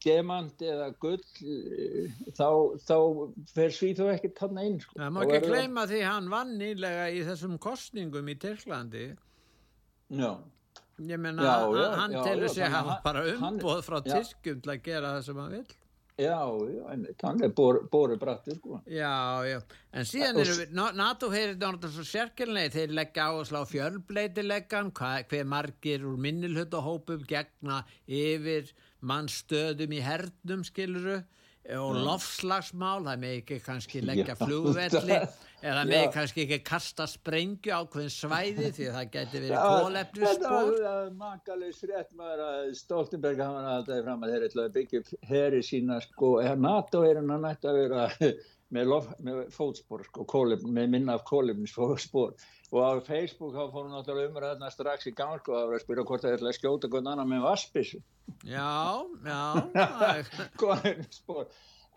gemant 0.00 0.62
eða 0.64 0.86
gull 1.02 1.20
uh, 1.20 2.22
þá, 2.36 2.48
þá 2.86 2.96
fer 3.52 3.74
Svíþó 3.76 4.08
ekki 4.14 4.32
tanna 4.38 4.64
inn 4.64 4.78
sko. 4.80 4.96
Það 4.96 5.12
má 5.12 5.20
ekki 5.26 5.42
gleyma 5.44 5.84
því 5.90 6.00
hann 6.06 6.30
vann 6.32 6.56
nýlega 6.60 7.10
í 7.12 7.20
þessum 7.28 7.58
kostningum 7.60 8.32
í 8.32 8.36
Tyrklandi. 8.40 9.10
Já. 10.10 10.32
Ég 11.00 11.16
meina, 11.18 11.42
Já, 11.42 11.92
hann, 11.96 12.12
telur 12.24 12.48
sig 12.52 12.64
að 12.68 12.90
bara 13.04 13.22
umboð 13.36 13.84
frá. 13.86 14.00
Tyrkjum 14.04 14.58
til 14.64 14.72
að 14.74 14.82
gera 14.84 15.14
það 15.16 15.22
sem 15.24 15.38
hann 15.40 15.54
vil. 15.56 15.68
Já, 16.20 16.36
já, 16.68 16.80
einmitt, 16.92 17.22
hann 17.24 17.38
er 17.46 17.52
bor, 17.56 17.78
boru 17.88 18.18
brattur 18.20 18.58
sko. 18.58 18.82
Já, 18.92 19.40
já, 19.48 19.60
en 19.96 20.04
síðan 20.04 20.36
eru 20.42 20.56
við, 20.58 20.74
Na- 20.76 20.90
NATO 20.92 21.30
heyrir 21.32 21.54
náttúrulega 21.56 21.94
svo 21.94 22.04
sérkjörnlega, 22.04 22.74
þeir 22.74 22.92
leggja 22.98 23.28
á 23.32 23.62
fjölbleitileggan, 23.70 24.90
hva- 24.92 25.24
hver 25.30 25.46
margir 25.48 26.04
úr 26.04 26.18
minnilhutahópum 26.20 27.24
gegna 27.30 27.78
yfir 28.06 28.68
mannstöðum 29.00 29.96
í 29.96 30.02
hernum, 30.04 30.62
skiluru, 30.68 31.22
og 31.76 31.96
lofslagsmál, 32.06 33.04
það 33.04 33.22
með 33.22 33.34
ekki 33.38 33.58
kannski 33.64 34.02
leggja 34.02 34.36
flugvelli, 34.40 35.18
eða 35.60 35.82
með 35.86 36.04
já. 36.06 36.10
kannski 36.14 36.44
ekki 36.46 36.58
kasta 36.66 37.06
sprengju 37.10 37.74
á 37.76 37.80
hvern 37.84 38.12
svæði, 38.14 38.70
því 38.76 38.86
að 38.88 38.96
það 38.96 39.10
geti 39.16 39.42
verið 39.44 39.56
Þetta 39.56 39.74
kólefnisspor. 39.84 40.70
var 40.86 41.10
makalus 41.20 41.82
rétt 41.90 42.14
maður 42.16 42.44
að 42.46 42.70
Stoltenberg 42.80 43.42
hafa 43.44 43.66
alltaf 43.74 44.00
fram 44.06 44.24
að 44.24 44.32
þeir 44.34 44.46
ætla 44.48 44.64
að 44.64 44.78
byggja 44.78 45.02
heri 45.30 45.60
sína 45.66 46.00
sko, 46.06 46.32
NATO 46.56 47.04
er 47.06 47.20
hann 47.20 47.34
nætt 47.44 47.68
að 47.68 47.82
vera 47.82 48.08
með, 48.74 48.90
lof, 48.94 49.12
með 49.20 49.42
fótspor 49.54 50.06
sko, 50.08 50.24
kólef, 50.30 50.64
með 50.64 50.96
minna 50.96 51.18
af 51.18 51.26
kólefnisfótspor 51.28 52.34
og 52.70 52.78
á 52.86 52.90
Facebook 53.06 53.54
þá 53.56 53.62
fór 53.72 53.86
hún 53.88 53.94
náttúrulega 53.96 54.30
umræðna 54.30 54.70
strax 54.70 55.08
í 55.10 55.14
gang 55.18 55.40
sko, 55.42 55.56
að 55.58 55.68
vera 55.72 55.80
að 55.80 55.84
spyrja 55.86 56.04
hvort 56.10 56.22
það 56.26 56.36
ætla 56.38 56.52
að 56.52 56.58
skjóta 56.60 56.90
hvern 56.92 57.10
annan 57.14 57.30
með 57.32 57.44
vassbissu 57.48 58.00
Já, 58.46 59.02
já, 59.26 59.42
það 60.60 60.86
er- 60.92 61.46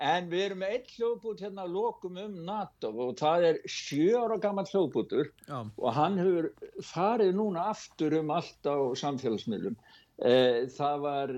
en 0.04 0.30
við 0.32 0.42
erum 0.48 0.62
með 0.64 0.72
eitt 0.76 0.94
hljóðbút 0.98 1.44
hérna 1.46 1.64
að 1.68 1.76
lokum 1.78 2.18
um 2.24 2.40
NATO 2.48 2.90
og 3.06 3.12
það 3.20 3.46
er 3.52 3.60
sjö 3.70 4.08
ára 4.24 4.40
gammal 4.42 4.66
hljóðbútur 4.66 5.30
já, 5.46 5.60
og 5.62 5.94
hann 5.94 6.18
hefur 6.18 6.50
farið 6.90 7.36
núna 7.38 7.68
aftur 7.72 8.18
um 8.18 8.34
allt 8.34 8.66
á 8.66 8.76
samfélagsmiðlum. 8.98 9.78
Eh, 10.26 10.66
það 10.74 11.06
var, 11.06 11.36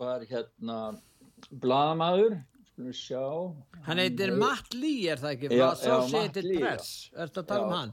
var 0.00 0.24
hérna 0.30 0.78
við 2.80 2.94
sjá. 2.96 3.20
Hann 3.84 4.00
heitir 4.00 4.32
Matt 4.40 4.72
Lee, 4.74 5.10
er 5.12 5.20
það 5.20 5.34
ekki? 5.36 5.50
Já, 5.52 5.68
já, 5.84 5.96
Matt 6.14 6.40
Lee. 6.44 6.60
Press. 6.62 7.10
Ertu 7.12 7.42
að 7.42 7.48
tala 7.52 7.66
um 7.66 7.74
hann? 7.76 7.92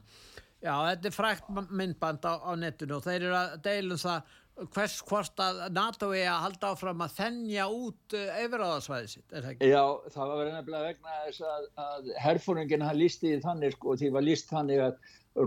Já, 0.68 0.76
þetta 0.90 1.08
er 1.10 1.16
frækt 1.16 1.48
myndband 1.70 2.28
á, 2.28 2.34
á 2.44 2.52
netinu 2.60 2.98
og 2.98 3.06
þeir 3.06 3.22
eru 3.22 3.40
að 3.40 3.56
deilum 3.64 4.02
það 4.02 4.36
hvers 4.74 4.96
hvort 5.06 5.42
að 5.42 5.60
NATO 5.74 6.10
er 6.18 6.32
að 6.32 6.42
halda 6.48 6.72
áfram 6.74 7.04
að 7.06 7.14
þennja 7.20 7.68
út 7.70 8.16
uh, 8.18 8.40
yfiráðasvæði 8.42 9.12
sitt, 9.12 9.28
er 9.30 9.46
það 9.46 9.52
ekki? 9.54 9.70
Já, 9.70 9.84
það 10.16 10.34
var 10.34 10.50
nefnilega 10.56 10.88
vegna 10.88 11.20
þess 11.28 11.46
að, 11.52 11.68
að 11.84 12.10
herfóringin 12.24 12.86
hann 12.88 12.98
lísti 12.98 13.30
því 13.30 13.42
þannig 13.46 13.76
sko, 13.78 13.96
því 14.02 14.10
var 14.16 14.26
líst 14.26 14.50
þannig 14.52 14.84
að 14.88 14.98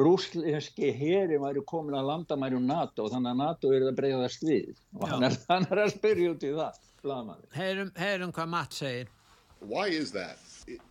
rúslenski 0.01 0.93
heri 0.95 1.41
væri 1.43 1.65
komin 1.67 1.99
að 1.99 2.13
landamærum 2.13 2.69
NATO 2.69 3.09
og 3.09 3.15
þannig 3.17 3.33
að 3.33 3.41
NATO 3.41 3.73
er 3.75 3.89
að 3.89 3.99
breyðast 3.99 4.47
við 4.47 4.71
og 5.01 5.03
Já. 5.03 5.11
hann 5.15 5.27
er, 5.27 5.39
hann 5.51 5.67
er 5.67 5.83
að 5.85 5.93
spyrja 5.97 6.37
út 6.37 6.47
í 6.47 6.53
það, 6.61 6.79
bladamaður. 7.03 7.51
Heyrum, 7.57 7.93
heyrum 7.99 8.37
hvað 8.37 8.55
Matt 8.55 8.79
segir. 8.79 9.11
Why 9.61 9.91
is 9.91 10.15
that? 10.15 10.39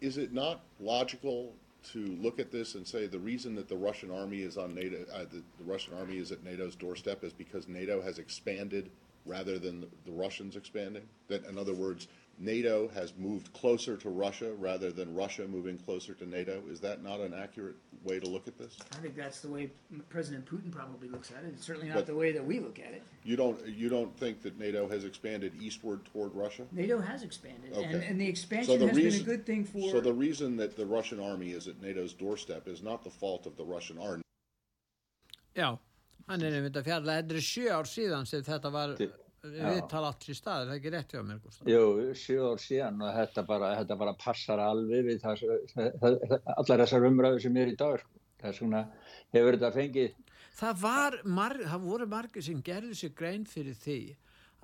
Is 0.04 0.20
it 0.20 0.36
not 0.36 0.60
logical 0.84 1.54
to 1.92 2.18
look 2.22 2.40
at 2.40 2.52
this 2.52 2.76
and 2.76 2.86
say 2.86 3.08
the 3.08 3.20
reason 3.20 3.56
that 3.56 3.70
the 3.70 3.76
Russian 3.76 4.12
army 4.12 4.42
is 4.42 4.58
on 4.58 4.76
NATO, 4.76 5.06
uh, 5.14 5.20
the, 5.20 5.44
the 5.58 5.64
Russian 5.64 5.94
army 5.98 6.18
is 6.18 6.32
at 6.32 6.44
NATO's 6.44 6.76
doorstep 6.76 7.24
is 7.24 7.34
because 7.34 7.68
NATO 7.68 8.02
has 8.02 8.20
expanded 8.20 8.90
rather 9.26 9.60
than 9.60 9.86
the 10.06 10.12
Russians 10.12 10.56
expanding? 10.56 11.04
That, 11.28 11.46
in 11.46 11.58
other 11.58 11.74
words, 11.74 12.08
NATO 12.40 12.88
has 12.94 13.14
moved 13.18 13.52
closer 13.52 13.98
to 13.98 14.10
Russia 14.10 14.54
rather 14.58 14.92
than 14.92 15.14
Russia 15.14 15.46
moving 15.46 15.78
closer 15.78 16.14
to 16.14 16.26
NATO. 16.26 16.64
Is 16.72 16.80
that 16.80 17.04
not 17.04 17.20
an 17.20 17.34
accurate 17.34 17.76
way 18.04 18.18
to 18.20 18.28
look 18.30 18.48
at 18.48 18.58
this? 18.58 18.78
I 18.94 18.96
think 18.96 19.18
that's 19.18 19.42
the 19.42 19.50
way 19.50 19.70
President 20.10 20.46
Putin 20.46 20.72
probably 20.72 21.10
looks 21.10 21.32
at 21.32 21.44
it. 21.44 21.50
It's 21.54 21.66
certainly 21.66 21.90
not 21.90 21.96
But- 21.96 22.06
the 22.08 22.16
way 22.16 22.32
that 22.32 22.46
we 22.46 22.60
look 22.62 22.80
at 22.80 22.94
it. 22.94 23.04
You 23.26 23.36
don't 23.36 23.68
you 23.68 23.90
don't 23.90 24.16
think 24.18 24.42
that 24.44 24.58
NATO 24.58 24.88
has 24.88 25.04
expanded 25.04 25.52
eastward 25.62 26.06
toward 26.06 26.34
Russia? 26.34 26.66
NATO 26.72 27.00
has 27.02 27.24
expanded, 27.24 27.74
and, 27.74 27.94
Okay. 27.96 28.06
and 28.08 28.20
the 28.22 28.26
So 28.28 28.30
expansion 28.30 28.80
the 28.80 28.88
has 28.88 28.96
reason- 28.98 29.26
been 29.26 29.34
a 29.34 29.36
good 29.38 29.46
thing 29.46 29.66
for. 29.66 29.92
So 29.92 30.00
the 30.00 30.14
reason 30.14 30.56
that 30.58 30.78
the 30.78 30.86
Russian 30.86 31.20
army 31.20 31.52
is 31.52 31.68
at 31.68 31.82
NATO's 31.82 32.14
doorstep 32.14 32.68
is 32.70 32.82
not 32.82 33.04
the 33.04 33.10
fault 33.12 33.46
of 33.48 33.58
the 33.58 33.66
Russian 33.66 33.98
army. 33.98 34.24
Já, 35.56 35.78
hann 36.28 36.42
er 36.42 36.52
einmitt 36.52 36.72
að 36.78 36.86
fjalla, 36.86 37.22
þetta 37.22 37.32
er 37.32 37.42
sjö 37.42 37.68
ár 37.70 37.84
síðan 37.86 38.26
sem 38.26 38.42
þetta 38.44 38.72
var 38.72 38.96
viðtal 39.44 40.06
átt 40.10 40.30
í 40.30 40.36
stað, 40.38 40.62
er 40.64 40.72
það 40.72 40.80
ekki 40.80 40.94
rétt 40.96 41.14
hjá 41.16 41.22
mér, 41.26 41.42
Gustaf? 41.44 41.68
Jú, 41.70 41.84
sjö 42.18 42.40
ár 42.52 42.64
síðan 42.64 43.04
og 43.06 43.14
þetta 43.20 43.44
bara, 43.50 43.74
þetta 43.82 44.00
bara 44.04 44.16
passar 44.20 44.64
alveg 44.64 45.06
við 45.10 45.22
það, 45.24 45.46
það, 45.76 46.18
allar 46.56 46.84
þessar 46.86 47.08
umræður 47.12 47.46
sem 47.46 47.62
er 47.62 47.72
í 47.72 47.78
dag. 47.80 48.04
Það 48.40 48.50
er 48.50 48.56
svona, 48.56 48.82
hefur 49.36 49.58
þetta 49.58 49.76
fengið, 49.76 50.18
Það, 50.60 50.80
var, 50.82 51.16
mar, 51.24 51.56
það 51.64 51.86
voru 51.86 52.06
margir 52.12 52.44
sem 52.44 52.60
gerðu 52.66 52.96
sér 52.98 53.14
grein 53.16 53.46
fyrir 53.48 53.78
því 53.80 54.00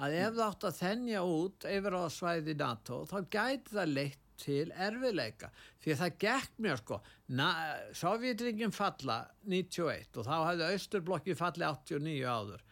að 0.03 0.15
ef 0.19 0.33
það 0.35 0.45
átt 0.45 0.65
að 0.67 0.79
þennja 0.81 1.21
út 1.23 1.67
yfir 1.71 1.95
á 1.95 2.03
svæði 2.11 2.55
NATO 2.59 2.97
þá 3.07 3.17
gæti 3.31 3.75
það 3.77 3.93
leitt 3.93 4.21
til 4.35 4.65
erfiðleika 4.73 5.49
því 5.79 5.93
að 5.93 6.01
það 6.01 6.17
gekk 6.25 6.57
mér 6.65 6.81
sko 6.81 6.97
Sovjetringin 7.95 8.75
falla 8.75 9.21
91 9.47 10.19
og 10.19 10.27
þá 10.27 10.33
hafði 10.35 10.67
Austurblokki 10.73 11.37
falli 11.39 11.69
89 11.69 12.25
áður 12.27 12.65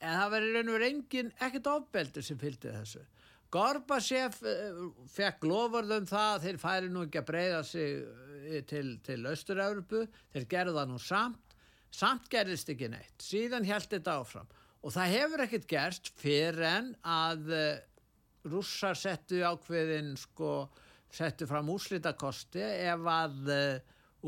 en 0.00 0.16
það 0.16 0.32
verið 0.34 0.54
raun 0.56 0.70
og 0.70 0.76
verið 0.76 0.92
engin 0.94 1.32
ekkert 1.46 1.70
ofbeldi 1.74 2.22
sem 2.24 2.38
fylgdi 2.40 2.72
þessu. 2.74 3.02
Gorbachev 3.50 4.38
uh, 4.46 4.80
fekk 5.10 5.46
lofurðum 5.50 6.06
það 6.08 6.32
að 6.32 6.44
þeir 6.46 6.58
færi 6.62 6.90
nú 6.92 7.04
ekki 7.06 7.20
að 7.20 7.28
breyða 7.30 7.60
sig 7.66 8.00
uh, 8.06 8.58
til, 8.70 8.86
til 9.06 9.20
Austur-Európu 9.30 10.04
þeir 10.34 10.48
gerðu 10.54 10.76
það 10.78 10.90
nú 10.92 11.00
samt. 11.02 11.56
Samt 11.90 12.28
gerðist 12.30 12.70
ekki 12.70 12.88
neitt. 12.92 13.16
Síðan 13.18 13.66
held 13.66 13.88
þetta 13.90 14.20
áfram. 14.22 14.50
Og 14.86 14.94
það 14.94 15.14
hefur 15.16 15.42
ekkert 15.44 15.66
gerst 15.68 16.12
fyrir 16.20 16.62
en 16.68 16.92
að 17.02 17.50
uh, 17.50 17.64
rússar 18.50 18.96
settu 18.96 19.42
ákveðin 19.42 20.14
sko, 20.16 20.70
settu 21.12 21.48
fram 21.50 21.68
úrslitakosti 21.74 22.62
ef 22.62 23.08
að 23.10 23.50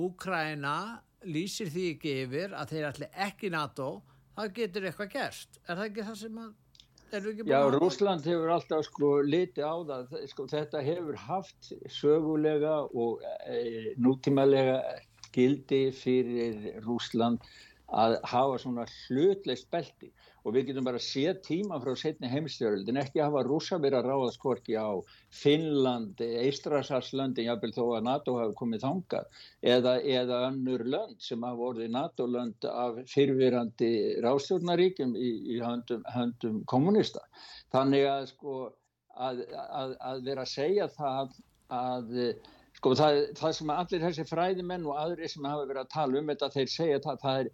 Úkraina 0.02 0.98
lýsir 1.28 1.70
því 1.70 1.84
ekki 1.94 2.12
yfir 2.24 2.54
að 2.56 2.74
þeir 2.74 2.86
ætli 2.90 3.08
ekki 3.24 3.50
NATO 3.52 3.88
þá 4.36 4.42
getur 4.56 4.88
eitthvað 4.88 5.14
gerst. 5.16 5.60
Er 5.66 5.78
það 5.78 5.88
ekki 5.88 6.06
það 6.08 6.20
sem 6.22 6.42
að 6.42 6.52
já, 7.44 7.58
Rúsland 7.76 8.24
hefur 8.24 8.52
alltaf 8.54 8.86
sko 8.86 9.08
litið 9.26 9.66
á 9.68 9.76
það, 9.88 10.14
sko, 10.30 10.46
þetta 10.48 10.80
hefur 10.86 11.18
haft 11.20 11.72
sögulega 11.92 12.78
og 12.88 13.20
e, 13.44 13.92
nútímalega 14.00 14.78
gildi 15.32 15.82
fyrir 15.96 16.80
Rúsland 16.86 17.44
að 17.92 18.16
hafa 18.24 18.58
svona 18.62 18.86
hlutleist 18.88 19.68
belti 19.72 20.08
og 20.42 20.54
við 20.56 20.70
getum 20.70 20.86
bara 20.86 21.00
séð 21.02 21.40
tíma 21.46 21.78
frá 21.82 21.92
setni 21.98 22.30
heimstjöröldin 22.30 22.98
ekki 23.02 23.22
hafa 23.22 23.44
rúsa 23.46 23.78
verið 23.82 24.00
að 24.00 24.08
ráða 24.10 24.32
skorki 24.34 24.74
á 24.74 24.90
Finnland, 25.42 26.20
Eistrasalslöndin, 26.22 27.46
jáfnvel 27.46 27.72
þó 27.76 27.82
að 27.98 28.06
NATO 28.08 28.36
hafi 28.40 28.56
komið 28.58 28.84
þangað 28.86 29.40
eða, 29.74 29.96
eða 30.18 30.40
önnur 30.48 30.86
lönd 30.94 31.22
sem 31.22 31.46
hafa 31.46 31.68
orðið 31.70 31.94
NATO-lönd 31.96 32.68
af 32.72 33.02
fyrirverandi 33.12 33.92
rástjórnaríkjum 34.24 35.14
í, 35.16 35.32
í 35.54 35.60
höndum, 35.62 36.02
höndum 36.14 36.62
kommunista. 36.70 37.22
Þannig 37.72 38.08
að 38.10 38.26
sko 38.34 38.56
að, 39.14 39.44
að, 39.52 39.96
að 40.00 40.26
vera 40.26 40.46
að 40.46 40.52
segja 40.52 40.88
það 40.92 41.38
að 41.72 42.12
sko 42.76 42.94
það, 42.98 43.18
það 43.38 43.52
sem 43.58 43.72
allir 43.72 44.06
þessi 44.06 44.24
fræðimenn 44.28 44.86
og 44.88 44.98
aðri 44.98 45.28
sem 45.30 45.46
hafa 45.46 45.68
verið 45.68 45.84
að 45.84 45.92
tala 45.92 46.20
um 46.20 46.32
þetta 46.32 46.48
þeir 46.56 46.72
segja 46.72 47.02
það, 47.04 47.20
það 47.22 47.42
er 47.42 47.52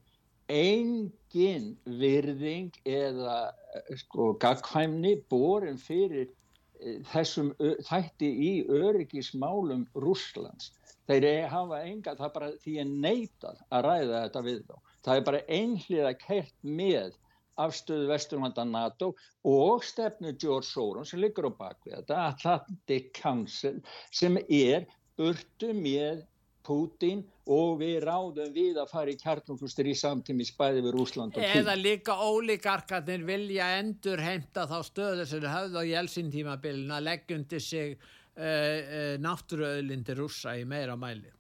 engin 0.49 1.71
virðing 2.01 2.73
eða 2.89 3.39
eh, 3.77 3.95
sko 4.03 4.33
gagkvæmni 4.43 5.15
borin 5.31 5.79
fyrir 5.81 6.27
eh, 6.27 6.99
þessum 7.13 7.53
þætti 7.89 8.33
í 8.49 8.53
öryggismálum 8.69 9.87
Rússlands. 9.95 10.73
Þeir 11.09 11.25
e- 11.25 11.49
hafa 11.49 11.81
enga, 11.89 12.17
það 12.19 12.27
er 12.29 12.35
bara 12.35 12.51
því 12.65 12.77
er 12.83 12.93
neitað 13.07 13.65
að 13.73 13.87
ræða 13.89 14.23
þetta 14.27 14.45
við 14.49 14.61
þá. 14.69 14.77
Það 15.07 15.17
er 15.17 15.27
bara 15.31 15.47
einhliða 15.49 16.13
kert 16.21 16.55
með 16.63 17.17
afstöðu 17.59 18.09
Vesturlanda 18.13 18.65
NATO 18.65 19.13
og 19.49 19.85
stefnu 19.87 20.35
George 20.39 20.69
Soros 20.69 21.13
sem 21.13 21.23
liggur 21.23 21.51
á 21.51 21.53
bakvið 21.59 21.97
þetta 21.97 22.19
Atlantic 22.33 23.11
Council 23.19 23.79
sem 24.15 24.39
er 24.47 24.87
burtu 25.19 25.73
með 25.75 26.23
Putin 26.69 27.25
og 27.25 27.38
við 27.49 28.03
ráðum 28.05 28.53
við 28.53 28.77
að 28.77 28.91
fara 28.91 29.13
í 29.13 29.17
kjarnungustur 29.17 29.89
í 29.89 29.95
samtímis 29.97 30.53
bæði 30.57 30.83
við 30.85 30.93
Rúsland 30.99 31.37
og 31.37 31.43
Eða 31.43 31.73
Kína. 31.73 31.77
líka 31.81 32.17
ólíkarkarnir 32.21 33.25
vilja 33.25 33.71
endur 33.79 34.21
heimta 34.21 34.67
þá 34.69 34.79
stöðu 34.85 35.27
sem 35.27 35.47
höfðu 35.49 35.81
á 35.81 35.85
Jelsin 35.89 36.31
tímabilin 36.31 36.93
að 36.93 37.07
leggja 37.09 37.39
undir 37.39 37.65
sig 37.65 37.97
uh, 37.97 38.45
uh, 38.45 39.15
náttúruauðlindir 39.25 40.21
rússa 40.21 40.59
í 40.61 40.67
meira 40.69 40.97
mæli. 40.97 41.33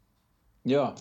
Já, 0.64 0.94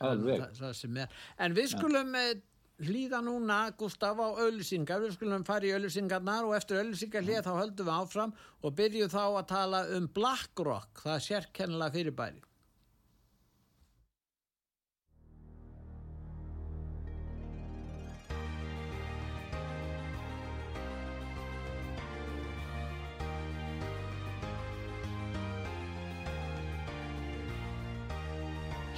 alveg. 0.00 0.46
Það, 0.46 0.56
það 0.62 0.76
sem 0.80 1.02
er. 1.04 1.20
En 1.38 1.56
við 1.60 1.72
skulum 1.76 2.16
uh, 2.16 2.32
hlýða 2.80 3.20
núna, 3.24 3.62
Gustaf, 3.76 4.16
á 4.16 4.28
auðlýsingar. 4.32 5.04
Við 5.04 5.16
skulum 5.18 5.44
fara 5.44 5.68
í 5.68 5.74
auðlýsingarnar 5.76 6.48
og 6.48 6.56
eftir 6.56 6.80
auðlýsingar 6.80 7.26
hlýða 7.26 7.48
þá 7.50 7.54
höldum 7.58 7.90
við 7.90 7.98
áfram 7.98 8.38
og 8.64 8.78
byrjum 8.80 9.12
þá 9.12 9.24
að 9.26 9.50
tala 9.52 9.88
um 9.96 10.08
BlackRock, 10.16 11.02
það 11.04 11.18
er 11.18 11.26
sérkennilega 11.26 11.98
fyrirbæri. 11.98 12.46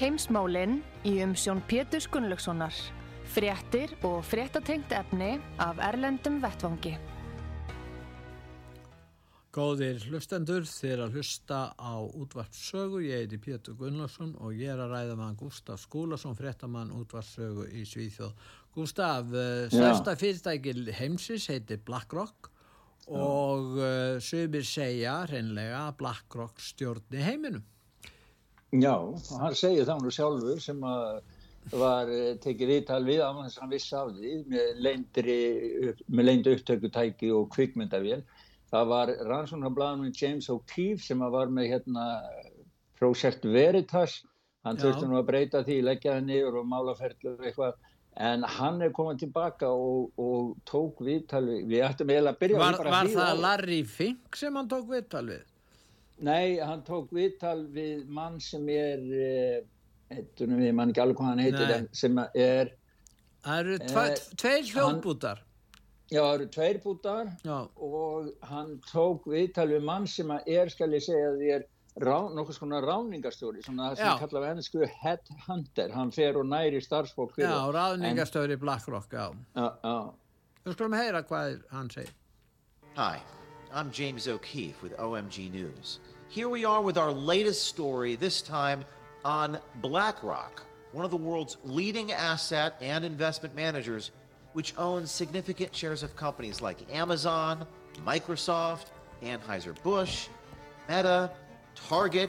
Heimsmálinn 0.02 0.80
í 1.06 1.12
umsjón 1.22 1.60
Pétur 1.70 2.02
Gunnlaugssonar. 2.10 2.74
Fréttir 3.30 3.92
og 4.02 4.24
fréttatengt 4.26 4.90
efni 4.98 5.36
af 5.62 5.78
Erlendum 5.78 6.40
Vettvangi. 6.42 6.96
Góðir 9.54 10.02
hlustendur, 10.08 10.66
þeir 10.66 11.04
að 11.04 11.20
hlusta 11.20 11.60
á 11.78 12.02
útvarpssögu, 12.02 13.04
ég 13.06 13.22
heiti 13.22 13.38
Pétur 13.46 13.78
Gunnlaugsson 13.78 14.34
og 14.42 14.58
ég 14.58 14.74
er 14.74 14.82
að 14.82 14.96
ræða 14.96 15.16
með 15.20 15.38
Gustaf 15.44 15.84
Skúlason, 15.84 16.34
fréttamann 16.34 16.90
útvarpssögu 16.98 17.70
í 17.70 17.86
Svíþjóð. 17.86 18.34
Gustaf, 18.74 19.30
uh, 19.30 19.68
stærsta 19.70 20.18
fyrirtæki 20.18 20.96
heimsins 20.98 21.46
heitir 21.52 21.78
BlackRock 21.86 22.50
og 23.06 23.78
uh, 23.78 24.18
sögumir 24.18 24.66
segja 24.66 25.20
hreinlega 25.30 25.84
að 25.92 26.00
BlackRock 26.02 26.58
stjórni 26.72 27.22
heiminum. 27.22 27.62
Já, 28.72 28.96
hann 29.36 29.56
segir 29.58 29.84
það 29.84 29.98
nú 30.00 30.10
sjálfur 30.16 30.60
sem 30.64 30.84
að 30.88 31.20
var 31.78 32.08
eh, 32.10 32.32
tekið 32.42 32.70
viðtal 32.72 33.02
við 33.06 33.20
af 33.22 33.36
að 33.38 33.58
hann 33.60 33.72
vissi 33.72 33.94
af 33.96 34.10
því 34.16 34.32
með 34.50 34.80
leyndri, 34.86 35.36
með 36.08 36.28
leyndu 36.28 36.56
upptökutæki 36.56 37.30
og 37.36 37.50
kvikmyndavél. 37.54 38.22
Það 38.72 38.88
var 38.88 39.12
rannsóknarblaðanum 39.28 40.16
James 40.16 40.48
O'Keefe 40.50 41.04
sem 41.04 41.22
að 41.22 41.36
var 41.36 41.52
með 41.52 41.68
hérna 41.74 42.06
Project 42.98 43.44
Veritas. 43.44 44.22
Hann 44.64 44.78
Já. 44.78 44.86
þurfti 44.86 45.08
nú 45.10 45.18
að 45.18 45.28
breyta 45.28 45.62
því, 45.66 45.78
leggja 45.90 46.16
það 46.16 46.28
niður 46.30 46.60
og 46.62 46.68
málaferðlu 46.70 47.36
eitthvað. 47.42 47.78
En 48.22 48.44
hann 48.44 48.82
er 48.84 48.92
komin 48.92 49.20
tilbaka 49.20 49.70
og, 49.72 50.10
og 50.20 50.52
tók 50.68 51.00
viðtal 51.04 51.44
við. 51.46 51.62
Við 51.70 51.84
ættum 51.86 52.12
eiginlega 52.12 52.34
að 52.34 52.42
byrja 52.42 52.60
Var, 52.60 52.82
var 52.92 53.12
það 53.12 53.40
Larry 53.44 53.80
Fink 53.88 54.36
sem 54.40 54.56
hann 54.56 54.68
tók 54.70 54.90
viðtal 54.90 55.24
við? 55.30 55.46
Nei, 56.22 56.58
hann 56.62 56.82
tók 56.86 57.10
viðtal 57.14 57.64
við 57.74 58.04
mann 58.06 58.36
sem 58.40 58.68
er, 58.70 59.00
eh, 59.10 59.62
heitunum 60.14 60.60
við, 60.62 60.74
mann 60.78 60.92
ekki 60.92 61.02
alveg 61.02 61.16
hvað 61.18 61.30
hann 61.32 61.42
heitir, 61.42 61.72
en 61.76 61.88
sem 61.92 62.18
er, 62.34 62.70
Það 63.42 63.58
eru 63.64 63.78
tve, 63.78 64.02
Eh, 64.12 64.20
tveir 64.38 64.68
hljóðbútar. 64.70 65.38
já, 66.12 66.20
það 66.22 66.34
eru 66.36 66.46
tveir 66.54 66.78
bútar 66.84 67.30
Já, 67.44 67.56
og 67.76 68.28
hann 68.46 68.76
tók 68.92 69.24
viðtal 69.26 69.66
við 69.72 69.82
mann 69.82 70.06
sem 70.06 70.28
að 70.30 70.46
er, 70.46 70.68
skal 70.70 70.90
ég 70.94 71.02
segja, 71.02 71.32
því 71.40 71.50
er 71.56 71.64
rá, 71.98 72.30
nokkuð 72.32 72.54
svona 72.60 72.78
ráningarstjóri, 72.84 73.64
svona 73.64 73.90
það 73.90 73.96
sem 73.96 74.06
Já. 74.06 74.12
ég 74.14 74.20
kalla 74.22 74.40
við 74.46 74.52
ennsku 74.56 74.86
headhunter, 75.02 75.90
hann 75.92 76.10
fer 76.14 76.36
og 76.38 76.46
næri 76.46 76.80
starfsfólk 76.80 77.34
fyrir. 77.34 77.50
já 77.50 77.72
ráðningastöður 77.74 78.54
í 78.54 78.60
BlackRock, 78.62 79.10
já. 79.10 79.26
Já, 79.56 79.66
já. 79.82 80.12
Við 80.64 80.74
skulum 80.76 80.92
heyra 80.94 81.22
hvað 81.26 81.62
hann 81.72 81.90
segir. 81.90 82.14
Hi, 82.96 83.18
I'm 83.74 83.90
James 83.90 84.28
O'Keefe 84.28 84.82
with 84.82 84.94
OMG 84.98 85.50
News. 85.50 86.00
Here 86.28 86.50
we 86.50 86.66
are 86.66 86.82
with 86.82 86.98
our 86.98 87.10
latest 87.10 87.66
story, 87.66 88.16
this 88.16 88.42
time 88.42 88.84
on 89.24 89.58
BlackRock, 89.76 90.62
one 90.92 91.06
of 91.06 91.10
the 91.10 91.16
world's 91.16 91.56
leading 91.64 92.12
asset 92.12 92.74
and 92.82 93.02
investment 93.02 93.56
managers 93.56 94.10
which 94.52 94.74
owns 94.76 95.10
significant 95.10 95.74
shares 95.74 96.02
of 96.02 96.14
companies 96.16 96.60
like 96.60 96.76
Amazon, 96.94 97.66
Microsoft, 98.06 98.88
Anheuser-Busch, 99.22 100.28
Meta, 100.86 101.30
Target, 101.74 102.28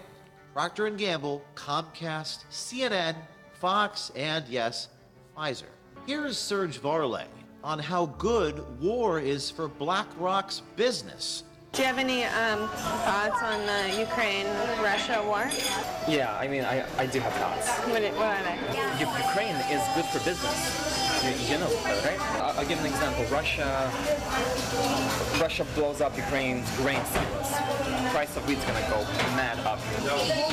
Procter 0.54 0.90
& 0.90 0.92
Gamble, 0.92 1.44
Comcast, 1.56 2.46
CNN, 2.52 3.18
Fox, 3.52 4.14
and 4.16 4.48
yes, 4.48 4.88
Pfizer. 5.36 5.64
Here's 6.08 6.38
Serge 6.38 6.78
Varley 6.78 7.26
on 7.64 7.80
how 7.80 8.08
good 8.18 8.64
war 8.82 9.20
is 9.20 9.50
for 9.50 9.68
BlackRock's 9.68 10.62
business. 10.76 11.44
Do 11.72 11.82
you 11.82 11.88
have 11.88 11.98
any 11.98 12.26
um, 12.26 12.68
thoughts 12.68 13.42
on 13.42 13.66
the 13.66 14.00
Ukraine-Russia 14.00 15.24
war? 15.26 15.50
Yeah, 16.08 16.36
I 16.38 16.48
mean, 16.48 16.64
I, 16.64 16.86
I 17.00 17.08
do 17.08 17.20
have 17.20 17.34
thoughts. 17.34 17.68
What, 17.90 18.04
what 18.14 18.28
are 18.28 18.44
they? 18.44 19.00
Ukraine 19.00 19.56
is 19.72 19.82
good 19.96 20.06
for 20.06 20.20
business. 20.24 20.93
You, 21.24 21.32
you 21.54 21.58
know 21.58 21.72
right? 22.04 22.20
I'll, 22.42 22.60
I'll 22.60 22.66
give 22.66 22.80
an 22.80 22.86
example. 22.86 23.24
Russia, 23.32 23.90
Russia 25.40 25.66
blows 25.76 26.02
up 26.02 26.18
Ukraine's 26.18 26.70
grain 26.78 27.04
silos. 27.06 27.52
Price 28.12 28.36
of 28.36 28.46
wheat's 28.48 28.66
gonna 28.66 28.86
go 28.90 29.00
mad 29.40 29.58
up. 29.66 29.80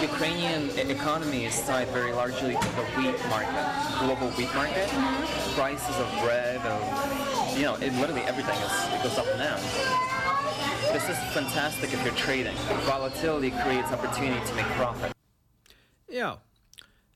Ukrainian 0.01 0.71
e- 0.71 0.91
economy 0.91 1.45
is 1.45 1.61
tied 1.63 1.89
very 1.89 2.13
largely 2.13 2.55
to 2.55 2.69
the 2.79 2.85
wheat 2.97 3.19
market, 3.29 3.67
global 3.99 4.29
wheat 4.39 4.55
market. 4.55 4.89
Mm-hmm. 4.89 5.55
Prices 5.59 5.97
of 5.97 6.09
bread, 6.23 6.61
of 6.65 7.57
you 7.57 7.65
know, 7.65 7.75
it, 7.75 7.93
literally 7.95 8.23
everything 8.23 8.59
is 8.63 8.73
it 8.95 9.03
goes 9.03 9.19
up 9.19 9.27
and 9.27 9.39
down. 9.39 9.61
This 10.93 11.09
is 11.09 11.19
fantastic 11.35 11.93
if 11.93 12.05
you're 12.05 12.15
trading. 12.15 12.57
Volatility 12.87 13.51
creates 13.51 13.91
opportunity 13.93 14.45
to 14.47 14.55
make 14.55 14.67
profit. 14.79 15.13
Já, 16.13 16.39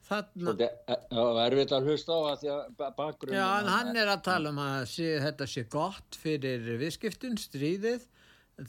þarna... 0.09 0.55
Þetta 0.61 1.27
er 1.45 1.47
erfitt 1.47 1.75
að 1.77 1.91
hlusta 1.91 2.17
á 2.17 2.21
að 2.31 2.41
því 2.43 2.53
að 2.55 2.89
bakgrunn 2.99 3.37
Já, 3.39 3.47
en 3.61 3.71
hann 3.73 4.01
er 4.03 4.11
að 4.13 4.25
tala 4.29 4.53
um 4.55 4.61
að 4.65 4.81
sé, 4.93 5.09
þetta 5.25 5.49
sé 5.51 5.67
gott 5.73 6.19
fyrir 6.21 6.69
viðskiptun, 6.81 7.39
stríðið, 7.41 8.09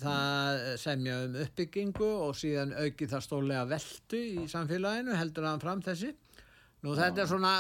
það 0.02 0.62
semja 0.82 1.18
um 1.28 1.40
uppbyggingu 1.46 2.12
og 2.28 2.38
síðan 2.40 2.74
auki 2.80 3.10
það 3.12 3.26
stólega 3.28 3.66
veldu 3.70 4.22
í 4.42 4.46
samfélaginu, 4.52 5.18
heldur 5.20 5.50
hann 5.50 5.64
fram 5.64 5.84
þessi. 5.86 6.16
Nú 6.84 6.94
þetta 6.94 7.22
er 7.24 7.30
svona, 7.30 7.52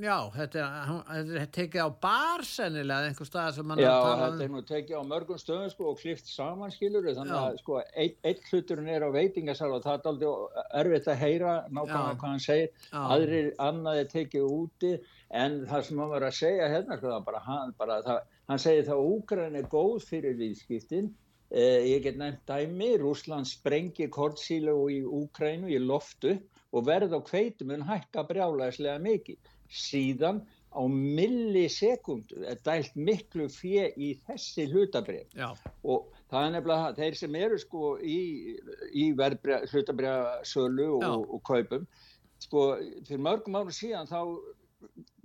já, 0.00 0.14
þetta 0.32 0.60
er, 0.64 0.92
þetta 1.10 1.40
er 1.42 1.48
tekið 1.52 1.82
á 1.84 1.90
bar 2.00 2.44
sennilega, 2.48 3.08
einhver 3.10 3.28
stað 3.28 3.48
sem 3.58 3.72
hann 3.74 3.82
Já, 3.82 3.88
að 3.90 4.04
tala 4.06 4.28
þetta 4.30 4.44
er 4.46 4.48
um. 4.48 4.54
nú 4.54 4.62
tekið 4.70 4.94
á 4.96 5.02
mörgum 5.10 5.40
stöðum 5.42 5.72
sko 5.74 5.88
og 5.90 5.98
klift 6.00 6.30
saman 6.30 6.72
skilur 6.72 7.08
þannig 7.10 7.34
Já. 7.34 7.40
að 7.42 7.58
sko 7.60 7.80
einn 7.82 8.30
ein 8.30 8.40
hluturinn 8.48 8.88
er 8.94 9.04
á 9.04 9.10
veitingasal 9.12 9.68
og 9.74 9.82
það 9.84 9.98
er 9.98 10.08
aldrei 10.12 10.30
erfitt 10.80 11.10
að 11.12 11.20
heyra 11.24 11.52
nákvæmlega 11.68 12.14
Já. 12.14 12.20
hvað 12.22 12.30
hann 12.30 12.44
segir 12.46 12.70
Já. 12.86 13.02
aðrir 13.16 13.50
annað 13.66 14.00
er 14.00 14.08
tekið 14.14 14.48
úti 14.56 14.94
en 15.42 15.60
það 15.68 15.84
sem 15.90 16.00
hann 16.04 16.14
var 16.14 16.28
að 16.30 16.38
segja 16.38 16.70
hérna 16.72 16.98
sko, 17.02 17.12
það 17.12 17.28
bara, 17.28 17.44
hann, 17.50 17.76
bara 17.82 18.00
það, 18.06 18.24
hann 18.48 18.64
segir 18.64 18.88
það 18.88 18.96
að 18.96 19.12
Úgræn 19.12 19.60
er 19.60 19.68
góð 19.76 20.08
fyrir 20.08 20.40
viðskiptin 20.40 21.12
ég 21.54 22.02
get 22.02 22.18
nefnt 22.18 22.42
dæmi. 22.48 22.96
Rússland 22.98 23.46
sprengi 23.46 24.08
kortsílu 24.10 24.76
í 24.90 25.02
Úgrænu 25.06 25.70
í 25.70 25.78
loftu 25.78 26.34
og 26.74 26.86
verð 26.88 27.14
á 27.14 27.20
kveitum 27.22 27.70
mun 27.70 27.86
hækka 27.86 28.26
brjálæslega 28.28 28.98
mikið. 29.02 29.38
Síðan 29.70 30.42
á 30.74 30.82
millisekundu 30.90 32.42
er 32.50 32.58
dælt 32.66 32.96
miklu 32.98 33.46
fjö 33.52 33.86
í 33.94 34.10
þessi 34.26 34.66
hlutabrif 34.72 35.30
Já, 35.38 35.52
og 35.86 36.10
það 36.30 36.46
er 36.46 36.52
nefnilega 36.56 36.82
það, 36.82 36.98
þeir 36.98 37.18
sem 37.20 37.38
eru 37.38 37.60
sko 37.62 37.92
í, 38.02 38.18
í 38.90 39.04
hlutabrifsölu 39.14 40.90
Já. 40.90 41.12
og, 41.12 41.30
og 41.38 41.44
kaupum. 41.46 41.86
Sko 42.42 42.66
fyrir 43.06 43.22
mörgum 43.22 43.60
árum 43.60 43.74
síðan 43.74 44.10
þá 44.10 44.20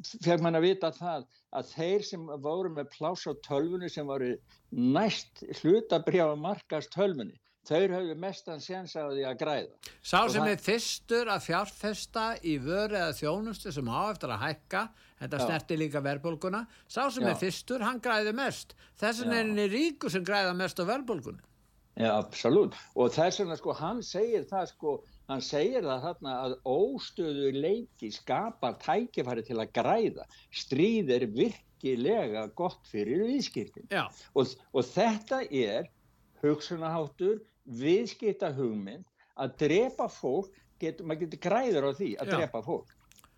fekk 0.05 0.43
mann 0.45 0.57
að 0.59 0.67
vita 0.69 0.91
það 0.95 1.27
að 1.59 1.73
þeir 1.73 2.07
sem 2.07 2.25
voru 2.43 2.71
með 2.73 2.89
pláss 2.95 3.27
á 3.27 3.33
tölvunni 3.45 3.89
sem 3.91 4.07
voru 4.07 4.33
næst 4.71 5.43
hlutabrifa 5.61 6.35
markast 6.39 6.91
tölvunni 6.95 7.37
þeir 7.69 7.93
höfðu 7.93 8.15
mestan 8.17 8.61
séns 8.63 8.95
á 8.97 9.05
því 9.11 9.25
að 9.29 9.37
græða 9.41 9.93
sá 10.01 10.19
sem 10.31 10.47
er 10.47 10.61
fyrstur 10.63 11.29
að 11.29 11.45
fjárfesta 11.49 12.25
í 12.41 12.55
vöru 12.63 12.97
eða 12.97 13.17
þjónustu 13.17 13.73
sem 13.75 13.91
á 13.91 14.01
eftir 14.09 14.33
að 14.33 14.43
hækka, 14.45 14.85
þetta 15.19 15.41
Já. 15.41 15.45
snerti 15.45 15.77
líka 15.77 16.01
verðbólguna, 16.05 16.63
sá 16.87 17.03
sem 17.11 17.27
Já. 17.27 17.33
er 17.33 17.39
fyrstur, 17.43 17.85
hann 17.85 18.01
græði 18.01 18.33
mest. 18.39 18.75
Þessin 19.01 19.29
Já. 19.29 19.35
er 19.35 19.43
henni 19.43 19.67
ríku 19.69 20.09
sem 20.09 20.25
græða 20.25 20.55
mest 20.57 20.79
á 20.79 20.85
verðbólgunni. 20.87 21.43
Já, 21.99 22.13
absolutt. 22.15 22.77
Og 22.95 23.11
þess 23.11 23.41
vegna 23.41 23.57
sko, 23.59 23.75
hann 23.75 23.99
segir 24.05 24.45
það 24.47 24.69
sko, 24.71 24.93
hann 25.29 25.43
segir 25.45 25.85
það 25.85 26.05
þarna 26.07 26.35
að 26.45 26.55
óstöðu 26.69 27.51
leiki 27.55 28.09
skapar 28.13 28.77
tækifæri 28.81 29.43
til 29.45 29.59
að 29.61 29.71
græða. 29.77 30.25
Stríð 30.51 31.11
er 31.15 31.25
virkilega 31.35 32.47
gott 32.57 32.89
fyrir 32.89 33.23
viðskiptin. 33.27 33.87
Og, 34.33 34.55
og 34.73 34.87
þetta 34.89 35.43
er 35.51 35.89
hugsunaháttur, 36.43 37.41
viðskipta 37.79 38.51
hugmynd, 38.57 39.05
að 39.39 39.55
drepa 39.61 40.09
fólk, 40.11 40.55
getur, 40.81 41.05
maður 41.07 41.27
getur 41.27 41.43
græður 41.45 41.89
á 41.89 41.91
því 41.95 42.13
að 42.19 42.31
Já. 42.31 42.37
drepa 42.37 42.63
fólk. 42.65 42.95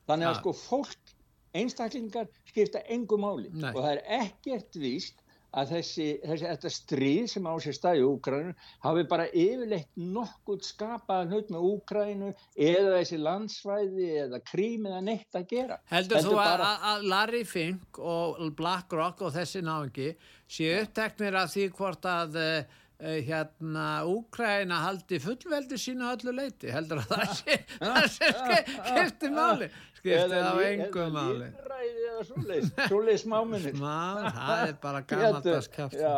Þannig 0.07 0.29
að 0.29 0.35
Ja. 0.35 0.39
sko 0.39 0.53
fólk, 0.57 1.15
einstaklingar 1.53 2.29
skipta 2.47 2.79
engu 2.87 3.17
máli 3.19 3.49
Nei. 3.51 3.73
og 3.75 3.83
það 3.83 3.91
er 3.97 4.03
ekkert 4.21 4.77
víst 4.79 5.20
að 5.51 5.71
þessi, 5.75 6.05
þessi 6.23 6.45
þetta 6.47 6.69
stríð 6.71 7.25
sem 7.27 7.47
á 7.49 7.53
sér 7.59 7.75
stað 7.75 7.99
í 7.99 8.03
Úkræninu 8.07 8.53
hafi 8.85 9.03
bara 9.11 9.25
yfirleitt 9.35 9.89
nokkurt 9.99 10.63
skapaðan 10.63 11.33
hlut 11.35 11.49
með 11.51 11.65
Úkrænu 11.71 12.29
eða 12.55 12.93
þessi 13.01 13.19
landsvæði 13.19 14.09
eða 14.25 14.39
krím 14.47 14.85
eða 14.87 15.01
neitt 15.09 15.35
að 15.35 15.47
gera. 15.51 15.79
heldur 15.91 16.23
þú 16.23 16.35
að, 16.37 16.39
bara- 16.43 16.69
að- 16.93 17.07
Larry 17.11 17.43
Fink 17.43 17.99
og 17.99 18.39
BlackRock 18.55 19.21
og 19.27 19.33
þessi 19.35 19.63
náðingi 19.67 20.13
séu 20.51 20.77
uppteknir 20.85 21.35
af 21.43 21.51
því 21.51 21.67
hvort 21.75 22.07
að 22.07 22.39
uh, 22.39 22.79
hérna 23.01 23.85
Úkraina 24.05 24.81
haldi 24.85 25.17
fullveldi 25.21 25.77
sínu 25.81 26.05
að 26.05 26.19
öllu 26.19 26.33
leiti 26.37 26.69
heldur 26.73 27.01
að 27.01 27.13
það 27.15 27.31
sé, 27.39 27.55
það 27.81 28.05
sé 28.15 28.29
skipti 28.35 29.31
máli. 29.33 29.69
Skipti 29.97 30.37
á 30.41 30.53
engu 30.65 31.07
máli. 31.13 31.47
lýðræði 31.47 32.05
eða 32.11 32.25
svoleiðis, 32.29 32.71
svoleiðis 32.91 33.25
smáminni. 33.25 33.73
Má, 33.81 34.29
það 34.37 34.63
er 34.67 34.77
bara 34.85 35.01
Já, 36.03 36.15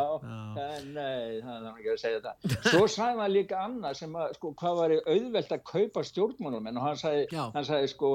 en 0.66 0.86
nei, 0.94 1.40
það 1.40 1.56
er 1.56 1.68
ekki 1.72 1.92
að 1.94 2.00
segja 2.04 2.22
það. 2.28 2.54
Svo 2.68 2.86
sagði 2.98 3.24
hann 3.24 3.34
líka 3.34 3.64
annað 3.64 3.98
sem 4.02 4.16
að, 4.20 4.36
sko, 4.38 4.54
hvað 4.60 4.80
var 4.82 4.96
auðvelt 5.00 5.56
að 5.56 5.66
kaupa 5.72 6.06
stjórnmálum, 6.10 6.70
og 6.74 6.86
hann 6.88 7.00
sagði, 7.00 7.26
hann 7.56 7.68
sagði, 7.68 7.92
sko, 7.92 8.14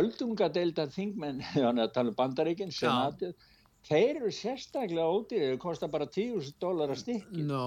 öldungadeildar 0.00 0.92
þingmenn, 0.94 1.40
hann 1.54 1.80
er 1.80 1.88
að 1.88 1.94
tala 1.96 2.12
um 2.12 2.18
bandaríkinn, 2.18 2.72
senatið, 2.74 3.36
þeir 3.88 4.18
eru 4.20 4.30
sérstaklega 4.34 5.06
ódýrið, 5.06 5.46
þeir 5.54 5.60
kosta 5.62 5.88
bara 5.88 6.06
10.000 6.06 6.58
dólar 6.60 6.92
að 6.94 7.00
stykki. 7.04 7.44
Nó, 7.48 7.62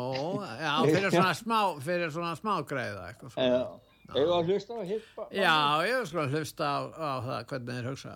já, 0.60 0.74
fyrir 0.94 1.10
svona 1.16 1.34
smá 1.40 1.60
fyrir 1.84 2.14
svona 2.14 2.36
smá 2.40 2.54
greiða 2.70 3.08
eitthvað 3.10 3.34
svona. 3.34 3.50
Já, 3.50 4.20
eða 4.22 4.38
að 4.42 4.52
hlusta 4.54 4.78
á 4.78 4.82
hitt. 4.92 5.10
ba- 5.18 5.28
Já, 5.32 5.56
ég 5.90 6.08
sko 6.12 6.24
að 6.26 6.38
hlusta 6.38 6.64
á, 6.70 6.80
á 6.94 7.12
það 7.28 7.44
hvernig 7.52 7.76
þeir 7.80 7.90
hugsa 7.94 8.16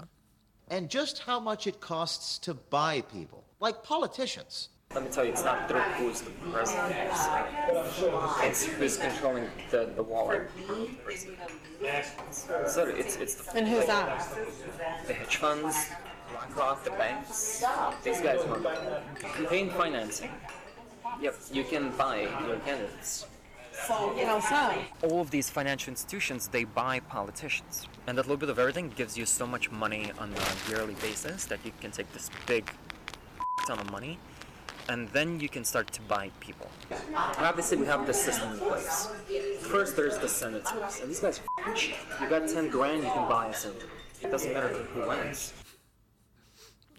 And 0.69 0.89
just 0.91 1.19
how 1.23 1.39
much 1.39 1.65
it 1.65 1.79
costs 1.79 2.37
to 2.39 2.53
buy 2.53 2.99
people, 3.13 3.43
like 3.61 3.83
politicians. 3.83 4.67
Let 4.93 5.03
me 5.03 5.09
tell 5.09 5.23
you, 5.25 5.31
it's 5.31 5.43
not 5.43 5.67
through 5.69 5.79
who's 5.99 6.21
the 6.21 6.31
president. 6.51 6.93
It's, 6.95 7.27
it's 8.43 8.65
who's 8.65 8.97
controlling 8.97 9.47
the, 9.71 9.89
the 9.95 10.03
wallet. 10.03 10.49
So 12.31 12.85
it's, 12.87 13.15
it's 13.17 13.35
the, 13.35 13.57
And 13.57 13.67
who's 13.67 13.85
that? 13.85 14.27
the 15.07 15.13
hedge 15.13 15.37
funds, 15.37 15.75
BlackRock, 16.37 16.83
the 16.83 16.91
banks. 16.91 17.63
These 18.03 18.21
guys 18.21 18.45
want 18.45 18.65
campaign 19.19 19.69
financing. 19.69 20.29
Yep, 21.21 21.35
you 21.51 21.63
can 21.63 21.91
buy 21.97 22.21
your 22.47 22.57
candidates. 22.59 23.25
How 23.87 24.39
so? 24.39 25.07
All 25.07 25.21
of 25.21 25.29
these 25.29 25.49
financial 25.49 25.91
institutions, 25.91 26.47
they 26.47 26.63
buy 26.63 26.99
politicians. 26.99 27.87
And 28.07 28.17
that 28.17 28.23
little 28.23 28.37
bit 28.37 28.49
of 28.49 28.59
everything 28.59 28.89
gives 28.95 29.17
you 29.17 29.25
so 29.25 29.45
much 29.45 29.71
money 29.71 30.11
on 30.19 30.33
a 30.33 30.69
yearly 30.69 30.95
basis 30.95 31.45
that 31.45 31.59
you 31.63 31.71
can 31.79 31.91
take 31.91 32.11
this 32.13 32.29
big 32.47 32.71
ton 33.67 33.79
of 33.79 33.91
money 33.91 34.17
and 34.89 35.09
then 35.09 35.39
you 35.39 35.49
can 35.49 35.65
start 35.65 35.91
to 35.91 36.01
buy 36.03 36.31
people. 36.39 36.69
Obviously, 37.37 37.77
we 37.77 37.85
have 37.87 38.07
this 38.07 38.23
system 38.23 38.53
in 38.53 38.59
place. 38.59 39.09
First, 39.59 39.97
there's 39.97 40.17
the 40.17 40.29
senators, 40.29 41.01
and 41.01 41.09
these 41.09 41.19
guys 41.19 41.41
are 41.65 41.73
cheap. 41.73 41.97
You 42.21 42.29
got 42.29 42.47
10 42.47 42.69
grand, 42.69 43.03
you 43.03 43.09
can 43.09 43.27
buy 43.27 43.47
a 43.47 43.53
senator. 43.53 43.87
It 44.21 44.31
doesn't 44.31 44.53
matter 44.53 44.69
who 44.69 45.07
wins. 45.07 45.53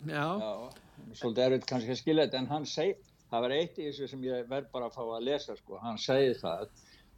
Já, 0.07 0.27
Já, 0.39 0.71
svolítið 1.19 1.45
erfitt 1.47 1.67
kannski 1.67 1.91
að 1.95 2.01
skilja 2.03 2.27
þetta, 2.27 2.39
en 2.39 2.47
hann 2.53 2.67
segi, 2.67 2.95
það 3.31 3.41
var 3.47 3.51
eitt 3.59 3.79
í 3.79 3.89
þessu 3.89 4.09
sem 4.09 4.23
ég 4.23 4.49
verð 4.49 4.71
bara 4.73 4.87
að 4.87 4.95
fá 4.95 5.03
að 5.17 5.25
lesa, 5.27 5.57
sko, 5.57 5.79
hann 5.83 5.99
segi 5.99 6.35
það, 6.41 6.69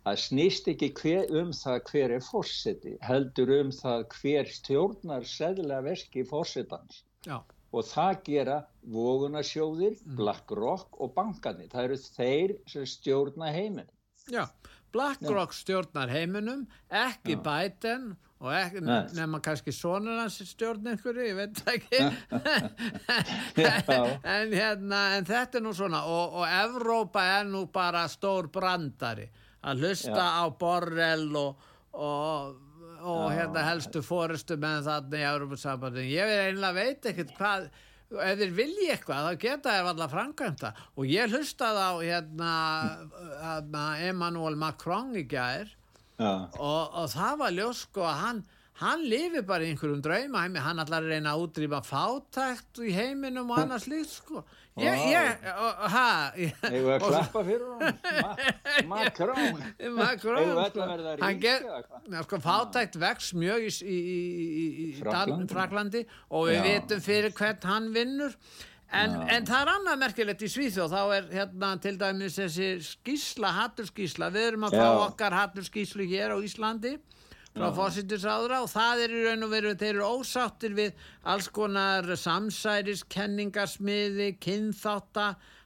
það 0.05 0.19
snýst 0.25 0.69
ekki 0.73 0.89
hver, 1.01 1.31
um 1.43 1.51
það 1.53 1.79
hver 1.91 2.11
er 2.17 2.21
fórseti, 2.25 2.97
heldur 3.05 3.53
um 3.61 3.71
það 3.71 4.05
hver 4.21 4.47
stjórnar 4.57 5.23
seðlega 5.29 5.83
veski 5.91 6.25
fórsetans. 6.25 7.03
já, 7.27 7.41
Og 7.73 7.85
það 7.87 8.23
gera 8.25 8.67
vogunarsjóðir, 8.91 9.95
Mm. 10.07 10.17
BlackRock 10.17 11.01
og 11.01 11.13
bankarnir. 11.15 11.69
Það 11.71 11.85
eru 11.85 11.97
þeir 11.97 12.55
sem 12.67 12.85
stjórna 12.87 13.53
heiminn. 13.55 13.87
já 14.31 14.49
BlackRock 14.93 15.53
stjórnar 15.55 16.09
heiminum 16.11 16.67
ekki 16.91 17.37
Biden 17.37 18.11
og 18.11 18.17
ekki, 18.49 18.81
Nei. 18.81 19.03
nema 19.19 19.41
kannski 19.45 19.73
sonur 19.75 20.17
hans 20.23 20.39
stjórn 20.49 20.87
einhverju, 20.95 21.27
ég 21.29 21.37
veit 21.37 21.61
ekki 21.69 21.99
en 24.35 24.55
hérna 24.55 25.01
en 25.19 25.27
þetta 25.29 25.61
er 25.61 25.65
nú 25.67 25.75
svona 25.77 26.01
og, 26.09 26.39
og 26.41 26.47
Evrópa 26.49 27.21
er 27.37 27.45
nú 27.51 27.67
bara 27.73 28.07
stór 28.09 28.49
brandari 28.53 29.29
að 29.61 29.85
hlusta 29.85 30.17
Já. 30.17 30.41
á 30.41 30.45
Borrell 30.57 31.29
og, 31.37 31.61
og, 31.93 32.57
og 33.05 33.27
hérna 33.35 33.67
helstu 33.69 34.01
fórustu 34.05 34.57
með 34.61 34.89
þarna 34.89 35.21
í 35.21 35.27
Európa-sambandin 35.35 36.09
ég 36.09 36.25
veit 36.31 36.47
einlega 36.49 36.79
veit 36.79 37.11
ekkert 37.13 37.37
hvað 37.37 37.69
ef 38.11 38.41
þeir 38.41 38.55
vilji 38.57 38.89
eitthvað 38.95 39.29
þá 39.29 39.33
geta 39.45 39.75
þeir 39.77 39.91
alltaf 39.93 40.15
framkvæmta 40.15 40.73
og 40.97 41.05
ég 41.13 41.29
hlustaði 41.31 41.85
á 41.85 41.93
hérna, 42.01 42.55
hérna 43.45 43.85
Emmanuel 44.09 44.57
Macron 44.59 45.13
í 45.13 45.29
Já. 45.29 45.77
Og, 46.21 46.97
og 47.03 47.13
það 47.15 47.37
var 47.43 47.55
ljós 47.57 47.85
sko 47.89 48.07
að 48.07 48.19
hann 48.25 48.43
hann 48.81 49.03
lifi 49.05 49.43
bara 49.45 49.67
í 49.67 49.75
einhverjum 49.75 50.01
drauma 50.05 50.47
hann 50.65 50.81
að 50.81 50.95
reyna 51.11 51.35
að 51.35 51.43
útrýma 51.45 51.83
fátækt 51.85 52.81
í 52.87 52.95
heiminum 52.97 53.51
og 53.53 53.61
annars 53.61 53.85
líkt 53.91 54.15
sko 54.15 54.41
ég, 54.81 55.03
ég, 55.11 55.43
og, 55.53 55.83
ha 55.93 56.07
ég, 56.39 56.55
við 56.65 56.89
að 56.95 57.05
klappa 57.05 57.43
fyrir 57.45 57.67
hann? 57.75 57.99
Ma 58.89 59.01
Macron. 59.03 59.61
Macron 59.99 60.57
sko. 60.71 62.23
sko, 62.25 62.41
fátækt 62.47 62.97
vex 63.03 63.33
mjög 63.37 63.67
í, 63.69 63.75
í, 63.85 63.99
í, 63.99 64.19
í, 64.41 64.65
í 64.87 64.89
Frakklandi. 65.03 65.37
Dan- 65.37 65.53
Fraklandi 65.53 66.05
og 66.31 66.49
við 66.49 66.65
vitum 66.71 67.05
fyrir 67.05 67.37
hvert 67.37 67.69
hann 67.69 67.91
vinnur 67.97 68.37
en, 68.93 69.15
en 69.31 69.47
það 69.47 69.61
er 69.63 69.73
annað 69.75 70.01
merkilegt 70.03 70.43
í 70.43 70.51
Svíþjóð. 70.51 70.95
Þá 70.95 71.15
er 71.17 71.31
hérna 71.35 71.71
til 71.83 71.95
dæmis 72.01 72.39
þessi 72.41 72.71
skísla, 72.85 73.55
hatturskísla 73.59 74.31
við 74.35 74.49
erum 74.53 74.67
að 74.69 74.77
fá 74.79 74.87
Já. 74.87 74.99
okkar 75.07 75.39
hatturskíslu 75.39 76.09
hér 76.11 76.35
á 76.35 76.39
Íslandi 76.43 76.97
frá 77.51 77.71
fósittisráðra 77.75 78.61
og 78.63 78.69
það 78.71 79.01
er 79.05 79.15
í 79.15 79.23
raun 79.25 79.47
og 79.47 79.51
veru 79.51 79.73
þeir 79.75 79.97
eru 79.97 80.11
ósáttir 80.21 80.75
við 80.77 81.07
alls 81.27 81.49
konar 81.51 82.07
samsæris, 82.15 83.03
kenningarsmiði, 83.11 84.37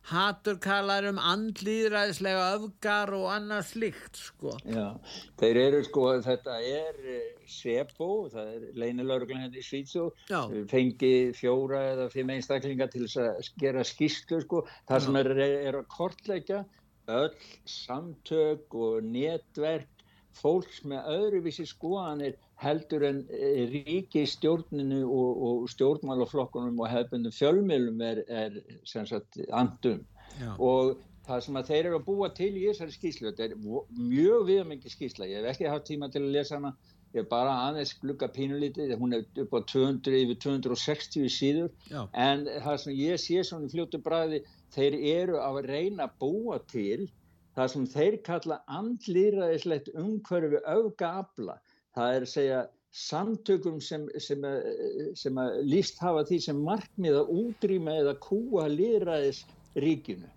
kynþátta 0.05 0.55
haturkalar 0.55 1.07
um 1.09 1.19
andlýðræðislega 1.19 2.45
öfgar 2.57 3.13
og 3.17 3.27
annað 3.33 3.65
slikt 3.71 4.17
sko. 4.17 4.53
Já, 4.65 4.99
þeir 5.41 5.57
eru 5.57 5.83
sko, 5.85 6.05
þetta 6.25 6.59
er 6.61 6.99
eh, 7.09 7.31
SEPO, 7.47 8.29
það 8.33 8.51
er 8.55 8.67
leynilörglan 8.75 9.45
hérna 9.45 9.57
í 9.57 9.65
Svítsjó, 9.65 10.11
Já. 10.29 10.49
fengi 10.69 11.33
fjóra 11.37 11.81
eða 11.95 12.11
fimm 12.13 12.31
einstaklinga 12.35 12.89
til 12.93 13.07
þess 13.07 13.17
að 13.23 13.53
gera 13.61 13.85
skýrslu 13.85 14.41
sko, 14.45 14.65
það 14.89 15.07
sem 15.07 15.17
er, 15.17 15.33
er 15.71 15.81
að 15.81 15.89
kortleggja 15.89 16.65
öll 17.09 17.35
samtök 17.69 18.75
og 18.75 19.05
netverk 19.05 19.94
fólks 20.39 20.83
með 20.89 21.09
öðruvísi 21.15 21.67
skoðanir 21.69 22.37
heldur 22.63 23.05
en 23.09 23.23
eh, 23.31 23.65
ríki 23.71 24.25
stjórninu 24.29 25.03
og, 25.07 25.43
og 25.49 25.67
stjórnmálaflokkunum 25.75 26.81
og 26.83 26.91
hefbundum 26.91 27.35
fjölmiðlum 27.35 28.05
er, 28.05 28.23
er 28.29 28.61
sem 28.89 29.07
sagt 29.09 29.41
andum 29.51 30.03
Já. 30.41 30.55
og 30.59 30.97
það 31.25 31.45
sem 31.47 31.59
að 31.59 31.71
þeir 31.71 31.85
eru 31.85 32.01
að 32.01 32.09
búa 32.09 32.31
til 32.37 32.51
í 32.53 32.67
þessari 32.67 32.95
skýslu, 32.95 33.31
þetta 33.31 33.47
er 33.47 33.55
mjög 33.97 34.49
viðamengi 34.51 34.93
skýsla, 34.93 35.31
ég 35.31 35.41
hef 35.41 35.55
ekki 35.55 35.71
haft 35.71 35.89
tíma 35.89 36.11
til 36.13 36.25
að 36.25 36.35
lesa 36.37 36.59
hana, 36.59 36.75
ég 37.15 37.23
hef 37.23 37.31
bara 37.31 37.55
aðeins 37.69 37.95
glugga 38.03 38.29
pínulítið, 38.35 38.95
hún 39.01 39.17
er 39.17 39.25
upp 39.45 39.57
á 39.57 39.61
200, 39.73 40.19
yfir 40.21 40.41
260 40.45 41.33
síður, 41.33 41.71
Já. 41.89 42.03
en 42.13 42.45
það 42.67 42.81
sem 42.85 42.99
ég 42.99 43.23
sé 43.23 43.45
svona 43.47 43.71
í 43.71 43.73
fljótu 43.73 44.03
bræði, 44.05 44.43
þeir 44.75 44.99
eru 45.15 45.41
að 45.41 45.61
reyna 45.71 46.09
að 46.09 46.19
búa 46.25 46.61
til 46.71 47.09
það 47.57 47.69
sem 47.75 47.85
þeir 47.95 48.17
kalla 48.27 48.61
andlýraðislegt 48.79 49.91
umhverfi 49.95 50.61
öfgaabla, 50.75 51.59
það 51.95 52.17
er 52.17 52.27
að 52.27 52.33
segja 52.33 52.63
samtökum 52.95 53.81
sem, 53.83 54.07
sem, 54.23 54.43
að- 54.47 55.15
sem 55.19 55.35
að 55.43 55.61
líst 55.67 55.99
hafa 56.03 56.25
því 56.29 56.39
sem 56.49 56.61
markmið 56.67 57.21
að 57.21 57.33
útrýma 57.43 57.97
eða 58.03 58.15
kúa 58.23 58.69
lýraðis 58.71 59.45
ríkinu 59.75 60.31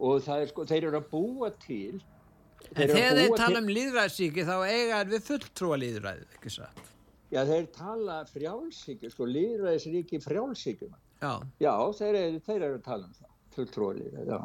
og 0.00 0.22
það 0.24 0.42
er 0.42 0.48
sko, 0.50 0.64
þeir 0.70 0.86
eru 0.90 0.98
að 1.00 1.10
búa 1.12 1.50
til 1.66 2.00
En 2.76 2.86
að 2.88 2.94
þegar 2.94 3.16
þeir 3.18 3.36
tala 3.36 3.54
til- 3.54 3.62
um 3.62 3.68
líðræðsíki 3.74 4.42
þá 4.46 4.56
eiga 4.68 4.98
er 5.00 5.08
við 5.10 5.22
fulltrúa 5.28 5.76
líðræðið, 5.80 6.34
ekki 6.36 6.50
satt? 6.54 6.80
Já, 7.30 7.44
þeir 7.46 7.66
tala 7.72 8.16
frjálsíkju, 8.26 9.10
sko, 9.14 9.24
lýðræðisríki 9.30 10.18
frjálsíkjuna. 10.24 10.98
Já. 11.22 11.32
Já, 11.62 11.74
þeir 12.00 12.14
eru, 12.20 12.40
þeir 12.46 12.62
eru 12.66 12.78
að 12.78 12.84
tala 12.84 13.06
um 13.06 13.14
það, 13.14 13.29
fulltrúalýra. 13.54 14.24
Já. 14.26 14.38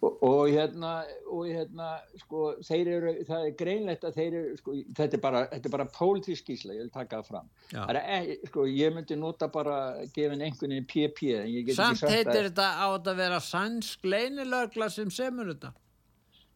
Og, 0.00 0.18
og 0.22 0.40
hérna, 0.52 0.92
og 1.32 1.46
hérna, 1.48 1.88
sko, 2.22 2.42
þeir 2.66 2.90
eru, 2.96 3.14
það 3.28 3.46
er 3.48 3.56
greinlegt 3.60 4.04
að 4.08 4.18
þeir 4.20 4.36
eru, 4.40 4.58
sko, 4.60 4.76
þetta 4.98 5.18
er 5.18 5.24
bara, 5.24 5.42
þetta 5.54 5.70
er 5.70 5.74
bara 5.76 5.88
pólitísk 5.96 6.52
ísla, 6.56 6.76
ég 6.76 6.84
vil 6.84 6.92
taka 6.94 7.22
það 7.22 7.32
fram. 7.32 7.48
Það 7.72 8.02
er, 8.02 8.30
sko, 8.50 8.68
ég 8.70 8.94
myndi 8.96 9.18
nota 9.20 9.50
bara 9.52 9.80
gefin 10.12 10.44
einhvern 10.44 10.76
veginn 10.76 10.90
PP, 10.92 11.32
en 11.40 11.50
ég 11.50 11.66
get 11.70 11.80
Samt 11.80 11.96
ekki 11.96 12.04
sagt 12.04 12.14
heitir 12.16 12.50
þetta 12.50 12.70
á 12.76 12.86
þetta 12.86 13.16
að 13.16 13.24
vera 13.24 13.42
sænsk 13.48 14.08
leinilögla 14.14 14.92
sem 14.92 15.12
semur 15.14 15.54
þetta. 15.54 15.74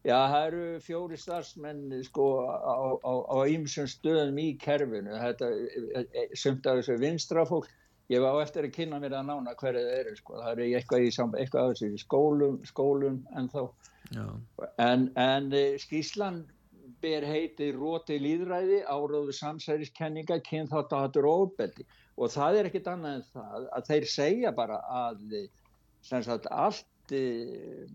Já, 0.01 0.17
það 0.17 0.45
eru 0.47 0.61
fjóri 0.81 1.17
starfsmenn 1.21 1.99
sko 2.07 2.27
á, 2.49 3.37
ýmsum 3.53 3.85
stöðum 3.89 4.39
í 4.41 4.47
kerfinu. 4.61 5.13
Þetta, 5.13 5.49
e, 5.53 6.01
e, 6.01 6.23
sumt 6.33 6.65
af 6.65 6.79
þessu 6.79 6.95
vinstra 7.01 7.45
fólk, 7.45 7.69
ég 8.11 8.23
var 8.23 8.35
á 8.37 8.43
eftir 8.43 8.67
að 8.67 8.75
kynna 8.75 8.99
mér 9.01 9.15
að 9.17 9.29
nána 9.29 9.55
hverju 9.59 9.83
það 9.87 9.99
eru. 9.99 10.15
Sko. 10.19 10.37
Það 10.39 10.51
eru 10.53 10.67
eitthvað, 10.79 11.05
í, 11.07 11.11
sam- 11.15 11.37
eitthvað 11.39 11.71
þessu 11.71 11.91
í 11.91 12.01
skólum, 12.01 12.57
skólum 12.67 13.21
en 13.39 13.51
þá. 13.53 13.61
En, 14.83 15.07
en 15.15 15.51
eh, 15.55 15.77
skýslan 15.81 16.43
ber 17.01 17.25
heiti 17.25 17.71
róti 17.73 18.19
líðræði, 18.21 18.83
áróðu 18.85 19.33
samsæriskenninga, 19.33 20.37
kynþáttahatur 20.45 21.25
og 21.29 21.45
óbeldi. 21.47 21.87
Og 22.21 22.29
það 22.33 22.59
er 22.59 22.69
ekkit 22.69 22.89
annað 22.91 23.17
en 23.17 23.27
það 23.31 23.67
að 23.77 23.87
þeir 23.89 24.09
segja 24.11 24.51
bara 24.53 24.81
að 24.85 25.37
sagt 26.05 26.49
allt 26.51 27.13
eh, 27.15 27.85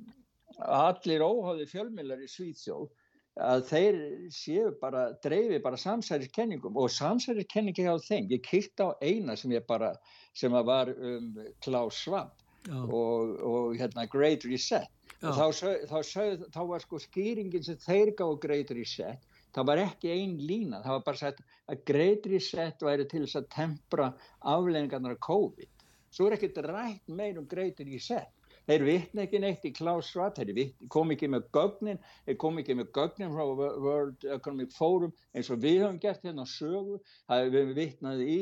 allir 0.57 1.25
óháði 1.27 1.67
fjölmiðlar 1.71 2.23
í 2.25 2.31
Svíþjóð 2.31 2.89
að 3.37 3.63
þeir 3.69 4.01
séu 4.33 4.73
bara, 4.81 5.11
dreifi 5.25 5.61
bara 5.65 5.79
samsæriskenningum 5.81 6.77
og 6.81 6.91
samsæriskenningi 6.93 7.85
hjá 7.85 7.95
þeim, 8.01 8.31
ég 8.33 8.45
kýrt 8.47 8.81
á 8.81 8.89
eina 9.05 9.37
sem 9.37 9.53
ég 9.53 9.67
bara, 9.69 9.93
sem 10.35 10.55
að 10.57 10.69
var 10.71 10.93
um 10.97 11.33
Klaus 11.65 12.01
Schwab 12.01 12.33
og, 12.73 13.37
og 13.41 13.77
hérna 13.77 14.07
Great 14.11 14.47
Reset. 14.49 14.89
Og 15.25 15.33
þá, 15.33 15.47
þá, 15.89 15.99
sög, 16.05 16.45
þá 16.53 16.63
var 16.69 16.85
sko 16.85 17.01
skýringin 17.01 17.65
sem 17.65 17.79
þeir 17.81 18.13
gáðu 18.17 18.41
Great 18.43 18.73
Reset 18.77 19.33
það 19.57 19.69
var 19.71 19.81
ekki 19.87 20.13
ein 20.13 20.37
lína, 20.45 20.83
það 20.85 20.99
var 20.99 21.05
bara 21.07 21.21
sagt 21.23 21.45
að 21.73 21.85
Great 21.89 22.27
Reset 22.29 22.83
væri 22.85 23.07
til 23.09 23.23
þess 23.25 23.39
að 23.41 23.51
tempra 23.55 24.09
aflengarnar 24.53 25.17
af 25.17 25.23
COVID. 25.25 25.71
Svo 26.13 26.29
er 26.29 26.37
ekkert 26.37 26.61
rætt 26.67 27.09
meir 27.09 27.39
um 27.41 27.49
Great 27.49 27.81
Reset 27.81 28.29
þeir 28.67 28.85
vitna 28.87 29.25
ekki 29.27 29.41
neitt 29.43 29.65
í 29.69 29.73
Klaus 29.77 30.09
Schwab 30.11 30.35
þeir 30.39 30.51
kom 30.93 31.13
ekki 31.15 31.29
með 31.31 31.47
gögnin 31.55 32.01
þeir 32.27 32.39
kom 32.43 32.59
ekki 32.63 32.77
með 32.79 32.91
gögnin 32.97 33.35
frá 33.35 33.45
Wo- 33.61 33.77
World 33.85 34.27
Economic 34.37 34.75
Forum 34.75 35.15
eins 35.35 35.51
og 35.55 35.63
við 35.63 35.83
höfum 35.85 36.01
gert 36.03 36.27
hérna 36.27 36.47
sögu. 36.51 36.99
Það 37.29 37.45
er 37.45 37.55
við 37.55 37.73
vitnað 37.79 38.25
í 38.27 38.41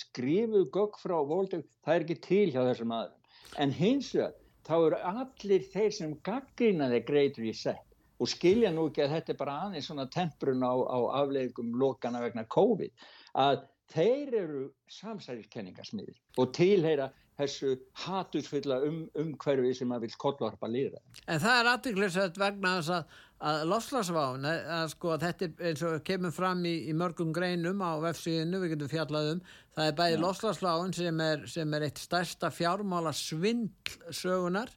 skrifuð 0.00 0.66
gögn 0.74 1.00
frá 1.02 1.16
Economic 1.28 1.64
það 1.84 1.94
er 1.94 2.06
ekki 2.06 2.18
til 2.28 2.46
hjá 2.54 2.62
þessum 2.70 2.96
aðeins 2.96 3.56
en 3.62 3.76
hins 3.76 4.12
vegar 4.16 4.34
þá 4.66 4.74
eru 4.78 5.02
allir 5.12 5.68
þeir 5.72 5.92
sem 5.94 6.16
gaggrina 6.26 6.88
þeir 6.90 7.04
Great 7.06 7.38
Reset 7.38 7.82
og 8.16 8.30
skilja 8.32 8.72
nú 8.72 8.88
ekki 8.88 9.04
að 9.04 9.12
þetta 9.18 9.32
er 9.34 9.38
bara 9.42 9.60
aðeins 9.66 9.86
svona 9.90 10.08
temprun 10.10 10.64
á, 10.64 10.72
á 10.72 10.98
afleggum 11.20 11.74
lokana 11.78 12.22
vegna 12.24 12.46
COVID 12.48 13.06
að 13.36 13.66
þeir 13.92 14.34
eru 14.40 14.62
samsæriskenningasmiðir 14.90 16.16
og 16.40 16.52
tilheyra 16.56 17.10
þessu 17.36 17.74
hatusfulla 18.06 18.80
um, 18.86 19.02
umhverfi 19.20 19.74
sem 19.76 19.92
að 19.92 20.06
vil 20.06 20.16
kollvarpa 20.20 20.70
líra. 20.70 21.02
En 21.26 21.40
það 21.42 21.60
er 21.60 21.70
aðtiklisvægt 21.72 22.40
vegna 22.40 22.76
þess 22.78 22.94
að, 22.96 23.18
að 23.50 23.60
lofslagsváin, 23.72 24.48
að 24.78 24.86
sko 24.94 25.12
að 25.14 25.26
þetta 25.26 25.48
er 25.48 25.68
eins 25.70 25.84
og 25.84 25.98
kemur 26.06 26.34
fram 26.36 26.64
í, 26.68 26.74
í 26.88 26.96
mörgum 26.96 27.34
greinum 27.36 27.84
á 27.84 27.92
vefsíðinu, 28.06 28.62
við 28.62 28.74
getum 28.74 28.92
fjallað 28.94 29.30
um, 29.34 29.44
það 29.76 29.92
er 29.92 30.00
bæði 30.00 30.22
lofslagsváin 30.24 30.96
sem 30.96 31.22
er, 31.26 31.46
sem 31.52 31.76
er 31.76 31.86
eitt 31.90 32.02
stærsta 32.02 32.52
fjármála 32.54 33.12
svindl 33.16 34.00
sögunar 34.08 34.72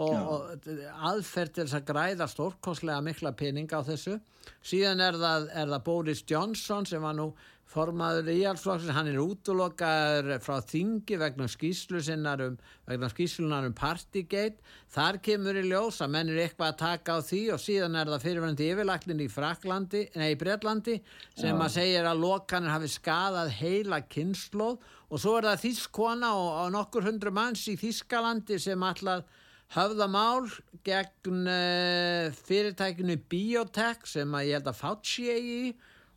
og, 0.00 0.12
og 0.12 0.68
aðferð 1.10 1.54
til 1.54 1.64
þess 1.66 1.78
að 1.78 1.88
græða 1.90 2.28
stórkostlega 2.30 3.02
mikla 3.04 3.34
pening 3.36 3.70
á 3.70 3.80
þessu. 3.84 4.18
Síðan 4.64 5.02
er 5.04 5.18
það, 5.20 5.48
er 5.52 5.72
það 5.74 5.84
Boris 5.86 6.22
Johnson 6.28 6.88
sem 6.88 7.04
var 7.04 7.16
nú 7.18 7.30
formaður 7.72 8.28
í 8.32 8.42
allflokksins, 8.44 8.92
hann 8.92 9.08
er 9.08 9.20
útlokaður 9.22 10.34
frá 10.44 10.58
þingi 10.68 11.16
vegna 11.20 11.46
skýslu 11.48 12.02
sinnar 12.04 12.42
um, 12.44 12.56
vegna 12.88 13.08
skýslunar 13.08 13.64
um 13.68 13.74
Partygate, 13.76 14.60
þar 14.92 15.18
kemur 15.24 15.56
í 15.56 15.64
ljós 15.70 16.02
að 16.04 16.12
menn 16.12 16.32
er 16.32 16.42
eitthvað 16.44 16.72
að 16.74 16.80
taka 16.82 17.16
á 17.16 17.20
því 17.24 17.42
og 17.54 17.62
síðan 17.62 17.96
er 17.96 18.10
það 18.12 18.26
fyrirvændi 18.26 18.70
yfirlæknin 18.74 19.22
í 19.24 19.28
í 19.28 20.40
Bretlandi 20.40 20.98
sem 21.38 21.54
Já. 21.54 21.62
að 21.64 21.74
segja 21.78 22.02
að 22.10 22.24
lokanir 22.26 22.74
hafi 22.74 22.90
skadað 22.92 23.54
heila 23.56 24.02
kynnslóð 24.04 24.90
og 25.12 25.22
svo 25.22 25.38
er 25.38 25.48
það 25.50 25.62
þískona 25.66 26.34
og, 26.36 26.50
og 26.64 26.74
nokkur 26.76 27.08
hundru 27.08 27.32
manns 27.32 27.64
í 27.68 27.78
Þískalandi 27.80 28.58
sem 28.60 28.84
allar 28.84 29.24
höfða 29.72 30.08
mál 30.12 30.44
gegn 30.84 31.48
uh, 31.48 32.28
fyrirtækinu 32.44 33.16
Biotech 33.32 34.04
sem 34.08 34.36
að 34.36 34.50
ég 34.50 34.60
held 34.60 34.70
að 34.72 34.80
Fauci 34.82 35.28
eigi 35.32 35.58
í 35.70 35.72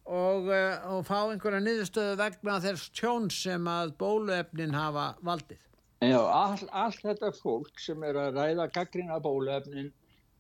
og, 0.06 0.50
uh, 0.50 0.88
og 0.94 1.06
fá 1.08 1.20
einhverja 1.26 1.62
niðurstöðu 1.66 2.18
vegna 2.22 2.60
þess 2.64 2.90
tjón 2.94 3.30
sem 3.34 3.70
að 3.70 3.96
bóluefnin 4.02 4.76
hafa 4.78 5.14
valdið. 5.26 5.62
Já, 6.06 6.20
all, 6.20 6.66
allt 6.72 7.02
þetta 7.02 7.32
fólk 7.34 7.80
sem 7.82 8.04
er 8.06 8.18
að 8.20 8.38
ræða 8.38 8.68
gaggrina 8.76 9.18
bóluefnin 9.24 9.94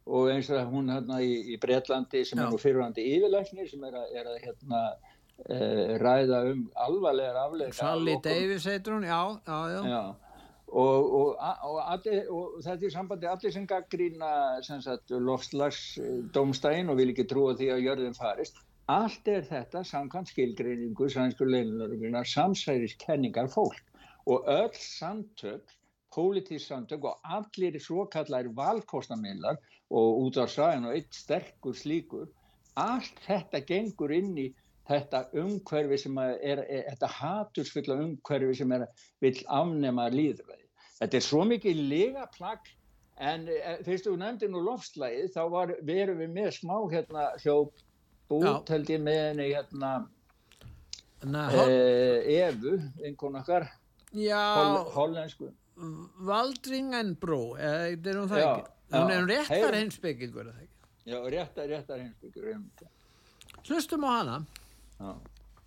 og 0.05 0.29
eins 0.29 0.51
og 0.53 0.67
hún 0.69 0.91
hérna 0.93 1.17
í, 1.23 1.31
í 1.55 1.57
Breitlandi 1.61 2.21
sem 2.27 2.37
Já. 2.37 2.45
er 2.45 2.53
nú 2.53 2.59
fyrirhandi 2.61 3.05
yfirlæknir 3.15 3.69
sem 3.71 3.87
er 3.87 3.97
að, 3.97 4.11
er 4.19 4.29
að 4.29 4.37
hérna 4.43 4.81
uh, 4.91 5.95
ræða 6.03 6.43
um 6.51 6.61
alvarlegar 6.85 7.39
afleika. 7.47 7.77
Sally 7.79 8.19
Davis 8.21 8.67
heitur 8.69 8.99
hún, 8.99 9.07
já, 9.09 9.21
já, 9.47 9.57
já. 9.73 9.81
Já, 9.89 10.03
og, 10.67 11.09
og, 11.21 11.33
og, 11.39 11.81
allir, 11.87 12.21
og 12.29 12.61
þetta 12.67 12.85
er 12.85 12.93
sambandi 12.93 13.31
allir 13.31 13.55
sem 13.55 13.65
gaggrína 13.69 14.31
lofslagsdómstægin 15.31 16.93
og 16.93 17.01
vil 17.01 17.11
ekki 17.15 17.25
trúa 17.31 17.57
því 17.57 17.73
að 17.73 17.85
jörðin 17.87 18.17
farist. 18.17 18.61
Allt 18.93 19.27
er 19.33 19.41
þetta 19.41 19.79
samkvæmt 19.89 20.29
skilgreiningu 20.29 21.07
sænsku 21.09 21.45
leinlörglunar 21.49 22.27
samsæriskenningar 22.29 23.47
fólk 23.49 23.79
og 24.29 24.43
öll 24.55 24.75
samtök, 24.77 25.71
pólitísk 26.13 26.67
samtök 26.67 27.07
og 27.09 27.15
allir 27.37 27.79
svo 27.81 28.05
kallar 28.05 28.45
valkostamillar 28.59 29.57
og 29.89 30.19
út 30.25 30.37
á 30.37 30.45
sæðin 30.45 30.85
og 30.85 30.93
eitt 30.99 31.17
sterkur 31.17 31.73
slíkur, 31.73 32.27
allt 32.77 33.17
þetta 33.25 33.63
gengur 33.71 34.13
inn 34.13 34.37
í 34.37 34.45
þetta 34.85 35.23
umhverfi 35.33 35.97
sem 36.03 36.21
er, 36.21 36.61
er 36.61 36.85
þetta 36.91 37.09
hatursfulla 37.15 37.97
umhverfi 38.03 38.59
sem 38.61 38.77
er 38.77 38.85
vil 39.25 39.41
afnema 39.47 40.11
líðræði. 40.13 40.69
Þetta 40.99 41.17
er 41.17 41.27
svo 41.31 41.41
mikið 41.55 41.81
lega 41.89 42.29
plagg 42.37 42.69
en 43.17 43.49
eh, 43.49 43.81
fyrst 43.81 44.05
þú 44.05 44.15
nefndi 44.21 44.53
nú 44.53 44.61
lofslægið 44.69 45.33
þá 45.33 45.43
var, 45.57 45.75
verum 45.81 46.21
við 46.21 46.33
með 46.37 46.53
smá 46.59 46.77
hérna 46.93 47.31
hljóp 47.41 47.73
út 48.29 48.69
held 48.69 48.89
ég 48.89 49.01
með 49.01 49.19
henni 49.29 49.49
hérna 49.53 50.07
Na, 51.25 51.47
eh, 51.49 52.47
Evu, 52.47 52.75
einhvern 53.03 53.35
okkar 53.41 53.67
Já, 54.13 54.41
hol, 54.55 54.91
hollensku. 54.93 55.51
Valdringenbrú, 56.25 57.55
eða 57.59 57.87
er 57.91 58.19
hún 58.19 58.29
það 58.31 58.39
Já, 58.41 58.49
ekki? 58.51 58.71
Hún 58.95 59.09
já. 59.09 59.15
er 59.15 59.21
um 59.21 59.27
réttar 59.29 59.57
Heyr- 59.57 59.77
heimsbyggingur, 59.79 60.45
eða 60.51 60.61
ekki? 60.61 60.75
Já, 61.05 61.17
réttar, 61.35 61.67
réttar 61.69 61.99
heimsbyggur. 61.99 62.47
einmitt. 62.53 62.83
Hlustum 63.67 64.03
á 64.05 64.11
hana. 64.19 64.45
Já. 64.99 65.15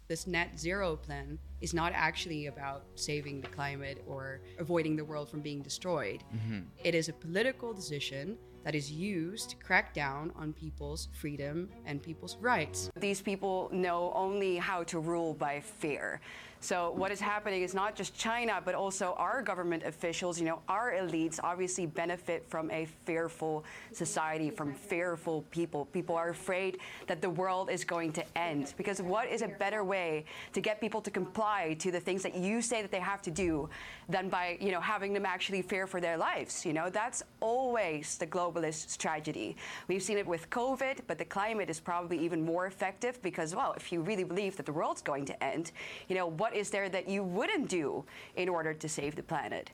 This 0.08 0.26
net 0.26 0.58
zero 0.58 0.96
plan 0.96 1.38
is 1.60 1.74
not 1.74 1.92
actually 1.94 2.46
about 2.46 2.82
saving 2.94 3.42
the 3.42 3.48
climate 3.48 3.98
or 4.06 4.40
avoiding 4.58 4.96
the 4.96 5.04
world 5.04 5.28
from 5.28 5.40
being 5.42 5.60
destroyed. 5.62 6.22
It 6.84 6.94
is 6.94 7.08
a 7.10 7.12
political 7.12 7.74
decision 7.74 8.38
that 8.68 8.74
is 8.74 8.92
used 8.92 9.48
to 9.48 9.56
crack 9.56 9.94
down 9.94 10.30
on 10.36 10.52
people's 10.52 11.08
freedom 11.14 11.70
and 11.86 12.02
people's 12.02 12.36
rights. 12.36 12.90
These 13.00 13.22
people 13.22 13.70
know 13.72 14.12
only 14.14 14.58
how 14.58 14.82
to 14.92 14.98
rule 14.98 15.32
by 15.32 15.60
fear. 15.60 16.20
So 16.60 16.90
what 16.90 17.12
is 17.12 17.20
happening 17.20 17.62
is 17.62 17.72
not 17.72 17.94
just 17.94 18.16
China, 18.16 18.60
but 18.64 18.74
also 18.74 19.14
our 19.16 19.42
government 19.42 19.84
officials, 19.84 20.40
you 20.40 20.46
know, 20.46 20.60
our 20.68 20.92
elites 20.92 21.38
obviously 21.42 21.86
benefit 21.86 22.44
from 22.48 22.70
a 22.72 22.86
fearful 23.04 23.64
society, 23.92 24.50
from 24.50 24.74
fearful 24.74 25.42
people. 25.50 25.84
People 25.86 26.16
are 26.16 26.30
afraid 26.30 26.78
that 27.06 27.22
the 27.22 27.30
world 27.30 27.70
is 27.70 27.84
going 27.84 28.12
to 28.12 28.24
end. 28.36 28.74
Because 28.76 29.00
what 29.00 29.28
is 29.28 29.42
a 29.42 29.48
better 29.48 29.84
way 29.84 30.24
to 30.52 30.60
get 30.60 30.80
people 30.80 31.00
to 31.00 31.10
comply 31.10 31.76
to 31.78 31.92
the 31.92 32.00
things 32.00 32.22
that 32.24 32.34
you 32.34 32.60
say 32.60 32.82
that 32.82 32.90
they 32.90 33.00
have 33.00 33.22
to 33.22 33.30
do 33.30 33.68
than 34.08 34.28
by, 34.28 34.58
you 34.60 34.72
know, 34.72 34.80
having 34.80 35.12
them 35.12 35.24
actually 35.24 35.62
fear 35.62 35.86
for 35.86 36.00
their 36.00 36.16
lives? 36.16 36.66
You 36.66 36.72
know, 36.72 36.90
that's 36.90 37.22
always 37.40 38.18
the 38.18 38.26
globalists' 38.26 38.96
tragedy. 38.96 39.56
We've 39.86 40.02
seen 40.02 40.18
it 40.18 40.26
with 40.26 40.50
COVID, 40.50 41.00
but 41.06 41.18
the 41.18 41.24
climate 41.24 41.70
is 41.70 41.78
probably 41.78 42.18
even 42.18 42.44
more 42.44 42.66
effective 42.66 43.22
because, 43.22 43.54
well, 43.54 43.74
if 43.76 43.92
you 43.92 44.00
really 44.00 44.24
believe 44.24 44.56
that 44.56 44.66
the 44.66 44.72
world's 44.72 45.02
going 45.02 45.24
to 45.26 45.44
end, 45.44 45.70
you 46.08 46.16
know, 46.16 46.26
what 46.26 46.47
is 46.54 46.70
there 46.70 46.88
that 46.88 47.08
you 47.08 47.22
wouldn't 47.22 47.68
do 47.68 48.04
in 48.36 48.48
order 48.48 48.74
to 48.74 48.88
save 48.88 49.16
the 49.16 49.22
planet? 49.22 49.70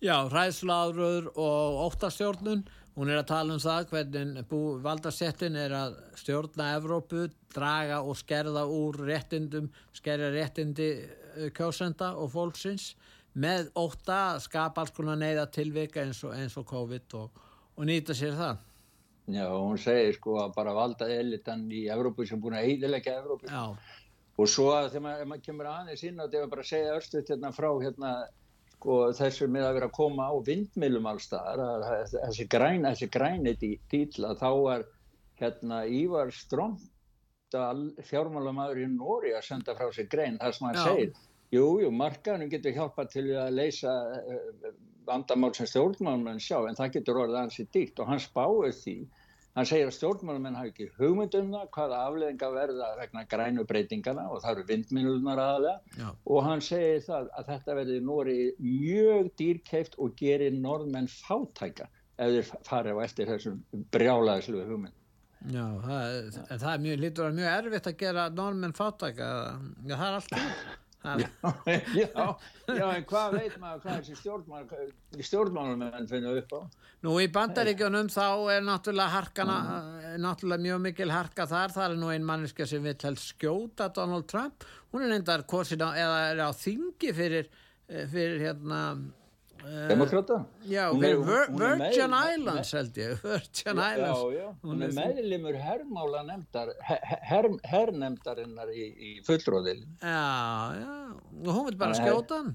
Já, 0.00 0.24
ræðslaðröður 0.30 1.30
og 1.34 1.80
óttastjórnun, 1.88 2.62
hún 2.94 3.10
er 3.10 3.20
að 3.20 3.30
tala 3.32 3.56
um 3.56 3.62
það 3.62 3.88
hvernig 3.90 4.44
bú, 4.48 4.60
valdasettin 4.84 5.56
er 5.58 5.74
að 5.76 5.96
stjórna 6.20 6.70
Evrópu, 6.78 7.26
draga 7.54 8.00
og 8.02 8.16
skerða 8.18 8.64
úr 8.70 9.00
réttindum, 9.08 9.70
skerja 9.96 10.30
réttindi 10.34 10.90
eh, 11.02 11.48
kjósenda 11.56 12.14
og 12.20 12.30
fólksins 12.34 12.92
með 13.34 13.72
ótta 13.78 14.20
að 14.34 14.44
skapa 14.46 14.84
alls 14.84 14.94
konar 14.94 15.18
neyða 15.18 15.48
tilvika 15.52 16.04
eins 16.04 16.22
og, 16.24 16.36
eins 16.38 16.54
og 16.60 16.68
COVID 16.70 17.18
og, 17.18 17.42
og 17.74 17.88
nýta 17.88 18.14
sér 18.16 18.38
það. 18.38 18.62
Já, 19.34 19.46
hún 19.48 19.78
segir 19.80 20.18
sko 20.18 20.36
að 20.42 20.50
bara 20.54 20.74
valda 20.76 21.08
elitan 21.08 21.64
í 21.72 21.86
Evrópu 21.90 22.26
sem 22.28 22.40
búin 22.40 22.58
að 22.58 22.68
eidilegja 22.68 23.16
Evrópu. 23.22 23.48
Já. 23.48 23.72
Og 24.34 24.48
svo 24.50 24.70
að 24.74 24.88
þegar 24.94 25.04
maður, 25.04 25.28
maður 25.30 25.44
kemur 25.48 25.68
aðeins 25.70 26.00
inn 26.08 26.16
á 26.18 26.24
þetta, 26.24 26.38
ef 26.38 26.40
maður 26.40 26.54
bara 26.54 26.64
að 26.64 26.70
segja 26.70 26.94
örstuðt 26.96 27.30
hérna 27.30 27.50
frá 27.54 27.68
hérna, 27.82 28.14
sko, 28.72 28.96
þessu 29.20 29.48
með 29.50 29.66
að 29.68 29.76
vera 29.78 29.88
að 29.90 29.94
koma 29.98 30.26
á 30.26 30.34
vindmilum 30.48 31.06
allstaðar, 31.12 31.62
að 31.62 31.84
að 31.90 32.16
þessi 32.16 32.48
græn, 32.56 32.88
þessi 32.88 33.10
græni 33.14 33.54
dýl 33.60 34.26
að 34.26 34.42
þá 34.42 34.50
var 34.64 34.88
hérna 35.38 35.84
Ívar 36.00 36.32
Ströndal, 36.34 37.84
fjármálamæður 38.10 38.82
í 38.82 38.88
Nóri 38.96 39.36
að 39.38 39.46
senda 39.46 39.76
frá 39.78 39.86
sig 39.94 40.10
grein, 40.10 40.40
þar 40.42 40.56
sem 40.58 40.66
hann 40.68 40.80
Já. 40.80 40.84
segir, 40.88 41.22
jú, 41.54 41.68
jú, 41.84 41.92
markaðunum 41.94 42.50
getur 42.50 42.74
hjálpað 42.74 43.12
til 43.14 43.26
að 43.38 43.54
leysa 43.54 43.94
uh, 44.18 44.72
vandamál 45.06 45.52
sem 45.54 45.68
stjórnmálmenn 45.70 46.42
sjá, 46.42 46.58
en 46.66 46.78
það 46.78 46.96
getur 46.98 47.22
orðið 47.22 47.40
ansi 47.44 47.68
dýrt 47.70 48.02
og 48.02 48.10
hann 48.10 48.22
spáir 48.22 48.74
því 48.82 48.96
Hann 49.54 49.68
segir 49.70 49.86
að 49.86 49.94
stjórnmálamenn 49.94 50.56
hafi 50.58 50.72
ekki 50.72 50.86
hugmynd 50.96 51.34
um 51.38 51.52
það 51.54 51.68
hvaða 51.76 51.98
afleðinga 52.08 52.48
verða 52.56 52.88
vegna 52.98 53.22
grænu 53.30 53.64
breytingana 53.70 54.24
og 54.26 54.40
það 54.42 54.56
eru 54.56 54.64
vindminnulunar 54.70 55.42
aðalega 55.44 56.08
og 56.26 56.40
hann 56.42 56.64
segir 56.68 57.04
það 57.06 57.28
að 57.38 57.52
þetta 57.52 57.76
verði 57.78 58.00
Nóri 58.08 58.38
mjög 58.58 59.30
dýrkeift 59.38 59.94
og 60.02 60.16
gerir 60.18 60.58
norðmenn 60.58 61.06
fátæka 61.12 61.86
ef 62.18 62.34
þeir 62.34 62.50
fari 62.66 62.94
á 62.94 62.98
eftir 63.06 63.30
þessum 63.30 63.62
brjálaðislu 63.94 64.66
hugmynd. 64.66 64.98
Já, 65.52 65.64
það, 65.84 66.28
það 66.48 66.70
er 66.72 66.82
mjög, 66.88 67.00
lítur 67.02 67.26
að 67.28 67.38
mjög 67.38 67.50
erfitt 67.52 67.88
að 67.90 67.98
gera 68.00 68.22
normenn 68.32 68.74
fátæka, 68.74 69.26
það 69.84 70.04
er 70.06 70.18
allt 70.18 70.36
það. 71.04 71.24
já, 72.02 72.24
já, 72.68 72.86
en 72.88 73.06
hvað 73.10 73.36
veit 73.38 73.56
maður 73.62 73.82
hvað 73.84 73.98
þessi 73.98 74.18
stjórnmál, 74.20 74.64
stjórnmálamenn 75.20 76.08
finna 76.10 76.34
upp 76.40 76.54
á? 76.56 76.60
Nú 77.04 77.16
í 77.20 77.26
bandaríkjunum 77.32 78.08
þá 78.12 78.28
er 78.54 78.64
náttúrulega 78.64 79.14
harkana, 79.18 79.58
er 80.14 80.22
náttúrulega 80.24 80.66
mjög 80.68 80.84
mikil 80.88 81.10
harka 81.12 81.48
þar, 81.50 81.74
það 81.74 81.90
er 81.90 81.98
nú 82.00 82.12
ein 82.14 82.24
manneska 82.28 82.68
sem 82.68 82.84
vill 82.84 82.96
helst 83.04 83.34
skjóta 83.34 83.90
Donald 83.94 84.28
Trump, 84.30 84.64
hún 84.92 85.04
er 85.04 85.12
reyndar 85.12 85.44
kosin 85.50 85.84
á, 85.84 85.92
eða 85.92 86.22
er 86.30 86.42
á 86.48 86.50
þingi 86.56 87.12
fyrir, 87.16 87.52
eh, 87.88 88.06
fyrir 88.08 88.48
hérna 88.48 88.80
Demokrata? 89.88 90.36
Já, 90.68 90.90
Hún 90.92 91.00
fyrir 91.00 91.14
er- 91.14 91.24
Vir 91.24 91.48
Virgin 91.58 92.10
með- 92.10 92.34
Islands 92.34 92.72
held 92.78 92.98
ég, 93.00 93.14
Virgin 93.22 93.76
Já, 93.80 93.86
Islands 93.94 94.20
já, 94.24 94.34
já. 94.40 94.48
Hún 94.64 94.82
er 94.82 94.92
meðlimur 94.98 95.56
herrmála 95.62 96.22
nefndar, 96.28 96.74
her, 96.88 97.48
herrnefndarinnar 97.72 98.68
í, 98.74 98.84
í 99.08 99.14
fullróðil. 99.26 99.80
Já, 100.02 100.20
já, 100.80 100.92
og 101.46 101.50
hún 101.56 101.66
vil 101.70 101.76
bara 101.80 101.94
skjóta 101.98 102.42
hann 102.42 102.54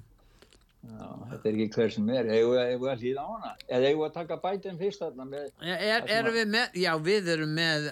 Já, 0.80 1.07
þetta 1.34 1.49
er 1.49 1.55
ekki 1.60 1.74
hver 1.76 1.89
sem 1.91 2.10
er. 2.16 2.28
Eigum 2.32 2.53
við 2.55 2.86
að 2.88 3.01
hlýða 3.03 3.20
á 3.20 3.28
hana? 3.34 3.49
Eða 3.68 3.88
eigum 3.89 3.99
við 3.99 4.05
að 4.07 4.14
taka 4.16 4.38
bætinn 4.45 4.78
fyrst 4.80 5.01
þarna 5.03 5.26
með... 5.28 5.49
Já, 5.68 5.74
Er, 5.76 6.05
erum 6.07 6.34
við 6.38 6.47
með, 6.53 6.78
já 6.80 6.93
við 7.03 7.28
erum 7.34 7.51
með, 7.57 7.89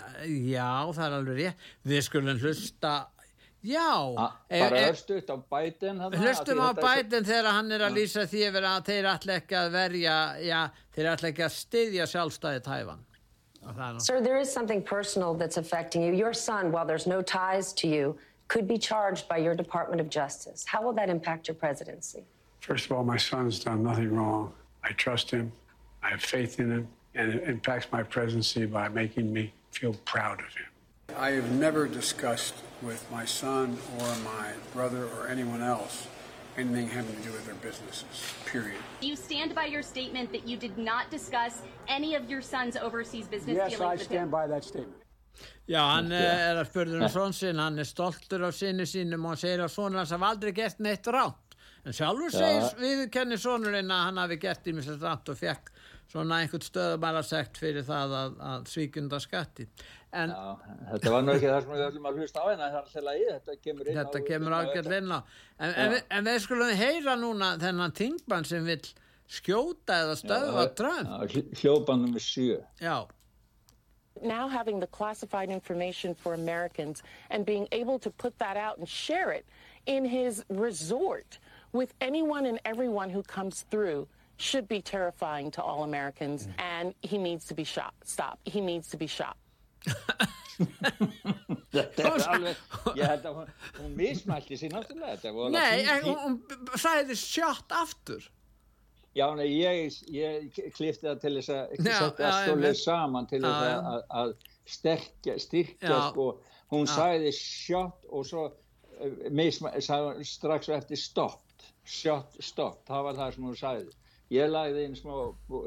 já 0.53 0.69
það 0.95 1.03
er 1.09 1.15
alveg 1.17 1.35
rétt, 1.41 1.65
við 1.91 2.05
skulum 2.07 2.39
hlusta, 2.39 2.93
já, 3.67 4.31
ef- 4.49 4.69
Bara 4.69 4.77
ef- 4.79 4.91
örstuðt 4.93 5.29
á 5.29 5.37
bætinn 5.51 5.99
þarna. 5.99 6.17
hlustum 6.23 6.59
á 6.63 6.69
bætin 6.73 7.25
þegar 7.25 7.51
hann 7.51 7.71
er 7.71 7.79
að 7.87 7.93
lýsa 7.97 8.23
því 8.27 8.41
að 8.51 8.85
þeir 8.89 9.05
ætla 9.13 9.33
ekki 9.41 9.55
að 9.61 9.71
verja, 9.71 10.15
já 10.41 10.69
þeir 10.95 11.05
ætla 11.13 11.29
ekki 11.33 11.43
að 11.47 11.53
styðja 11.57 12.05
sjálfstæði 12.13 12.61
tæfan. 12.63 12.99
Og 13.67 13.75
það 13.75 13.89
er 13.89 13.93
nú- 13.93 14.01
Sir, 14.01 14.21
there 14.21 14.37
is 14.39 14.51
something 14.53 14.81
personal 14.81 15.33
that's 15.35 15.57
affecting 15.57 16.01
you. 16.03 16.13
Your 16.13 16.33
son, 16.33 16.71
while 16.71 16.85
there's 16.85 17.05
no 17.07 17.21
ties 17.21 17.73
to 17.73 17.87
you, 17.87 18.17
could 18.47 18.67
be 18.67 18.77
charged 18.77 19.27
by 19.27 19.37
your 19.37 19.53
Department 19.55 19.99
of 19.99 20.09
Justice. 20.09 20.65
How 20.65 20.81
will 20.81 20.93
that 20.93 21.09
impact 21.09 21.47
your 21.49 21.55
presidency? 21.55 22.23
First 22.61 22.85
of 22.85 22.93
all, 22.93 23.03
my 23.03 23.17
son's 23.17 23.59
done 23.63 23.83
nothing 23.83 24.15
wrong. 24.15 24.53
I 24.83 24.93
trust 24.93 25.29
him. 25.31 25.51
I 26.01 26.09
have 26.11 26.21
faith 26.21 26.59
in 26.59 26.71
him. 26.71 26.87
And 27.15 27.33
it 27.33 27.43
impacts 27.49 27.91
my 27.91 28.03
presidency 28.03 28.65
by 28.65 28.87
making 28.89 29.33
me 29.33 29.51
feel 29.71 29.93
proud 30.05 30.39
of 30.39 30.53
him. 30.55 30.67
I 31.15 31.31
have 31.31 31.51
never 31.51 31.87
discussed 31.87 32.53
with 32.81 33.05
my 33.11 33.25
son 33.25 33.77
or 33.99 34.07
my 34.23 34.51
brother 34.73 35.05
or 35.05 35.27
anyone 35.27 35.61
else 35.61 36.07
anything 36.57 36.87
having 36.89 37.15
to 37.15 37.21
do 37.21 37.31
with 37.31 37.45
their 37.45 37.55
businesses, 37.55 38.33
period. 38.45 38.81
Do 38.99 39.07
you 39.07 39.15
stand 39.15 39.53
by 39.53 39.65
your 39.65 39.83
statement 39.83 40.31
that 40.31 40.47
you 40.47 40.57
did 40.57 40.77
not 40.77 41.11
discuss 41.11 41.61
any 41.87 42.15
of 42.15 42.27
your 42.29 42.41
son's 42.41 42.75
overseas 42.75 43.27
business 43.27 43.55
Yes, 43.55 43.71
dealings 43.71 43.81
I 43.81 43.91
with 43.91 44.01
him? 44.01 44.05
stand 44.05 44.31
by 44.31 44.47
that 44.47 44.63
statement. 44.63 45.03
Já, 45.69 45.83
hann 45.93 46.11
eh, 46.11 46.49
er 46.49 46.57
að 46.57 46.71
spurður 46.71 47.03
um 47.03 47.11
svon 47.13 47.33
sinn, 47.35 47.59
hann 47.61 47.77
er 47.77 47.85
stoltur 47.85 48.47
af 48.47 48.55
sinni 48.57 48.87
sínum 48.89 49.25
og 49.27 49.35
hann 49.35 49.41
segir 49.43 49.61
að 49.61 49.69
svonur 49.75 50.01
hans 50.01 50.13
hafa 50.15 50.31
aldrei 50.33 50.51
gert 50.57 50.79
neitt 50.81 51.05
rátt. 51.13 51.57
En 51.85 51.93
sjálfur 51.93 52.33
Já. 52.33 52.39
segir 52.39 52.81
viðurkenni 52.81 53.37
svonurinn 53.37 53.93
að 53.93 54.05
hann 54.07 54.21
hafi 54.23 54.39
gert 54.41 54.65
ímislegt 54.71 55.05
rátt 55.05 55.29
og 55.29 55.37
fekk 55.37 55.69
svona 56.11 56.41
einhvern 56.41 56.63
stöðumæla 56.63 57.23
sekt 57.25 57.59
fyrir 57.59 57.85
það 57.87 58.13
að, 58.21 58.37
að 58.49 58.69
svíkunda 58.71 59.19
skatti. 59.23 59.67
En 60.15 60.31
Já, 60.31 60.75
þetta 60.93 61.11
var 61.11 61.25
nú 61.25 61.33
ekki 61.33 61.49
það 61.51 61.65
sem 61.65 61.73
við 61.73 61.83
höfum 61.83 62.07
að 62.07 62.21
hlusta 62.21 62.43
á 62.43 62.45
en 62.47 62.61
það 62.61 62.69
er 62.69 62.77
alltaf 62.81 63.03
lagi, 63.07 63.25
þetta 63.33 63.57
kemur 63.65 63.89
inn 63.89 63.99
þetta 63.99 64.21
á, 64.23 64.27
kemur 64.29 64.55
ágjörð 64.55 64.95
inn 64.97 65.11
á. 65.11 65.19
En, 65.57 65.75
en, 65.83 65.97
en 66.15 66.29
við 66.31 66.39
skulum 66.45 66.71
heyra 66.79 67.17
núna 67.19 67.51
þennan 67.59 67.95
tingbann 67.97 68.47
sem 68.47 68.65
vil 68.67 68.79
skjóta 69.27 70.01
eða 70.05 70.15
stöðva 70.21 70.65
Trump. 70.79 71.35
hljópanum 71.59 72.15
við 72.15 72.23
sjö. 72.23 72.59
Já. 72.79 72.97
Now 74.23 74.47
having 74.47 74.79
the 74.79 74.87
classified 74.87 75.51
information 75.51 76.15
for 76.15 76.33
Americans 76.33 77.03
and 77.29 77.45
being 77.45 77.67
able 77.71 77.99
to 77.99 78.09
put 78.09 78.39
that 78.39 78.57
out 78.57 78.79
and 78.79 78.87
share 78.89 79.31
it 79.31 79.45
in 79.85 80.05
his 80.05 80.43
resort 80.49 81.37
with 81.73 81.93
anyone 82.01 82.45
and 82.45 82.59
everyone 82.65 83.09
who 83.09 83.21
comes 83.23 83.65
through 83.69 84.07
should 84.37 84.67
be 84.67 84.81
terrifying 84.81 85.51
to 85.51 85.61
all 85.61 85.83
Americans 85.83 86.47
and 86.57 86.93
he 87.01 87.17
needs 87.17 87.45
to 87.45 87.53
be 87.53 87.63
shot. 87.63 87.93
Stop. 88.03 88.39
He 88.45 88.61
needs 88.61 88.87
to 88.89 88.97
be 88.97 89.07
shot. 89.07 89.37
þetta 90.57 92.07
er 92.07 92.23
alveg 92.33 92.55
ég 92.97 93.03
held 93.05 93.27
að 93.29 93.35
hún, 93.37 93.51
hún 93.77 93.91
mismælti 93.99 94.57
sér 94.57 94.73
náttúrulega 94.73 95.13
þetta 95.13 95.33
var 95.35 95.45
alveg 95.45 95.61
Nei, 95.61 95.77
en 95.93 96.07
hún, 96.07 96.17
hún 96.41 96.81
sæði 96.81 97.17
sjátt 97.21 97.75
aftur 97.77 98.25
Já, 99.17 99.25
nei, 99.33 99.47
ég, 99.49 99.95
ég 100.13 100.57
klifti 100.75 101.07
það 101.07 101.21
til 101.23 101.33
þess 101.39 101.53
að 101.53 101.71
ekki 101.73 101.87
Já, 101.89 101.97
setja 102.03 102.31
já, 102.33 102.55
leið 102.61 102.79
saman 102.81 103.29
til 103.29 103.39
Já, 103.41 103.47
þess 103.47 103.69
já. 103.69 103.77
að, 103.77 103.85
að, 103.93 104.01
að 104.21 104.33
sterkja, 104.77 105.37
styrkja 105.41 105.93
Já. 105.93 106.01
sko, 106.11 106.27
hún 106.73 106.85
Já. 106.85 106.91
sagði 106.93 107.31
shot 107.37 108.09
og 108.11 108.27
svo 108.29 108.43
sagði, 108.97 110.11
hún 110.19 110.27
strax 110.27 110.69
eftir 110.73 111.01
stopped, 111.01 111.65
shot, 111.85 112.37
stopped, 112.43 112.85
það 112.89 113.07
var 113.07 113.17
það 113.21 113.33
sem 113.35 113.47
hún 113.47 113.57
sagði. 113.57 113.95
Ég 114.33 114.49
lagði 114.51 114.81
inn 114.89 114.95
smá 114.99 115.13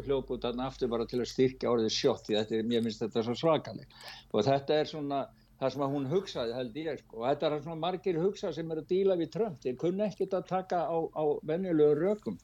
hljóp 0.05 0.31
út 0.35 0.43
þarna 0.45 0.67
aftur 0.69 0.91
bara 0.93 1.07
til 1.09 1.21
að 1.23 1.31
styrkja 1.31 1.71
orðið 1.73 1.95
shot 1.97 2.27
því 2.27 2.35
þetta, 2.37 2.57
er- 2.59 2.67
mér 2.69 2.83
finnst 2.85 3.01
þetta 3.07 3.23
svo 3.25 3.37
svakaleg 3.41 3.87
og 4.33 4.45
þetta 4.45 4.75
er 4.83 4.91
svona 4.91 5.21
það 5.61 5.73
sem 5.73 5.83
að 5.87 5.95
hún 5.95 6.09
hugsaði 6.11 6.55
held 6.57 6.77
ég 6.81 6.99
sko. 7.01 7.17
og 7.21 7.25
þetta 7.29 7.47
er 7.47 7.55
það 7.61 7.73
að 7.73 7.81
margir 7.85 8.19
hugsa 8.21 8.53
sem 8.53 8.71
eru 8.71 8.81
að 8.85 8.91
díla 8.93 9.17
við 9.21 9.31
Trump, 9.33 9.61
þeir 9.65 9.77
kunna 9.81 10.07
ekkert 10.11 10.37
að 10.39 10.47
taka 10.49 10.77
á, 10.89 10.97
á 11.17 11.25
venjulegu 11.45 11.97
rökum. 12.01 12.39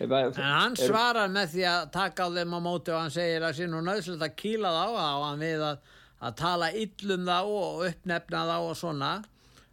En 0.00 0.10
hann 0.10 0.72
Er- 0.78 0.86
svarar 0.86 1.28
með 1.34 1.48
því 1.54 1.64
að 1.66 1.90
taka 1.92 2.26
á 2.26 2.28
þeim 2.30 2.54
á 2.54 2.60
móti 2.62 2.92
og 2.94 3.00
hann 3.00 3.10
segir 3.10 3.42
að 3.42 3.56
sé 3.58 3.66
nú 3.66 3.80
nöðslega 3.82 4.28
að 4.28 4.36
kýla 4.38 4.70
þá 4.70 4.86
á 5.02 5.14
hann 5.26 5.38
við 5.42 5.64
að, 5.66 5.78
að 6.22 6.36
tala 6.36 6.68
illum 6.72 7.26
þá 7.26 7.38
og 7.46 7.82
uppnefna 7.90 8.42
þá 8.46 8.56
og 8.70 8.76
svona 8.78 9.10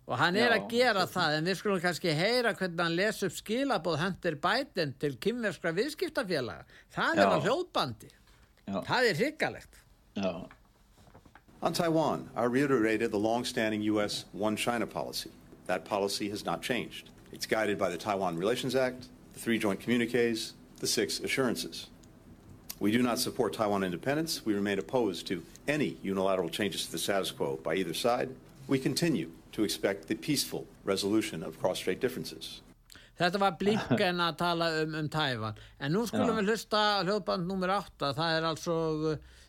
og 0.07 0.17
hann 0.21 0.37
er 0.39 0.53
Já, 0.53 0.57
að 0.57 0.69
gera 0.71 1.05
það 1.11 1.37
en 1.37 1.49
við 1.49 1.57
skulum 1.59 1.81
kannski 1.83 2.13
heyra 2.15 2.53
hvernig 2.55 2.83
hann 2.83 2.95
les 2.95 3.23
upp 3.27 3.33
skilabóð 3.35 3.97
hendur 3.99 4.37
Biden 4.43 4.93
til 5.01 5.17
kymverskra 5.23 5.73
viðskiptafélaga 5.75 6.63
það 6.95 7.17
er 7.17 7.25
Já. 7.25 7.33
á 7.35 7.37
hljóðbandi 7.43 8.11
Já. 8.11 8.77
það 8.87 9.09
er 9.09 9.19
hryggalegt 9.21 9.83
On 11.59 11.73
Taiwan, 11.73 12.29
I 12.35 12.43
reiterated 12.43 13.09
the 13.11 13.17
long-standing 13.17 13.81
U.S. 13.93 14.25
One 14.31 14.55
China 14.55 14.85
policy. 14.85 15.31
That 15.65 15.85
policy 15.85 16.29
has 16.29 16.45
not 16.45 16.61
changed. 16.61 17.09
It's 17.31 17.47
guided 17.47 17.79
by 17.79 17.89
the 17.89 17.97
Taiwan 17.97 18.37
Relations 18.37 18.75
Act, 18.75 19.07
the 19.33 19.39
three 19.39 19.57
joint 19.57 19.79
communiques, 19.79 20.53
the 20.79 20.85
six 20.85 21.19
assurances. 21.19 21.87
We 22.79 22.91
do 22.91 23.01
not 23.01 23.17
support 23.17 23.53
Taiwan 23.53 23.83
independence. 23.83 24.45
We 24.45 24.53
remain 24.53 24.77
opposed 24.77 25.25
to 25.27 25.41
any 25.67 25.97
unilateral 26.03 26.49
changes 26.49 26.85
to 26.85 26.91
the 26.91 26.99
status 26.99 27.31
quo 27.31 27.57
by 27.63 27.73
either 27.73 27.95
side. 27.95 28.29
We 28.67 28.77
continue 28.77 29.31
to 29.57 29.63
expect 29.63 30.07
the 30.07 30.15
peaceful 30.15 30.67
resolution 30.85 31.43
of 31.43 31.59
cross-strait 31.59 31.99
differences. 31.99 32.61
Þetta 33.17 33.39
var 33.41 33.55
Blinken 33.57 34.21
að 34.21 34.35
tala 34.37 34.67
um, 34.83 34.93
um 34.99 35.07
Tæfan. 35.09 35.57
En 35.81 35.95
nú 35.95 36.03
skulum 36.05 36.35
Já. 36.35 36.37
við 36.37 36.51
hlusta 36.51 36.81
á 37.01 37.01
hljóðband 37.01 37.49
nummer 37.49 37.73
8. 37.73 38.11
Það 38.19 38.35
er 38.35 38.45
altså 38.51 38.75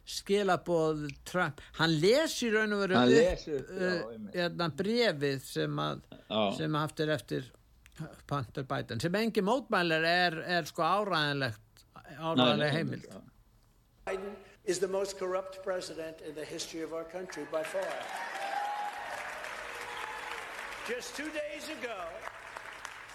skilabóð 0.09 1.03
Trump. 1.29 1.61
Hann 1.77 1.99
lesi 2.01 2.49
raun 2.55 2.73
og 2.73 2.87
veru 2.87 2.97
upp, 3.03 3.45
uh, 3.53 4.17
hérna, 4.33 4.71
brefið 4.81 5.45
sem 5.45 5.85
að, 5.85 6.01
sem 6.57 6.73
að 6.73 6.87
haft 6.87 7.05
er 7.05 7.15
eftir 7.19 7.53
Hunter 8.01 8.65
Biden. 8.73 9.05
Sem 9.05 9.21
engi 9.21 9.45
mótmælir 9.45 10.09
er, 10.09 10.41
er 10.57 10.73
sko 10.73 10.87
áræðanlegt, 10.89 11.85
áræðanlega 12.17 12.73
heimild. 12.73 13.21
Biden 14.09 14.33
is 14.65 14.81
the 14.81 14.89
most 14.89 15.19
corrupt 15.19 15.61
president 15.63 16.25
in 16.25 16.35
the 16.35 16.45
history 16.45 16.81
of 16.81 16.95
our 16.95 17.05
country 17.05 17.45
by 17.53 17.63
far. 17.63 18.38
Just 20.89 21.15
two 21.15 21.25
days 21.25 21.69
ago, 21.83 21.97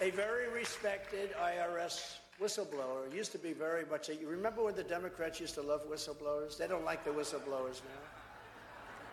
a 0.00 0.10
very 0.10 0.48
respected 0.48 1.30
IRS 1.32 2.18
whistleblower 2.40 3.12
used 3.12 3.32
to 3.32 3.38
be 3.38 3.52
very 3.52 3.84
much. 3.84 4.08
A, 4.10 4.14
you 4.14 4.28
remember 4.28 4.62
when 4.62 4.76
the 4.76 4.84
Democrats 4.84 5.40
used 5.40 5.54
to 5.54 5.62
love 5.62 5.80
whistleblowers? 5.90 6.56
They 6.56 6.68
don't 6.68 6.84
like 6.84 7.02
the 7.02 7.10
whistleblowers 7.10 7.82
now. 7.82 8.00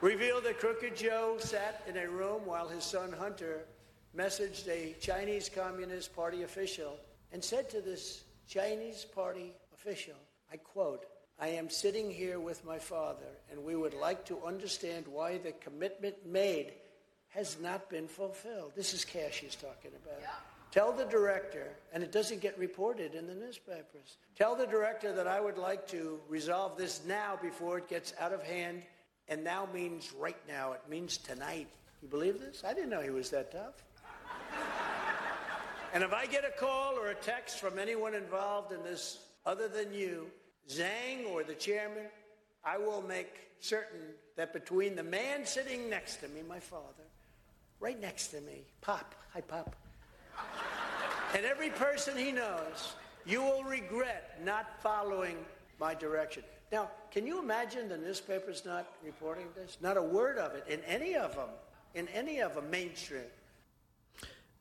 Revealed 0.01 0.43
that 0.43 0.59
Crooked 0.59 0.95
Joe 0.95 1.37
sat 1.39 1.81
in 1.87 1.97
a 1.97 2.07
room 2.07 2.45
while 2.45 2.67
his 2.67 2.83
son 2.83 3.11
Hunter 3.11 3.65
messaged 4.15 4.67
a 4.67 4.95
Chinese 5.01 5.49
Communist 5.49 6.15
Party 6.15 6.43
official 6.43 6.99
and 7.31 7.43
said 7.43 7.67
to 7.71 7.81
this 7.81 8.25
Chinese 8.47 9.05
Party 9.05 9.53
official, 9.73 10.17
I 10.53 10.57
quote, 10.57 11.07
I 11.39 11.47
am 11.47 11.67
sitting 11.67 12.11
here 12.11 12.39
with 12.39 12.63
my 12.63 12.77
father, 12.77 13.39
and 13.49 13.63
we 13.63 13.75
would 13.75 13.95
like 13.95 14.23
to 14.25 14.45
understand 14.45 15.07
why 15.07 15.39
the 15.39 15.53
commitment 15.53 16.27
made 16.27 16.73
has 17.31 17.57
not 17.61 17.89
been 17.89 18.07
fulfilled. 18.07 18.73
This 18.75 18.93
is 18.93 19.05
Cash 19.05 19.39
he's 19.39 19.55
talking 19.55 19.91
about. 20.03 20.21
Tell 20.71 20.93
the 20.93 21.05
director, 21.05 21.67
and 21.91 22.01
it 22.01 22.11
doesn't 22.11 22.41
get 22.41 22.57
reported 22.57 23.13
in 23.13 23.27
the 23.27 23.35
newspapers. 23.35 24.17
Tell 24.37 24.55
the 24.55 24.65
director 24.65 25.13
that 25.13 25.27
I 25.27 25.41
would 25.41 25.57
like 25.57 25.87
to 25.89 26.19
resolve 26.29 26.77
this 26.77 27.01
now 27.05 27.37
before 27.41 27.77
it 27.77 27.89
gets 27.89 28.13
out 28.19 28.31
of 28.31 28.41
hand. 28.43 28.83
And 29.27 29.43
now 29.43 29.67
means 29.73 30.13
right 30.13 30.37
now. 30.47 30.73
It 30.73 30.81
means 30.89 31.17
tonight. 31.17 31.67
You 32.01 32.07
believe 32.07 32.39
this? 32.39 32.63
I 32.65 32.73
didn't 32.73 32.89
know 32.89 33.01
he 33.01 33.09
was 33.09 33.29
that 33.31 33.51
tough. 33.51 33.83
And 35.93 36.03
if 36.03 36.13
I 36.13 36.25
get 36.25 36.45
a 36.45 36.57
call 36.57 36.93
or 36.97 37.09
a 37.09 37.15
text 37.15 37.59
from 37.59 37.77
anyone 37.77 38.13
involved 38.13 38.71
in 38.71 38.81
this 38.81 39.19
other 39.45 39.67
than 39.67 39.93
you, 39.93 40.27
Zhang 40.69 41.27
or 41.29 41.43
the 41.43 41.53
chairman, 41.53 42.05
I 42.63 42.77
will 42.77 43.01
make 43.01 43.49
certain 43.59 43.99
that 44.37 44.53
between 44.53 44.95
the 44.95 45.03
man 45.03 45.45
sitting 45.45 45.89
next 45.89 46.21
to 46.21 46.29
me, 46.29 46.43
my 46.47 46.59
father, 46.61 47.03
right 47.81 47.99
next 47.99 48.27
to 48.27 48.39
me, 48.41 48.63
Pop, 48.81 49.15
hi 49.33 49.41
Pop, 49.41 49.75
and 51.35 51.45
every 51.45 51.69
person 51.69 52.15
he 52.15 52.31
knows, 52.31 52.93
you 53.25 53.41
will 53.41 53.63
regret 53.63 54.39
not 54.45 54.81
following 54.81 55.37
my 55.79 55.93
direction. 55.95 56.43
Now, 56.71 56.89
can 57.11 57.27
you 57.27 57.39
imagine 57.39 57.89
the 57.89 57.97
newspapers 57.97 58.63
not 58.65 58.85
reporting 59.03 59.47
this? 59.55 59.77
Not 59.81 59.97
a 59.97 60.01
word 60.01 60.37
of 60.37 60.53
it 60.53 60.65
in 60.69 60.79
any 60.87 61.15
of 61.15 61.35
them, 61.35 61.49
in 61.95 62.07
any 62.09 62.39
of 62.39 62.55
them 62.55 62.69
mainstream. 62.69 63.27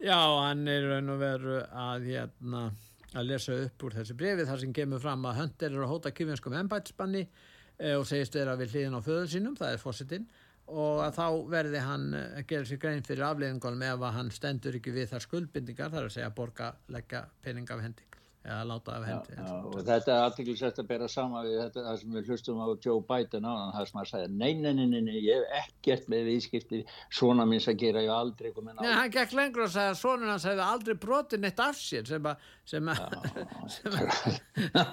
Já, 0.00 0.16
hann 0.16 0.66
er 0.68 0.86
raun 0.88 1.12
og 1.12 1.18
veru 1.20 1.58
að, 1.60 2.06
hérna, 2.08 2.70
að 3.12 3.26
lesa 3.28 3.56
upp 3.66 3.82
úr 3.84 3.96
þessi 3.98 4.14
brefi 4.16 4.46
þar 4.48 4.60
sem 4.62 4.72
kemur 4.72 5.02
fram 5.02 5.26
að 5.28 5.42
Hunter 5.42 5.74
er 5.74 5.84
að 5.84 5.90
hóta 5.92 6.12
kifjanskum 6.16 6.56
embætisbanni 6.56 7.26
e, 7.26 7.90
og 7.98 8.06
segist 8.08 8.38
vera 8.38 8.56
við 8.56 8.72
hliðin 8.72 8.96
á 8.96 9.04
föður 9.04 9.28
sínum, 9.28 9.58
það 9.60 9.74
er 9.76 9.82
fósitinn 9.82 10.24
og 10.70 11.00
að 11.04 11.16
þá 11.18 11.26
verði 11.54 11.82
hann 11.86 12.06
eh, 12.14 12.28
að 12.40 12.46
gera 12.52 12.68
sér 12.68 12.82
grein 12.82 13.06
fyrir 13.06 13.26
afleiðingunum 13.30 13.88
ef 13.88 14.06
að 14.06 14.16
hann 14.18 14.30
stendur 14.34 14.78
ekki 14.78 14.94
við 14.94 15.10
þar 15.14 15.26
skuldbindingar, 15.26 15.90
það 15.90 16.02
er 16.02 16.08
að 16.10 16.16
segja 16.18 16.30
borga, 16.36 16.70
leggja 16.94 17.26
pening 17.44 17.74
af 17.74 17.84
hendi 17.84 18.10
eða 18.40 18.64
láta 18.64 18.94
af 18.96 19.04
hendi. 19.04 19.34
Já, 19.36 19.56
og 19.68 19.82
þetta 19.84 20.12
er 20.14 20.22
aðtiklisett 20.24 20.78
að 20.80 20.86
bera 20.88 21.08
sama 21.12 21.42
við 21.44 21.58
þetta 21.60 21.82
það 21.84 21.96
sem 22.00 22.14
við 22.16 22.30
hlustum 22.30 22.62
á 22.64 22.66
Joe 22.86 23.02
Biden 23.04 23.44
á 23.44 23.52
það 23.74 23.88
sem 23.90 23.98
að 24.00 24.06
segja, 24.10 24.30
nei, 24.32 24.52
nei, 24.56 24.70
nei, 24.78 24.86
nei, 24.88 25.00
nei, 25.04 25.18
ég 25.26 25.42
hef 25.42 25.66
ekkert 25.66 26.08
með 26.12 26.30
viðskipti 26.30 26.80
svona 27.18 27.44
minns 27.50 27.68
að 27.68 27.82
gera 27.84 28.04
ég 28.06 28.14
aldrei 28.14 28.48
Nei, 28.80 28.94
hann 28.96 29.12
gekk 29.12 29.34
lengur 29.36 29.66
og 29.66 29.76
að 29.82 29.98
sonun 30.00 30.32
hans 30.32 30.48
hefði 30.48 30.64
aldrei 30.64 30.96
brotið 31.04 31.44
neitt 31.44 31.60
af 31.60 31.76
sér 31.76 32.08
sem 32.08 32.30
að, 32.32 32.48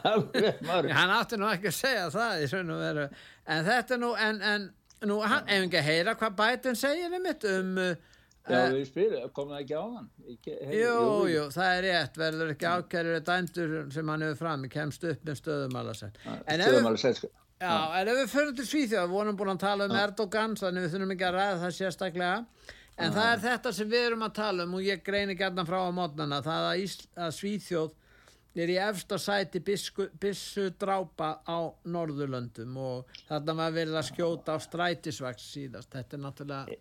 að, 0.04 0.28
að 0.84 0.92
hann 1.00 1.16
átti 1.16 1.40
nú 1.40 1.48
ekki 1.54 1.72
að 1.72 1.80
segja 1.80 2.10
það 2.12 2.44
svona 2.52 3.08
en 3.48 3.64
þetta 3.72 4.02
nú, 4.02 4.12
en, 4.20 4.44
en 4.44 4.70
nú, 5.06 5.18
hann, 5.22 5.48
ef 5.48 5.66
ekki 5.68 5.82
að 5.82 5.90
heyra 5.92 6.16
hvað 6.18 6.38
Biden 6.42 6.78
segir 6.80 7.14
um 7.14 7.26
mitt 7.28 7.44
um, 7.52 7.74
Já, 8.48 8.62
uh, 8.64 8.70
við 8.72 8.86
spyrum, 8.88 9.26
kom 9.36 9.50
það 9.52 9.60
ekki 9.64 9.76
á 9.76 9.84
hann? 9.84 10.06
Ekki, 10.32 10.54
hey, 10.70 10.78
jú, 10.80 11.02
jú, 11.34 11.42
það 11.52 11.72
er 11.74 11.82
rétt, 11.88 12.20
verður 12.22 12.54
ekki 12.54 12.70
ákærið 12.72 13.18
dæmdur 13.28 13.74
sem 13.92 14.12
hann 14.14 14.24
hefur 14.24 14.40
fram, 14.40 14.64
kemst 14.72 15.04
upp 15.04 15.28
með 15.28 15.42
við- 15.42 16.70
Stöðumalasett, 16.72 17.20
sko. 17.20 17.32
Já, 17.58 17.74
en 18.00 18.12
ef 18.14 18.20
við 18.22 18.32
förum 18.32 18.56
til 18.56 18.68
Svíþjóð, 18.70 19.04
við 19.04 19.16
vorum 19.18 19.38
búin 19.38 19.54
að 19.56 19.62
tala 19.66 19.88
um 19.90 19.96
Já. 19.98 20.02
Erdogan, 20.06 20.56
þannig 20.56 20.86
við 20.86 20.96
þurfum 20.96 21.14
ekki 21.16 21.28
að 21.28 21.38
ræða 21.38 21.60
það 21.66 21.76
sérstaklega, 21.82 22.46
en 22.98 23.16
það 23.18 23.32
er 23.34 23.44
þetta 23.48 23.74
sem 23.74 23.90
við 23.92 24.06
erum 24.08 24.26
að 24.28 24.36
tala 24.40 24.68
um 24.68 24.76
og 24.78 24.86
ég 24.88 25.04
greini 25.04 25.36
gætna 25.38 25.66
frá 25.68 25.80
á 25.84 25.92
mótnana, 25.92 26.40
það 26.46 26.70
að, 26.72 27.08
að 27.18 27.36
Svíþjóð 27.42 27.96
er 28.64 28.74
í 28.74 28.78
efsta 28.82 29.18
sæti 29.22 29.62
bisku, 29.66 30.10
bissu 30.20 30.70
drápa 30.80 31.38
á 31.46 31.58
Norðurlöndum 31.86 32.78
og 32.82 33.18
þarna 33.28 33.58
var 33.62 33.76
verið 33.76 34.00
að 34.02 34.10
skjóta 34.12 34.56
á 34.56 34.58
strætisvaks 34.64 35.50
síðast, 35.54 35.92
þetta 35.94 36.18
er 36.18 36.24
náttúrulega 36.26 36.78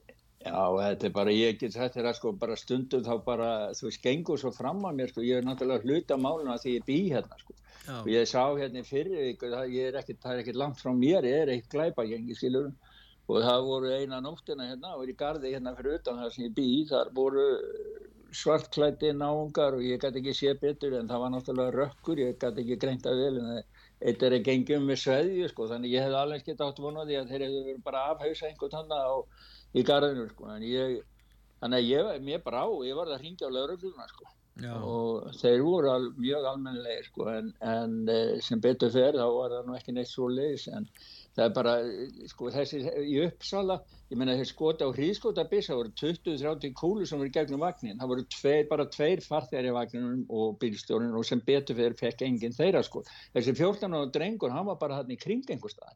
Já, 0.46 0.62
þetta 0.78 1.06
er 1.08 1.14
bara, 1.14 1.32
ég 1.34 1.56
get 1.58 1.74
sagt 1.74 1.96
þér 1.96 2.10
að 2.10 2.18
sko 2.20 2.32
bara 2.38 2.56
stundum 2.58 3.02
þá 3.02 3.14
bara, 3.26 3.50
þú 3.74 3.88
veist, 3.88 4.02
gengur 4.04 4.38
svo 4.38 4.52
fram 4.54 4.84
á 4.86 4.94
mér 4.94 5.10
sko, 5.10 5.24
ég 5.26 5.40
er 5.40 5.46
náttúrulega 5.46 5.82
hluta 5.88 6.18
máluna 6.20 6.58
því 6.62 6.74
ég 6.76 6.84
bý 6.86 6.98
hérna 7.10 7.38
sko. 7.40 7.56
Já. 7.86 7.96
Og 8.02 8.10
ég 8.12 8.28
sá 8.30 8.42
hérna 8.58 8.82
fyrir 8.86 9.16
ég 9.24 9.88
er 9.88 9.98
ekkert, 9.98 10.20
það 10.22 10.34
er 10.34 10.42
ekkert 10.44 10.60
langt 10.62 10.82
frá 10.82 10.92
mér, 10.94 11.26
ég 11.26 11.42
er 11.42 11.52
eitt 11.54 11.66
glæpagengi, 11.72 12.36
skilur. 12.38 12.70
Og 13.26 13.42
það 13.42 13.64
voru 13.66 13.90
eina 13.90 14.20
nóttina 14.22 14.68
hérna, 14.68 14.94
og 14.94 15.10
í 15.10 15.16
gardi 15.18 15.50
hérna 15.50 15.74
fyrir 15.74 15.98
utan 15.98 16.20
það 16.22 16.32
sem 16.34 16.46
ég 16.46 16.54
bý, 16.54 16.68
þar 16.92 17.10
voru 17.16 17.46
svartklætti 18.34 19.12
náungar 19.14 19.76
og 19.76 19.82
ég 19.84 20.00
gæti 20.02 20.20
ekki 20.20 20.34
sé 20.34 20.54
betur 20.60 20.96
en 20.98 21.08
það 21.08 21.22
var 21.22 21.32
náttúrulega 21.34 21.74
rökkur, 21.76 22.22
ég 22.22 22.38
gæti 22.40 22.62
ekki 22.64 22.78
greint 22.82 23.06
að 23.06 23.20
vel 23.22 23.40
en 23.42 23.50
eitt 23.56 24.22
er 24.22 24.36
að 24.36 24.46
gengjum 24.48 24.88
með 24.88 25.02
sveðju 25.02 25.50
sko, 25.52 25.68
þannig 25.72 25.94
ég 25.94 26.06
hef 26.06 26.16
alveg 26.20 26.46
gett 26.46 26.64
átt 26.64 26.80
vonaði 26.82 27.18
að 27.20 27.30
þeir 27.32 27.44
hefur 27.46 27.68
verið 27.68 27.84
bara 27.84 28.02
að 28.02 28.16
afhausa 28.16 28.48
einhvern 28.48 28.74
þannig 28.74 29.04
á 29.06 29.14
í 29.76 29.84
garðinu 29.90 30.26
sko, 30.32 30.48
en 30.52 30.66
ég, 30.68 30.96
þannig 31.62 31.78
að 31.78 31.92
ég, 31.92 32.24
mér 32.28 32.42
bara 32.44 32.64
á, 32.66 32.68
ég 32.88 32.98
var 32.98 33.12
að 33.12 33.22
ringja 33.22 33.48
á 33.48 33.54
laurugluna 33.56 34.08
sko 34.10 34.32
Já. 34.56 34.72
og 34.72 35.32
þeir 35.36 35.62
voru 35.64 35.92
al, 35.92 36.10
mjög 36.16 36.50
almennilegir 36.50 37.08
sko, 37.10 37.28
en, 37.32 37.52
en 37.60 37.96
eh, 38.08 38.36
sem 38.44 38.60
betur 38.60 38.92
fer 38.92 39.16
þá 39.16 39.26
var 39.28 39.52
það 39.52 39.66
nú 39.68 39.76
ekki 39.76 39.96
neitt 39.96 40.12
svo 40.12 40.30
leiðis 40.32 40.68
en 40.72 40.88
það 41.36 41.44
er 41.44 41.52
bara, 41.56 41.72
eh, 41.84 42.26
sko 42.32 42.50
þessi 42.54 42.80
í 43.04 43.16
uppsala, 43.26 43.76
ég 44.10 44.16
menna 44.18 44.36
þeir 44.38 44.48
skota 44.48 44.86
á 44.88 44.90
hríðskota 44.96 45.44
bissa, 45.50 45.74
það 45.74 45.80
voru 45.82 45.92
20-30 46.00 46.72
kúlu 46.80 47.06
sem 47.06 47.18
voru 47.20 47.30
gegnum 47.34 47.60
vagnin, 47.60 47.98
það 48.00 48.12
voru 48.14 48.24
tveir, 48.32 48.68
bara 48.70 48.86
tveir 48.88 49.20
farþegar 49.24 49.68
í 49.70 49.74
vagninum 49.76 50.24
og 50.30 50.58
bílstjórnin 50.62 51.14
og 51.18 51.24
sem 51.28 51.40
betur 51.44 51.76
fyrir 51.76 51.96
fekk 52.00 52.24
enginn 52.28 52.56
þeirra 52.56 52.82
sko, 52.86 53.04
þessi 53.36 53.54
14 53.58 53.92
ára 53.92 54.10
drengur, 54.16 54.50
hann 54.54 54.66
var 54.66 54.78
bara 54.80 55.00
hann 55.02 55.10
í 55.12 55.18
kring 55.20 55.44
einhver 55.52 55.70
stað 55.74 55.94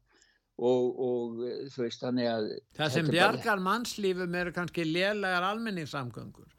og, 0.61 1.01
og 1.01 1.39
eh, 1.49 1.67
þú 1.73 1.87
veist 1.87 2.03
þannig 2.05 2.27
að 2.29 2.49
Það 2.77 2.91
sem 2.93 3.05
er 3.07 3.11
bara- 3.11 3.17
bjargar 3.17 3.63
mannslífum 3.65 4.35
eru 4.43 4.53
kannski 4.53 4.85
lélegar 4.85 5.47
almenningssamgöngur 5.55 6.51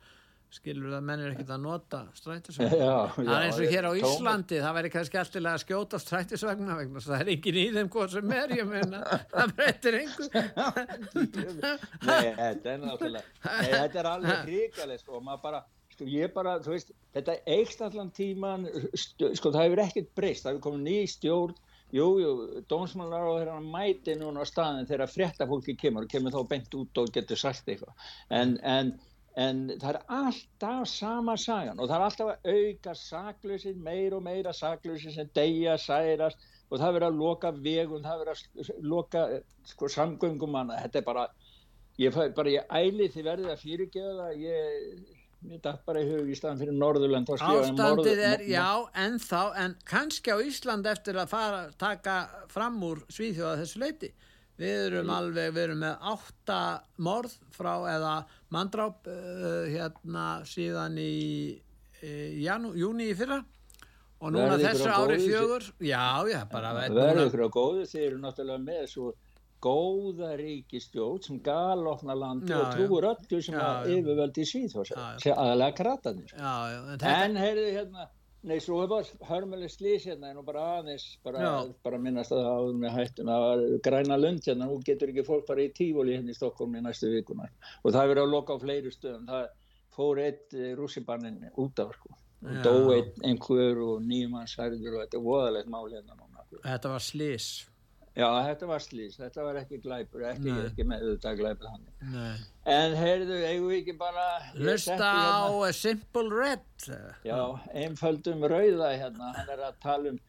skilur 0.52 0.92
það 0.92 1.04
menn 1.08 1.24
er 1.24 1.32
ekkert 1.32 1.52
að 1.56 1.62
nota 1.64 2.00
strætisvagna 2.18 2.78
Já, 2.82 2.96
það 3.16 3.32
er 3.36 3.46
eins 3.46 3.60
og 3.60 3.74
hér 3.74 3.88
á. 3.88 3.92
Íslandi 4.02 4.60
það 4.60 4.78
væri 4.78 4.92
kannski 4.96 5.20
alltilega 5.22 5.54
að 5.56 5.64
skjóta 5.64 6.00
að 6.00 6.06
það 7.06 7.16
er 7.18 7.32
engin 7.36 7.60
í 7.62 7.66
þeim 7.78 7.92
hvað 7.96 8.16
sem 8.16 8.34
er 8.38 8.54
ég 8.58 8.70
meina, 8.70 9.02
það 9.32 9.54
breytir 9.60 10.00
einhver 10.02 10.32
Nei, 12.10 12.28
þetta 12.42 12.74
er 12.74 12.84
náttúrulega 12.84 13.26
Nei, 13.48 13.72
þetta 13.78 14.04
er 14.04 14.12
alveg 14.12 14.46
hrikalegt 14.50 15.06
sko, 15.06 15.18
og 15.22 15.26
maður 15.30 15.44
bara, 15.48 15.64
sko, 15.96 16.12
ég 16.12 16.36
bara, 16.36 16.60
þú 16.64 16.76
veist 16.76 16.96
þetta 17.16 17.40
eikst 17.58 17.84
allan 17.88 18.14
tíman 18.16 18.70
sko, 18.96 19.50
það 19.50 19.62
hefur 19.66 19.84
ekkert 19.88 20.16
breyst, 20.20 20.46
það 20.46 20.58
hefur 20.58 20.66
komið 20.70 20.88
ný 20.90 20.98
stjórn 21.16 21.60
Jú, 21.92 22.06
jú, 22.24 22.30
dómsmálar 22.72 23.26
á 23.28 23.32
þeirra 23.36 23.58
mæti 23.60 24.14
núna 24.16 24.46
á 24.46 24.48
staðin 24.48 24.88
þegar 24.88 25.12
frétta 25.12 25.48
fólki 25.48 25.76
kemur 25.76 26.06
og 26.08 26.12
kemur 26.12 26.32
þá 26.32 26.46
beint 26.48 26.76
út 26.80 27.00
og 27.02 27.10
getur 27.12 27.40
sagt 27.40 27.68
eitthvað. 27.68 28.06
En, 28.32 28.54
en, 28.64 28.94
en 29.40 29.62
það 29.80 29.94
er 29.94 30.00
alltaf 30.12 30.88
sama 30.92 31.38
sagan 31.40 31.80
og 31.80 31.88
það 31.88 31.96
er 31.98 32.06
alltaf 32.08 32.32
að 32.34 32.56
auka 32.56 32.96
saklausir, 33.00 33.78
meir 33.80 34.16
og 34.18 34.26
meira 34.26 34.52
saklausir 34.56 35.14
sem 35.16 35.30
deyja, 35.36 35.78
særast 35.80 36.42
og 36.72 36.80
það 36.80 36.98
verður 36.98 37.08
að 37.08 37.22
loka 37.22 37.54
vegum, 37.56 38.04
það 38.04 38.22
verður 38.24 38.36
að 38.36 38.84
loka 38.88 39.24
sko, 39.68 39.90
samgöngum 39.92 40.54
manna. 40.56 40.80
Þetta 40.86 41.02
er 41.02 41.08
bara, 41.08 41.26
ég, 42.00 42.20
bara, 42.36 42.54
ég 42.54 42.78
æli 42.80 43.10
því 43.12 43.26
verðið 43.28 43.52
að 43.52 43.66
fyrirgefa 43.66 44.14
það, 44.20 44.38
ég, 44.46 45.18
mér 45.52 45.64
datt 45.66 45.86
bara 45.88 46.04
í 46.04 46.10
hug 46.12 46.32
í 46.32 46.38
staðan 46.38 46.62
fyrir 46.62 46.78
Norðurland. 46.80 47.28
þá 47.28 47.44
ég 47.44 47.64
ástandið 47.66 48.24
er, 48.30 48.46
já, 48.52 48.68
ennþá 49.04 49.44
en 49.64 49.78
kannski 49.90 50.32
á 50.32 50.38
Ísland 50.40 50.88
eftir 50.92 51.20
að 51.20 51.32
fara 51.34 51.64
taka 51.82 52.18
fram 52.52 52.80
úr 52.88 53.04
Svíþjóða 53.12 53.64
þessu 53.64 53.84
leiti 53.84 54.12
við 54.62 54.86
erum 54.88 55.10
alveg, 55.14 55.54
við 55.56 55.64
erum 55.64 55.82
með 55.82 56.06
átta 56.12 56.60
morð 57.02 57.34
frá 57.56 57.74
eða 57.90 58.14
mandráp 58.54 59.08
uh, 59.10 59.66
hérna 59.72 60.28
síðan 60.48 61.00
í 61.02 61.16
uh, 62.04 62.30
janú, 62.44 62.76
júni 62.78 63.12
í 63.12 63.18
fyrra. 63.18 63.42
Og 64.22 64.36
núna 64.36 64.60
þessu 64.62 64.86
ári 64.94 65.18
fjögur 65.18 65.64
já, 65.82 66.22
já, 66.30 66.44
bara 66.52 66.76
verður 66.78 67.24
ykkur 67.26 67.42
á 67.42 67.50
góðu 67.50 67.86
þeir 67.90 68.04
eru 68.12 68.20
náttúrulega 68.22 68.62
með 68.62 68.84
svo 68.92 69.14
góða 69.62 70.36
ríkistjóð 70.40 71.18
sem 71.26 71.40
galofna 71.46 72.16
landi 72.18 72.50
Já, 72.52 72.60
og 72.60 72.76
trúur 72.76 73.08
öllu 73.12 73.42
sem 73.46 73.58
að 73.62 73.92
yfirvöldi 73.96 74.46
sem 74.48 74.66
aðalega 75.34 75.76
kratanir 75.78 76.34
en 76.38 77.38
heyrðu 77.38 77.68
hérna 77.78 78.08
nei 78.48 78.58
svo 78.64 78.80
var 78.90 79.10
hörmuleg 79.30 79.70
slís 79.70 80.08
hérna 80.10 80.32
en 80.32 80.40
nú 80.40 80.44
bara 80.46 80.64
aðeins 80.80 81.06
bara, 81.26 81.52
bara 81.86 82.00
minnast 82.02 82.34
að 82.34 82.42
það 82.46 82.58
áður 82.58 82.80
með 82.84 82.96
hættun 82.98 83.32
það 83.32 83.46
var 83.46 83.64
græna 83.88 84.18
lund 84.18 84.48
hérna. 84.48 84.70
Nú 84.70 84.80
getur 84.88 85.14
ekki 85.14 85.28
fólk 85.28 85.46
bara 85.50 85.66
í 85.66 85.74
tífóli 85.78 86.18
hérna 86.18 86.34
í 86.34 86.38
Stokkólm 86.40 86.80
í 86.80 86.84
næstu 86.86 87.12
vikunar 87.14 87.54
og 87.84 87.92
það 87.92 88.02
er 88.02 88.14
verið 88.14 88.24
að 88.26 88.34
loka 88.36 88.58
á 88.58 88.64
fleiri 88.64 88.94
stöðum. 88.96 89.30
Það 89.30 89.48
fór 89.92 90.24
eitt 90.26 90.58
rússibannin 90.80 91.40
út 91.60 91.84
af 91.84 91.96
sko. 92.00 92.18
Dó 92.66 92.74
einn 92.96 93.26
einhver 93.28 93.84
og 93.86 94.02
nýjum 94.02 94.40
hans 94.40 94.56
særður 94.58 94.96
og 94.96 95.04
þetta 95.04 95.20
er 95.20 95.26
voðalegt 95.28 95.70
máli 95.70 96.00
hérna 96.00 96.16
núna 96.18 96.32
þetta 96.66 96.92
var 96.94 97.04
slís 97.04 97.50
Já, 98.12 98.28
þetta 98.44 98.68
var 98.68 98.84
slís, 98.84 99.14
þetta 99.16 99.44
var 99.46 99.58
ekki 99.62 99.78
glæpur, 99.86 100.26
ekki, 100.28 100.52
ekki 100.66 100.84
með 100.84 101.06
auðvitað 101.06 101.38
glæpur 101.40 101.70
hann. 101.72 101.86
Nei. 102.12 102.42
En 102.74 102.96
heyrðu, 103.00 103.38
eigum 103.48 103.70
við 103.72 103.78
ekki 103.78 103.96
bara... 104.02 104.26
hlusta 104.58 104.98
setti 104.98 105.08
á 105.08 105.48
hérna- 105.48 105.72
Simple 105.78 106.28
Red 106.36 106.90
Já, 107.24 107.40
einföldum 107.72 108.44
rauða 108.52 108.92
hérna, 109.00 109.32
hann 109.38 109.54
er 109.56 109.64
að 109.70 109.80
tala 109.86 110.14
um 110.16 110.20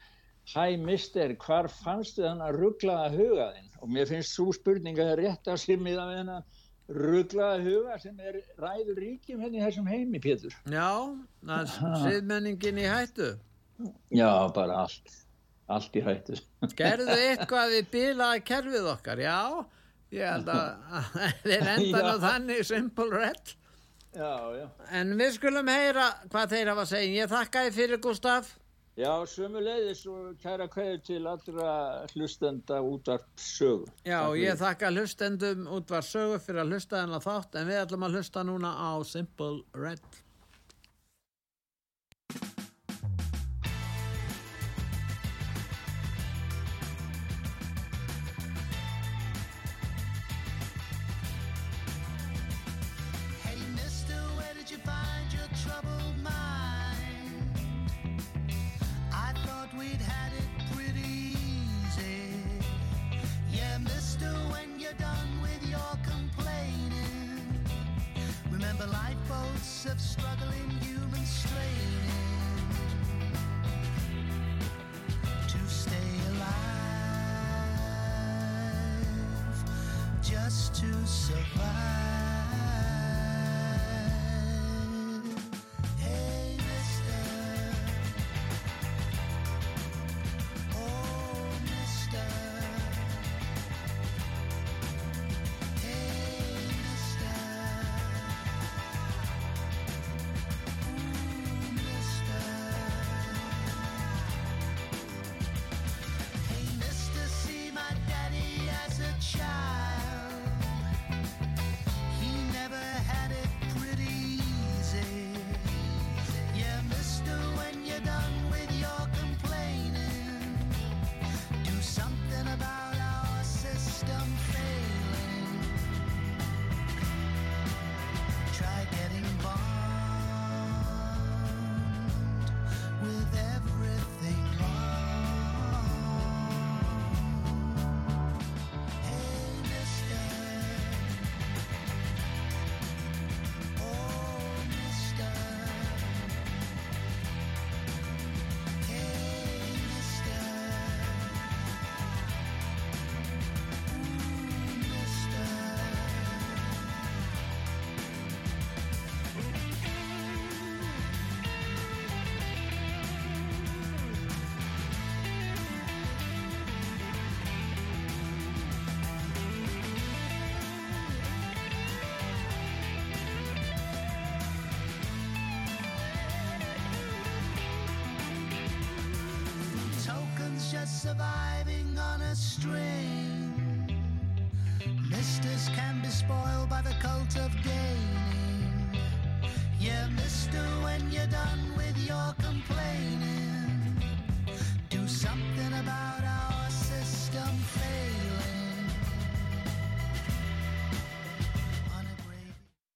Hæ 0.53 0.76
mister, 0.83 1.30
hvar 1.39 1.68
fannstu 1.70 2.24
þannig 2.24 2.57
rugglaða 2.59 3.11
hugaðinn? 3.14 3.68
Og 3.83 3.91
mér 3.95 4.09
finnst 4.11 4.35
svo 4.35 4.51
spurninga 4.55 5.12
rétt 5.18 5.47
að 5.51 5.61
simmiða 5.62 6.07
við 6.09 6.18
hennar 6.18 6.43
rugglaða 6.93 7.61
huga 7.62 7.99
sem 8.03 8.18
er 8.20 8.41
ræður 8.61 8.99
ríkjum 9.05 9.43
henni 9.45 9.61
í 9.61 9.64
þessum 9.64 9.87
heimi, 9.91 10.18
Pétur. 10.22 10.55
já, 10.66 10.89
það 11.47 11.61
er 11.61 12.03
siðmenningin 12.07 12.80
í 12.83 12.89
hættu 12.91 13.30
Já, 14.14 14.28
bara 14.55 14.83
allt, 14.85 15.14
allt 15.77 15.97
í 15.99 16.05
hættu. 16.07 16.39
Gerðu 16.79 17.16
eitthvað 17.16 17.75
við 17.77 17.91
bilaði 17.97 18.45
kerfið 18.53 18.89
okkar, 18.93 19.23
já, 19.25 19.39
ég 20.12 20.29
held 20.35 20.49
að 20.53 20.97
að 21.01 21.12
þeir 21.47 21.68
enda 21.77 22.03
nú 22.07 22.14
Já. 22.14 22.23
þannig 22.29 22.64
simple 22.68 23.11
red. 23.12 23.55
Já, 24.12 24.33
já. 24.59 24.66
En 24.93 25.14
við 25.16 25.39
skulum 25.39 25.70
heyra 25.73 26.11
hvað 26.29 26.51
þeir 26.53 26.73
hafa 26.75 26.83
að 26.85 26.91
segja. 26.91 27.14
Ég 27.23 27.31
þakka 27.33 27.62
þið 27.66 27.79
fyrir 27.79 28.01
Gustaf. 28.05 28.51
Já, 28.93 29.09
sömu 29.25 29.62
leiðis 29.64 30.03
og 30.12 30.35
kæra 30.43 30.66
kveður 30.68 30.99
til 31.07 31.20
allra 31.25 31.68
hlustenda 32.12 32.83
útvarp 32.85 33.25
sögu. 33.41 33.87
Já, 34.05 34.18
og 34.27 34.37
ég 34.37 34.59
þakka 34.61 34.91
hlustendum 34.93 35.62
út 35.73 35.89
var 35.95 36.05
sögu 36.05 36.37
fyrir 36.45 36.61
að 36.61 36.75
hlusta 36.75 36.99
þennan 37.01 37.25
þátt, 37.25 37.57
en 37.57 37.70
við 37.70 37.81
ætlum 37.87 38.05
að 38.05 38.18
hlusta 38.18 38.43
núna 38.45 38.75
á 38.77 38.91
Simple 39.09 39.62
Red. 39.81 40.05